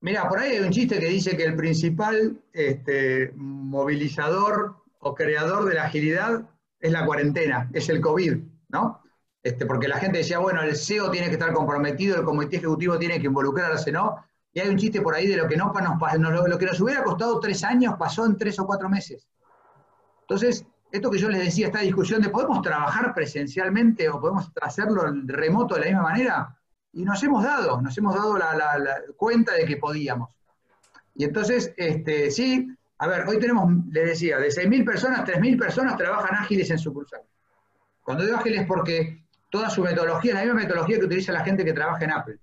Mira, 0.00 0.28
por 0.28 0.38
ahí 0.38 0.52
hay 0.52 0.60
un 0.60 0.70
chiste 0.70 0.98
que 0.98 1.06
dice 1.06 1.36
que 1.36 1.44
el 1.44 1.56
principal 1.56 2.40
este, 2.52 3.32
movilizador 3.34 4.76
o 5.00 5.14
creador 5.14 5.64
de 5.64 5.74
la 5.74 5.84
agilidad 5.84 6.48
es 6.78 6.92
la 6.92 7.06
cuarentena, 7.06 7.70
es 7.72 7.88
el 7.88 8.00
COVID, 8.00 8.36
¿no? 8.68 9.00
Este, 9.42 9.64
porque 9.64 9.88
la 9.88 9.98
gente 9.98 10.18
decía, 10.18 10.38
bueno, 10.38 10.62
el 10.62 10.76
CEO 10.76 11.10
tiene 11.10 11.28
que 11.28 11.34
estar 11.34 11.52
comprometido, 11.52 12.16
el 12.16 12.24
comité 12.24 12.56
ejecutivo 12.56 12.98
tiene 12.98 13.20
que 13.20 13.26
involucrarse, 13.26 13.90
¿no? 13.90 14.16
Y 14.52 14.60
hay 14.60 14.68
un 14.68 14.76
chiste 14.76 15.00
por 15.00 15.14
ahí 15.14 15.26
de 15.26 15.36
lo 15.36 15.46
que, 15.46 15.56
no, 15.56 15.72
nos, 15.72 16.48
lo 16.48 16.58
que 16.58 16.66
nos 16.66 16.80
hubiera 16.80 17.04
costado 17.04 17.38
tres 17.40 17.62
años 17.62 17.94
pasó 17.98 18.26
en 18.26 18.36
tres 18.36 18.58
o 18.58 18.66
cuatro 18.66 18.88
meses. 18.88 19.28
Entonces, 20.28 20.66
esto 20.90 21.10
que 21.10 21.18
yo 21.18 21.28
les 21.28 21.44
decía, 21.44 21.66
esta 21.66 21.80
discusión 21.80 22.20
de 22.20 22.30
podemos 22.30 22.60
trabajar 22.62 23.14
presencialmente 23.14 24.08
o 24.08 24.20
podemos 24.20 24.50
hacerlo 24.60 25.04
remoto 25.24 25.76
de 25.76 25.82
la 25.82 25.86
misma 25.86 26.02
manera, 26.02 26.56
y 26.92 27.04
nos 27.04 27.22
hemos 27.22 27.44
dado, 27.44 27.80
nos 27.80 27.96
hemos 27.98 28.14
dado 28.14 28.36
la, 28.38 29.02
cuenta 29.16 29.54
de 29.54 29.66
que 29.66 29.76
podíamos. 29.76 30.30
Y 31.14 31.24
entonces, 31.24 31.72
este, 31.76 32.30
sí, 32.30 32.68
a 32.98 33.06
ver, 33.06 33.26
hoy 33.28 33.38
tenemos, 33.38 33.70
les 33.90 34.08
decía, 34.08 34.38
de 34.38 34.48
6.000 34.48 34.84
personas, 34.84 35.24
3.000 35.24 35.58
personas 35.58 35.96
trabajan 35.96 36.34
ágiles 36.34 36.70
en 36.70 36.78
sucursal. 36.78 37.20
Cuando 38.02 38.24
digo 38.24 38.36
ágiles 38.36 38.62
es 38.62 38.66
porque 38.66 39.24
toda 39.50 39.68
su 39.68 39.82
metodología 39.82 40.32
es 40.32 40.38
la 40.38 40.44
misma 40.44 40.60
metodología 40.60 40.98
que 40.98 41.04
utiliza 41.04 41.32
la 41.32 41.44
gente 41.44 41.64
que 41.64 41.72
trabaja 41.72 42.04
en 42.04 42.12
Apple, 42.12 42.38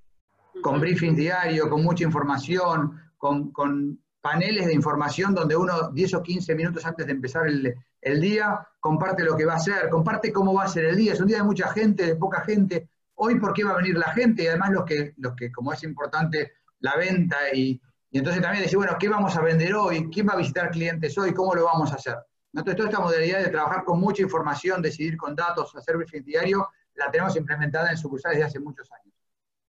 con 0.62 0.80
briefings 0.80 1.18
diarios, 1.18 1.68
con 1.68 1.84
mucha 1.84 2.04
información, 2.04 3.02
con, 3.18 4.00
paneles 4.24 4.68
de 4.68 4.74
información 4.74 5.36
donde 5.36 5.54
uno 5.54 5.90
10 5.90 6.14
o 6.14 6.24
15 6.24 6.56
minutos 6.56 6.86
antes 6.86 7.06
de 7.06 7.12
empezar 7.12 7.46
el, 7.46 8.22
día 8.22 8.66
comparte 8.80 9.22
lo 9.22 9.36
que 9.36 9.46
va 9.46 9.54
a 9.54 9.58
hacer, 9.58 9.90
comparte 9.90 10.32
cómo 10.32 10.54
va 10.54 10.64
a 10.64 10.70
ser 10.70 10.86
el 10.86 10.96
día. 10.96 11.12
Es 11.12 11.20
un 11.20 11.28
día 11.28 11.38
de 11.38 11.44
mucha 11.44 11.68
gente, 11.74 12.06
de 12.06 12.16
poca 12.16 12.40
gente, 12.40 12.90
hoy 13.16 13.38
por 13.38 13.52
qué 13.52 13.66
va 13.66 13.72
a 13.72 13.78
venir 13.78 13.98
la 13.98 14.14
gente 14.14 14.44
y 14.44 14.48
además 14.48 14.72
los 14.72 14.86
que, 14.86 15.14
los 15.18 15.36
que 15.36 15.52
como 15.52 15.74
es 15.74 15.84
importante 15.84 16.54
la 16.80 16.96
venta 16.96 17.36
y, 17.54 17.82
entonces 18.12 18.42
también 18.42 18.64
decir, 18.64 18.78
bueno, 18.78 18.96
¿qué 18.98 19.10
vamos 19.10 19.36
a 19.36 19.42
vender 19.42 19.76
hoy? 19.76 20.10
¿Quién 20.10 20.30
va 20.30 20.34
a 20.34 20.38
visitar 20.38 20.72
clientes 20.72 21.18
hoy? 21.18 21.34
¿Cómo 21.34 21.54
lo 21.54 21.66
vamos 21.66 21.92
a 21.92 21.96
hacer? 21.96 22.16
Entonces 22.54 22.78
toda 22.78 22.90
esta 22.90 23.02
modalidad 23.02 23.40
de 23.44 23.50
trabajar 23.50 23.84
con 23.84 24.00
mucha 24.00 24.22
información, 24.22 24.82
decidir 24.82 25.18
con 25.18 25.36
datos, 25.36 25.76
hacer 25.76 25.98
briefing 25.98 26.24
diario, 26.24 26.70
la 26.96 27.12
tenemos 27.12 27.36
implementada 27.36 27.92
en 27.92 27.98
sucursales 27.98 28.38
desde 28.38 28.48
hace 28.48 28.60
muchos 28.62 28.90
años. 28.94 29.14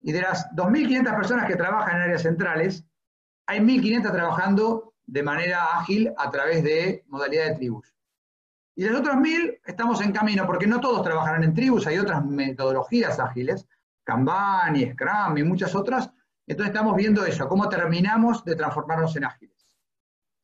Y 0.02 0.12
de 0.12 0.22
las 0.22 0.48
2.500 0.52 1.16
personas 1.16 1.48
que 1.48 1.56
trabajan 1.56 1.96
en 1.96 2.02
áreas 2.04 2.22
centrales, 2.22 2.86
hay 3.48 3.60
1.500 3.60 4.12
trabajando 4.12 4.94
de 5.06 5.24
manera 5.24 5.78
ágil 5.78 6.12
a 6.18 6.30
través 6.32 6.64
de 6.64 7.04
modalidad 7.08 7.50
de 7.50 7.56
tribus. 7.56 7.94
Y 8.76 8.86
los 8.86 9.00
otros 9.00 9.16
mil 9.18 9.60
estamos 9.66 10.02
en 10.02 10.12
camino, 10.12 10.46
porque 10.46 10.68
no 10.68 10.82
todos 10.82 11.04
trabajarán 11.04 11.44
en 11.44 11.54
tribus, 11.54 11.88
hay 11.88 11.98
otras 11.98 12.26
metodologías 12.26 13.20
ágiles, 13.20 13.68
Kanban 14.04 14.76
y 14.76 14.92
Scrum 14.92 15.38
y 15.38 15.44
muchas 15.44 15.74
otras. 15.76 16.10
Entonces 16.48 16.74
estamos 16.74 16.96
viendo 16.96 17.26
eso, 17.26 17.48
cómo 17.48 17.70
terminamos 17.70 18.44
de 18.44 18.56
transformarnos 18.56 19.16
en 19.16 19.26
ágiles. 19.26 19.68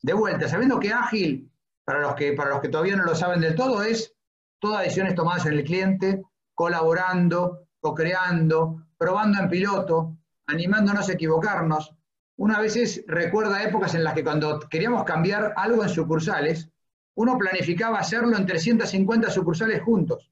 De 0.00 0.14
vuelta, 0.14 0.48
sabiendo 0.48 0.80
que 0.80 0.92
ágil, 0.92 1.50
para 1.84 2.00
los 2.00 2.14
que, 2.14 2.32
para 2.32 2.50
los 2.50 2.60
que 2.60 2.68
todavía 2.68 2.96
no 2.96 3.04
lo 3.04 3.14
saben 3.14 3.40
del 3.40 3.54
todo, 3.54 3.82
es 3.82 4.14
todas 4.58 4.82
decisiones 4.82 5.14
tomadas 5.14 5.46
en 5.46 5.54
el 5.54 5.64
cliente, 5.64 6.22
colaborando, 6.54 7.66
co-creando, 7.80 8.86
probando 8.96 9.40
en 9.40 9.48
piloto, 9.48 10.16
animándonos 10.46 11.08
a 11.08 11.12
equivocarnos. 11.12 11.94
Una 12.42 12.58
vez 12.58 13.04
recuerda 13.06 13.62
épocas 13.62 13.94
en 13.94 14.02
las 14.02 14.14
que 14.14 14.24
cuando 14.24 14.58
queríamos 14.68 15.04
cambiar 15.04 15.54
algo 15.54 15.84
en 15.84 15.88
sucursales, 15.88 16.68
uno 17.14 17.38
planificaba 17.38 18.00
hacerlo 18.00 18.36
en 18.36 18.44
350 18.46 19.30
sucursales 19.30 19.80
juntos. 19.80 20.28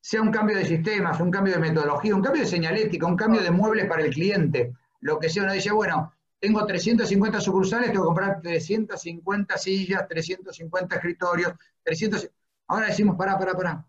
Sea 0.00 0.22
un 0.22 0.30
cambio 0.30 0.56
de 0.56 0.64
sistemas, 0.64 1.20
un 1.20 1.30
cambio 1.30 1.52
de 1.52 1.60
metodología, 1.60 2.16
un 2.16 2.22
cambio 2.22 2.40
de 2.40 2.48
señalética, 2.48 3.06
un 3.06 3.16
cambio 3.16 3.42
de 3.42 3.50
muebles 3.50 3.84
para 3.84 4.00
el 4.00 4.14
cliente, 4.14 4.72
lo 5.00 5.18
que 5.18 5.28
sea. 5.28 5.42
Uno 5.42 5.52
dice, 5.52 5.70
bueno, 5.70 6.14
tengo 6.40 6.64
350 6.64 7.38
sucursales, 7.42 7.92
tengo 7.92 8.04
que 8.04 8.06
comprar 8.06 8.40
350 8.40 9.58
sillas, 9.58 10.08
350 10.08 10.94
escritorios, 10.94 11.52
300... 11.82 12.26
Ahora 12.68 12.86
decimos, 12.86 13.16
pará, 13.18 13.38
pará, 13.38 13.52
pará. 13.52 13.86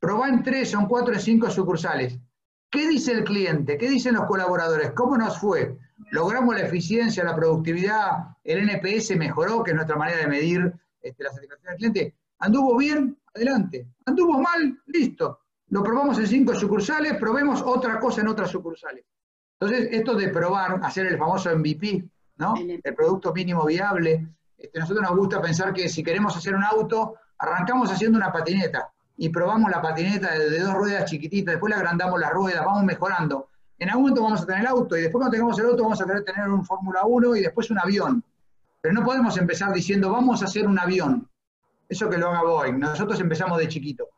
Probá 0.00 0.28
en 0.28 0.42
tres, 0.42 0.72
son 0.72 0.86
cuatro 0.88 1.14
o 1.14 1.20
cinco 1.20 1.50
sucursales. 1.50 2.18
¿Qué 2.68 2.88
dice 2.88 3.12
el 3.12 3.22
cliente? 3.22 3.78
¿Qué 3.78 3.88
dicen 3.88 4.14
los 4.16 4.26
colaboradores? 4.26 4.90
¿Cómo 4.90 5.16
nos 5.16 5.38
fue? 5.38 5.78
¿Logramos 6.10 6.54
la 6.54 6.62
eficiencia, 6.62 7.24
la 7.24 7.36
productividad? 7.36 8.36
¿El 8.42 8.68
NPS 8.68 9.16
mejoró, 9.16 9.62
que 9.62 9.70
es 9.70 9.74
nuestra 9.74 9.96
manera 9.96 10.18
de 10.18 10.26
medir 10.26 10.72
este, 11.02 11.24
la 11.24 11.30
satisfacción 11.30 11.70
del 11.70 11.78
cliente. 11.78 12.16
¿Anduvo 12.38 12.76
bien? 12.76 13.18
Adelante. 13.34 13.86
¿Anduvo 14.06 14.40
mal? 14.40 14.80
Listo. 14.86 15.40
Lo 15.68 15.82
probamos 15.82 16.18
en 16.18 16.26
cinco 16.26 16.54
sucursales, 16.54 17.16
probemos 17.16 17.62
otra 17.62 17.98
cosa 18.00 18.20
en 18.20 18.28
otras 18.28 18.50
sucursales. 18.50 19.04
Entonces, 19.58 19.88
esto 19.92 20.14
de 20.14 20.28
probar, 20.28 20.80
hacer 20.82 21.06
el 21.06 21.18
famoso 21.18 21.54
MVP, 21.56 22.08
¿no? 22.36 22.54
El 22.56 22.94
producto 22.94 23.32
mínimo 23.32 23.64
viable. 23.66 24.26
Este, 24.56 24.78
nosotros 24.78 25.08
nos 25.08 25.16
gusta 25.16 25.40
pensar 25.40 25.72
que 25.72 25.88
si 25.88 26.02
queremos 26.02 26.36
hacer 26.36 26.54
un 26.54 26.64
auto, 26.64 27.14
arrancamos 27.38 27.90
haciendo 27.90 28.18
una 28.18 28.32
patineta 28.32 28.90
y 29.16 29.28
probamos 29.28 29.70
la 29.70 29.80
patineta 29.80 30.36
de, 30.36 30.58
dos 30.60 30.74
ruedas 30.74 31.08
chiquititas, 31.08 31.52
después 31.52 31.70
le 31.70 31.76
agrandamos 31.76 32.18
las 32.18 32.32
ruedas, 32.32 32.64
vamos 32.64 32.84
mejorando. 32.84 33.48
En 33.80 33.88
algún 33.88 34.02
momento 34.02 34.22
vamos 34.22 34.42
a 34.42 34.46
tener 34.46 34.60
el 34.60 34.66
auto 34.66 34.94
y 34.94 35.00
después 35.00 35.20
cuando 35.20 35.32
tengamos 35.32 35.58
el 35.58 35.64
auto 35.64 35.82
vamos 35.84 36.02
a 36.02 36.04
querer 36.04 36.22
tener 36.22 36.46
un 36.50 36.62
Fórmula 36.66 37.00
1 37.06 37.36
y 37.36 37.40
después 37.40 37.70
un 37.70 37.78
avión. 37.78 38.22
Pero 38.78 38.92
no 38.92 39.02
podemos 39.02 39.38
empezar 39.38 39.72
diciendo, 39.72 40.12
vamos 40.12 40.42
a 40.42 40.44
hacer 40.44 40.68
un 40.68 40.78
avión. 40.78 41.26
Eso 41.88 42.10
que 42.10 42.18
lo 42.18 42.28
haga 42.28 42.42
Boeing. 42.42 42.78
Nosotros 42.78 43.18
empezamos 43.20 43.56
de 43.56 43.68
chiquito. 43.68 44.08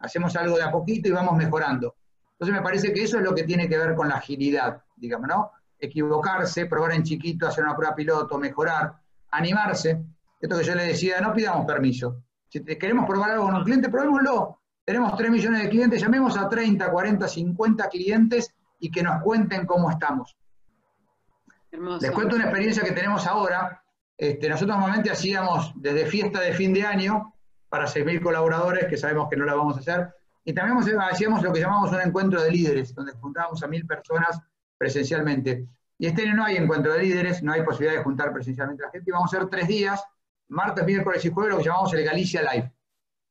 Hacemos 0.00 0.34
algo 0.34 0.56
de 0.56 0.64
a 0.64 0.72
poquito 0.72 1.08
y 1.08 1.12
vamos 1.12 1.36
mejorando. 1.36 1.94
Entonces 2.32 2.56
me 2.56 2.62
parece 2.62 2.92
que 2.92 3.04
eso 3.04 3.18
es 3.18 3.22
lo 3.22 3.32
que 3.32 3.44
tiene 3.44 3.68
que 3.68 3.78
ver 3.78 3.94
con 3.94 4.08
la 4.08 4.16
agilidad, 4.16 4.82
digamos, 4.96 5.28
¿no? 5.28 5.52
Equivocarse, 5.78 6.66
probar 6.66 6.92
en 6.94 7.04
chiquito, 7.04 7.46
hacer 7.46 7.62
una 7.62 7.76
prueba 7.76 7.94
piloto, 7.94 8.38
mejorar, 8.38 8.92
animarse. 9.30 10.02
Esto 10.40 10.58
que 10.58 10.64
yo 10.64 10.74
le 10.74 10.86
decía, 10.86 11.20
no 11.20 11.32
pidamos 11.32 11.64
permiso. 11.64 12.24
Si 12.48 12.60
queremos 12.64 13.06
probar 13.06 13.30
algo 13.30 13.44
con 13.44 13.54
un 13.54 13.62
cliente, 13.62 13.88
probémoslo. 13.88 14.58
Tenemos 14.84 15.16
3 15.16 15.30
millones 15.30 15.62
de 15.62 15.68
clientes, 15.68 16.00
llamemos 16.00 16.36
a 16.36 16.48
30, 16.48 16.90
40, 16.90 17.28
50 17.28 17.88
clientes 17.88 18.52
y 18.82 18.90
que 18.90 19.02
nos 19.02 19.22
cuenten 19.22 19.64
cómo 19.64 19.88
estamos. 19.90 20.36
Les 21.70 22.10
cuento 22.10 22.34
una 22.34 22.46
experiencia 22.46 22.82
que 22.82 22.90
tenemos 22.90 23.24
ahora. 23.28 23.80
Este, 24.18 24.48
nosotros 24.48 24.76
normalmente 24.76 25.08
hacíamos 25.08 25.72
desde 25.76 26.04
fiesta 26.06 26.40
de 26.40 26.52
fin 26.52 26.74
de 26.74 26.82
año 26.82 27.32
para 27.68 27.86
6.000 27.86 28.20
colaboradores, 28.20 28.86
que 28.86 28.96
sabemos 28.96 29.28
que 29.30 29.36
no 29.36 29.44
la 29.44 29.54
vamos 29.54 29.76
a 29.76 29.80
hacer, 29.80 30.12
y 30.44 30.52
también 30.52 30.98
hacíamos 31.00 31.42
lo 31.42 31.52
que 31.52 31.60
llamamos 31.60 31.92
un 31.92 32.00
encuentro 32.00 32.42
de 32.42 32.50
líderes, 32.50 32.92
donde 32.92 33.12
juntábamos 33.12 33.62
a 33.62 33.68
1.000 33.68 33.86
personas 33.86 34.40
presencialmente. 34.76 35.64
Y 35.96 36.06
este 36.06 36.22
año 36.22 36.34
no 36.34 36.44
hay 36.44 36.56
encuentro 36.56 36.92
de 36.92 37.04
líderes, 37.04 37.40
no 37.40 37.52
hay 37.52 37.62
posibilidad 37.62 37.98
de 37.98 38.02
juntar 38.02 38.32
presencialmente 38.32 38.82
a 38.82 38.86
la 38.86 38.92
gente, 38.92 39.08
y 39.08 39.12
vamos 39.12 39.32
a 39.32 39.36
hacer 39.36 39.48
tres 39.48 39.68
días, 39.68 40.04
martes, 40.48 40.84
miércoles 40.84 41.24
y 41.24 41.30
jueves, 41.30 41.52
lo 41.52 41.58
que 41.58 41.64
llamamos 41.64 41.94
el 41.94 42.04
Galicia 42.04 42.42
Live. 42.52 42.72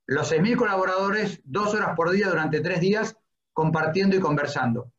Los 0.08 0.32
6.000 0.32 0.56
colaboradores, 0.56 1.42
dos 1.44 1.74
horas 1.74 1.94
por 1.96 2.10
día 2.10 2.30
durante 2.30 2.62
tres 2.62 2.80
días, 2.80 3.18
compartiendo 3.52 4.16
y 4.16 4.22
conversando. 4.22 4.94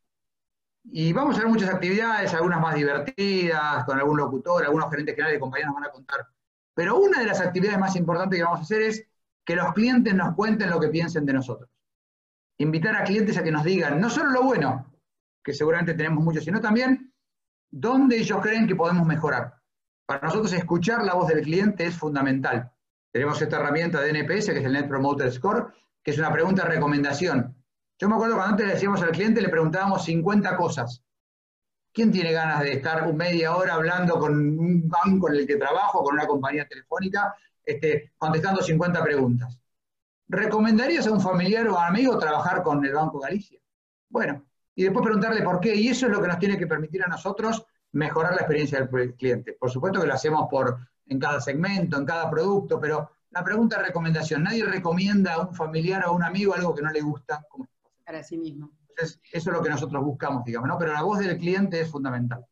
Y 0.84 1.12
vamos 1.12 1.36
a 1.36 1.40
ver 1.40 1.48
muchas 1.48 1.70
actividades, 1.70 2.34
algunas 2.34 2.60
más 2.60 2.74
divertidas, 2.74 3.84
con 3.84 3.98
algún 3.98 4.16
locutor, 4.16 4.64
algunos 4.64 4.90
gerentes 4.90 5.14
generales 5.14 5.36
de 5.36 5.40
compañías 5.40 5.68
nos 5.68 5.76
van 5.76 5.84
a 5.84 5.92
contar. 5.92 6.26
Pero 6.74 6.98
una 6.98 7.20
de 7.20 7.26
las 7.26 7.40
actividades 7.40 7.78
más 7.78 7.94
importantes 7.96 8.38
que 8.38 8.44
vamos 8.44 8.60
a 8.60 8.62
hacer 8.62 8.82
es 8.82 9.06
que 9.44 9.56
los 9.56 9.72
clientes 9.72 10.14
nos 10.14 10.34
cuenten 10.34 10.70
lo 10.70 10.80
que 10.80 10.88
piensen 10.88 11.24
de 11.24 11.32
nosotros. 11.34 11.70
Invitar 12.58 12.96
a 12.96 13.04
clientes 13.04 13.36
a 13.38 13.42
que 13.42 13.50
nos 13.50 13.64
digan 13.64 14.00
no 14.00 14.10
solo 14.10 14.30
lo 14.30 14.42
bueno, 14.42 14.92
que 15.42 15.52
seguramente 15.52 15.94
tenemos 15.94 16.22
mucho, 16.22 16.40
sino 16.40 16.60
también 16.60 17.12
dónde 17.70 18.18
ellos 18.18 18.40
creen 18.40 18.66
que 18.66 18.76
podemos 18.76 19.06
mejorar. 19.06 19.54
Para 20.06 20.26
nosotros 20.26 20.52
escuchar 20.52 21.04
la 21.04 21.14
voz 21.14 21.28
del 21.28 21.42
cliente 21.42 21.86
es 21.86 21.96
fundamental. 21.96 22.70
tenemos 23.12 23.40
esta 23.40 23.56
herramienta 23.56 24.00
de 24.00 24.10
NPS, 24.10 24.46
que 24.46 24.58
es 24.58 24.64
el 24.64 24.72
Net 24.72 24.88
Promoter 24.88 25.30
Score, 25.30 25.72
que 26.02 26.10
es 26.10 26.18
una 26.18 26.32
pregunta 26.32 26.62
de 26.62 26.70
recomendación. 26.70 27.54
Yo 28.02 28.08
me 28.08 28.16
acuerdo 28.16 28.34
cuando 28.34 28.54
antes 28.54 28.66
le 28.66 28.72
decíamos 28.72 29.00
al 29.00 29.12
cliente, 29.12 29.40
le 29.40 29.48
preguntábamos 29.48 30.04
50 30.04 30.56
cosas. 30.56 31.04
¿Quién 31.92 32.10
tiene 32.10 32.32
ganas 32.32 32.58
de 32.62 32.72
estar 32.72 33.14
media 33.14 33.54
hora 33.54 33.74
hablando 33.74 34.18
con 34.18 34.32
un 34.34 34.88
banco 34.88 35.28
en 35.28 35.36
el 35.36 35.46
que 35.46 35.54
trabajo, 35.54 36.02
con 36.02 36.14
una 36.14 36.26
compañía 36.26 36.66
telefónica, 36.66 37.32
este, 37.64 38.10
contestando 38.18 38.60
50 38.60 39.04
preguntas? 39.04 39.56
¿Recomendarías 40.26 41.06
a 41.06 41.12
un 41.12 41.20
familiar 41.20 41.68
o 41.68 41.78
amigo 41.78 42.18
trabajar 42.18 42.64
con 42.64 42.84
el 42.84 42.92
Banco 42.92 43.20
Galicia? 43.20 43.60
Bueno, 44.08 44.46
y 44.74 44.82
después 44.82 45.04
preguntarle 45.04 45.42
por 45.42 45.60
qué, 45.60 45.72
y 45.76 45.86
eso 45.86 46.06
es 46.06 46.12
lo 46.12 46.20
que 46.20 46.26
nos 46.26 46.40
tiene 46.40 46.58
que 46.58 46.66
permitir 46.66 47.04
a 47.04 47.06
nosotros 47.06 47.64
mejorar 47.92 48.32
la 48.32 48.40
experiencia 48.40 48.80
del 48.80 49.14
cliente. 49.14 49.52
Por 49.52 49.70
supuesto 49.70 50.00
que 50.00 50.08
lo 50.08 50.14
hacemos 50.14 50.48
por, 50.50 50.76
en 51.06 51.20
cada 51.20 51.40
segmento, 51.40 51.98
en 51.98 52.04
cada 52.04 52.28
producto, 52.28 52.80
pero 52.80 53.12
la 53.30 53.44
pregunta 53.44 53.78
de 53.78 53.86
recomendación, 53.86 54.42
nadie 54.42 54.64
recomienda 54.64 55.34
a 55.34 55.42
un 55.42 55.54
familiar 55.54 56.04
o 56.04 56.08
a 56.08 56.10
un 56.10 56.24
amigo 56.24 56.52
algo 56.52 56.74
que 56.74 56.82
no 56.82 56.90
le 56.90 57.00
gusta. 57.00 57.46
Para 58.04 58.22
sí 58.22 58.36
mismo. 58.36 58.72
Entonces, 58.88 59.20
eso 59.32 59.50
es 59.50 59.56
lo 59.56 59.62
que 59.62 59.70
nosotros 59.70 60.04
buscamos, 60.04 60.44
digamos, 60.44 60.68
¿no? 60.68 60.78
Pero 60.78 60.92
la 60.92 61.02
voz 61.02 61.18
del 61.18 61.38
cliente 61.38 61.80
es 61.80 61.90
fundamental. 61.90 62.44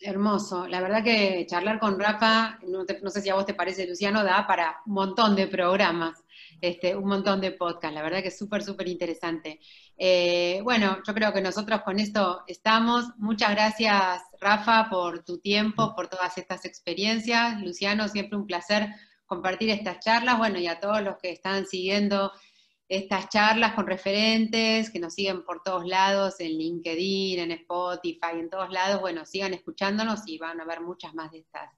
Hermoso. 0.00 0.68
La 0.68 0.80
verdad 0.80 1.02
que 1.02 1.44
charlar 1.48 1.80
con 1.80 1.98
Rafa, 1.98 2.60
no, 2.68 3.10
sé 3.10 3.20
si 3.20 3.30
a 3.30 3.34
vos 3.34 3.46
te 3.46 3.54
parece, 3.54 3.84
Luciano, 3.84 4.22
da 4.22 4.46
para 4.46 4.76
un 4.86 4.94
montón 4.94 5.34
de 5.34 5.48
programas, 5.48 6.24
este, 6.60 6.94
un 6.94 7.08
montón 7.08 7.40
de 7.40 7.50
podcasts. 7.50 7.94
La 7.94 8.02
verdad 8.02 8.22
que 8.22 8.28
es 8.28 8.38
súper, 8.38 8.62
súper 8.62 8.86
interesante. 8.86 9.58
Eh, 9.96 10.60
bueno, 10.62 10.98
yo 11.04 11.14
creo 11.14 11.32
que 11.32 11.40
nosotros 11.40 11.82
con 11.82 11.98
esto 11.98 12.44
estamos. 12.46 13.06
Muchas 13.16 13.50
gracias, 13.50 14.22
Rafa, 14.40 14.88
por 14.88 15.24
tu 15.24 15.38
tiempo, 15.38 15.96
por 15.96 16.06
todas 16.06 16.38
estas 16.38 16.64
experiencias. 16.64 17.60
Luciano, 17.60 18.06
siempre 18.06 18.38
un 18.38 18.46
placer 18.46 18.90
compartir 19.26 19.70
estas 19.70 19.98
charlas. 19.98 20.38
Bueno, 20.38 20.60
y 20.60 20.68
a 20.68 20.78
todos 20.78 21.02
los 21.02 21.16
que 21.18 21.32
están 21.32 21.66
siguiendo 21.66 22.30
estas 22.88 23.28
charlas 23.28 23.74
con 23.74 23.86
referentes, 23.86 24.90
que 24.90 24.98
nos 24.98 25.14
siguen 25.14 25.44
por 25.44 25.62
todos 25.62 25.86
lados, 25.86 26.40
en 26.40 26.52
LinkedIn, 26.52 27.38
en 27.38 27.50
Spotify, 27.52 28.38
en 28.38 28.48
todos 28.48 28.70
lados, 28.70 29.00
bueno, 29.00 29.26
sigan 29.26 29.52
escuchándonos 29.52 30.26
y 30.26 30.38
van 30.38 30.60
a 30.60 30.64
ver 30.64 30.80
muchas 30.80 31.14
más 31.14 31.30
de 31.30 31.40
estas 31.40 31.70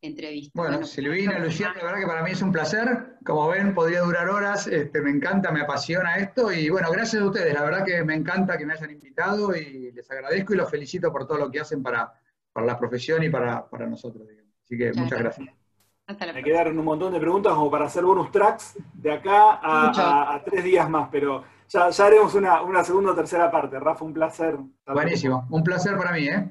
entrevistas. 0.00 0.52
Bueno, 0.54 0.84
Silvina, 0.84 1.38
Luciana, 1.38 1.74
la 1.76 1.84
verdad 1.84 2.00
que 2.00 2.06
para 2.06 2.22
mí 2.22 2.30
es 2.32 2.42
un 2.42 2.52
placer. 2.52 3.16
Como 3.24 3.48
ven, 3.48 3.74
podría 3.74 4.00
durar 4.00 4.28
horas, 4.28 4.66
este, 4.66 5.00
me 5.00 5.10
encanta, 5.10 5.50
me 5.52 5.62
apasiona 5.62 6.16
esto 6.16 6.52
y 6.52 6.68
bueno, 6.70 6.90
gracias 6.90 7.22
a 7.22 7.26
ustedes, 7.26 7.54
la 7.54 7.62
verdad 7.62 7.84
que 7.84 8.02
me 8.04 8.14
encanta 8.14 8.58
que 8.58 8.66
me 8.66 8.74
hayan 8.74 8.90
invitado 8.90 9.54
y 9.54 9.92
les 9.92 10.10
agradezco 10.10 10.54
y 10.54 10.56
los 10.56 10.70
felicito 10.70 11.12
por 11.12 11.26
todo 11.26 11.38
lo 11.38 11.50
que 11.50 11.60
hacen 11.60 11.82
para, 11.82 12.12
la 12.54 12.78
profesión 12.78 13.22
y 13.22 13.30
para, 13.30 13.66
nosotros. 13.88 14.28
Así 14.64 14.76
que 14.76 14.92
muchas 14.92 15.18
gracias. 15.18 15.61
Me 16.08 16.42
quedaron 16.42 16.78
un 16.78 16.84
montón 16.84 17.12
de 17.12 17.20
preguntas 17.20 17.54
como 17.54 17.70
para 17.70 17.86
hacer 17.86 18.04
bonus 18.04 18.30
tracks 18.32 18.76
de 18.92 19.12
acá 19.12 19.60
a, 19.62 20.42
tres 20.44 20.64
días 20.64 20.88
más, 20.90 21.08
pero 21.10 21.44
ya, 21.68 21.86
haremos 21.86 22.34
una, 22.34 22.84
segunda 22.84 23.12
o 23.12 23.14
tercera 23.14 23.50
parte. 23.50 23.78
Rafa, 23.78 24.04
un 24.04 24.12
placer. 24.12 24.58
Buenísimo, 24.86 25.46
un 25.48 25.62
placer 25.62 25.96
para 25.96 26.12
mí, 26.12 26.26
¿eh? 26.26 26.50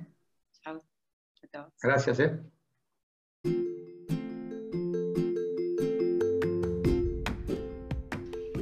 Chao. 0.64 0.82
Gracias, 1.82 2.20
¿eh? 2.22 2.39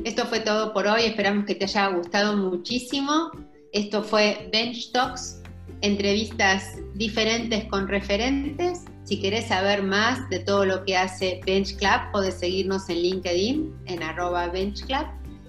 Esto 0.03 0.25
fue 0.25 0.39
todo 0.39 0.73
por 0.73 0.87
hoy, 0.87 1.03
esperamos 1.03 1.45
que 1.45 1.53
te 1.53 1.65
haya 1.65 1.87
gustado 1.89 2.35
muchísimo. 2.35 3.29
Esto 3.71 4.01
fue 4.01 4.49
Bench 4.51 4.91
Talks, 4.91 5.43
entrevistas 5.81 6.77
diferentes 6.95 7.65
con 7.65 7.87
referentes 7.87 8.88
si 9.09 9.19
querés 9.19 9.47
saber 9.47 9.81
más 9.81 10.29
de 10.29 10.37
todo 10.37 10.65
lo 10.65 10.85
que 10.85 10.95
hace 10.95 11.41
Bench 11.43 11.75
Club, 11.77 12.11
podés 12.11 12.35
seguirnos 12.35 12.87
en 12.89 12.97
LinkedIn, 12.97 13.75
en 13.87 14.03
arroba 14.03 14.45
Bench 14.49 14.85
Club, 14.85 15.07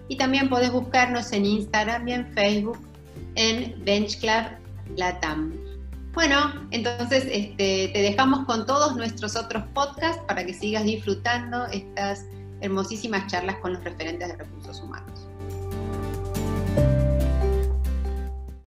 y 0.09 0.17
también 0.17 0.49
podés 0.49 0.73
buscarnos 0.73 1.31
en 1.33 1.45
Instagram 1.45 2.09
y 2.09 2.13
en 2.15 2.27
Facebook 2.33 2.79
en 3.35 3.75
Bench 3.85 4.19
Club 4.19 4.47
Latam. 4.97 5.53
Bueno, 6.15 6.55
entonces 6.71 7.27
este, 7.31 7.91
te 7.93 8.01
dejamos 8.01 8.47
con 8.47 8.65
todos 8.65 8.97
nuestros 8.97 9.37
otros 9.37 9.63
podcasts 9.75 10.23
para 10.27 10.47
que 10.47 10.55
sigas 10.55 10.85
disfrutando 10.85 11.67
estas 11.67 12.25
hermosísimas 12.63 13.27
charlas 13.27 13.57
con 13.57 13.75
los 13.75 13.85
referentes 13.85 14.27
de 14.27 14.37
recursos 14.37 14.81
humanos. 14.81 15.20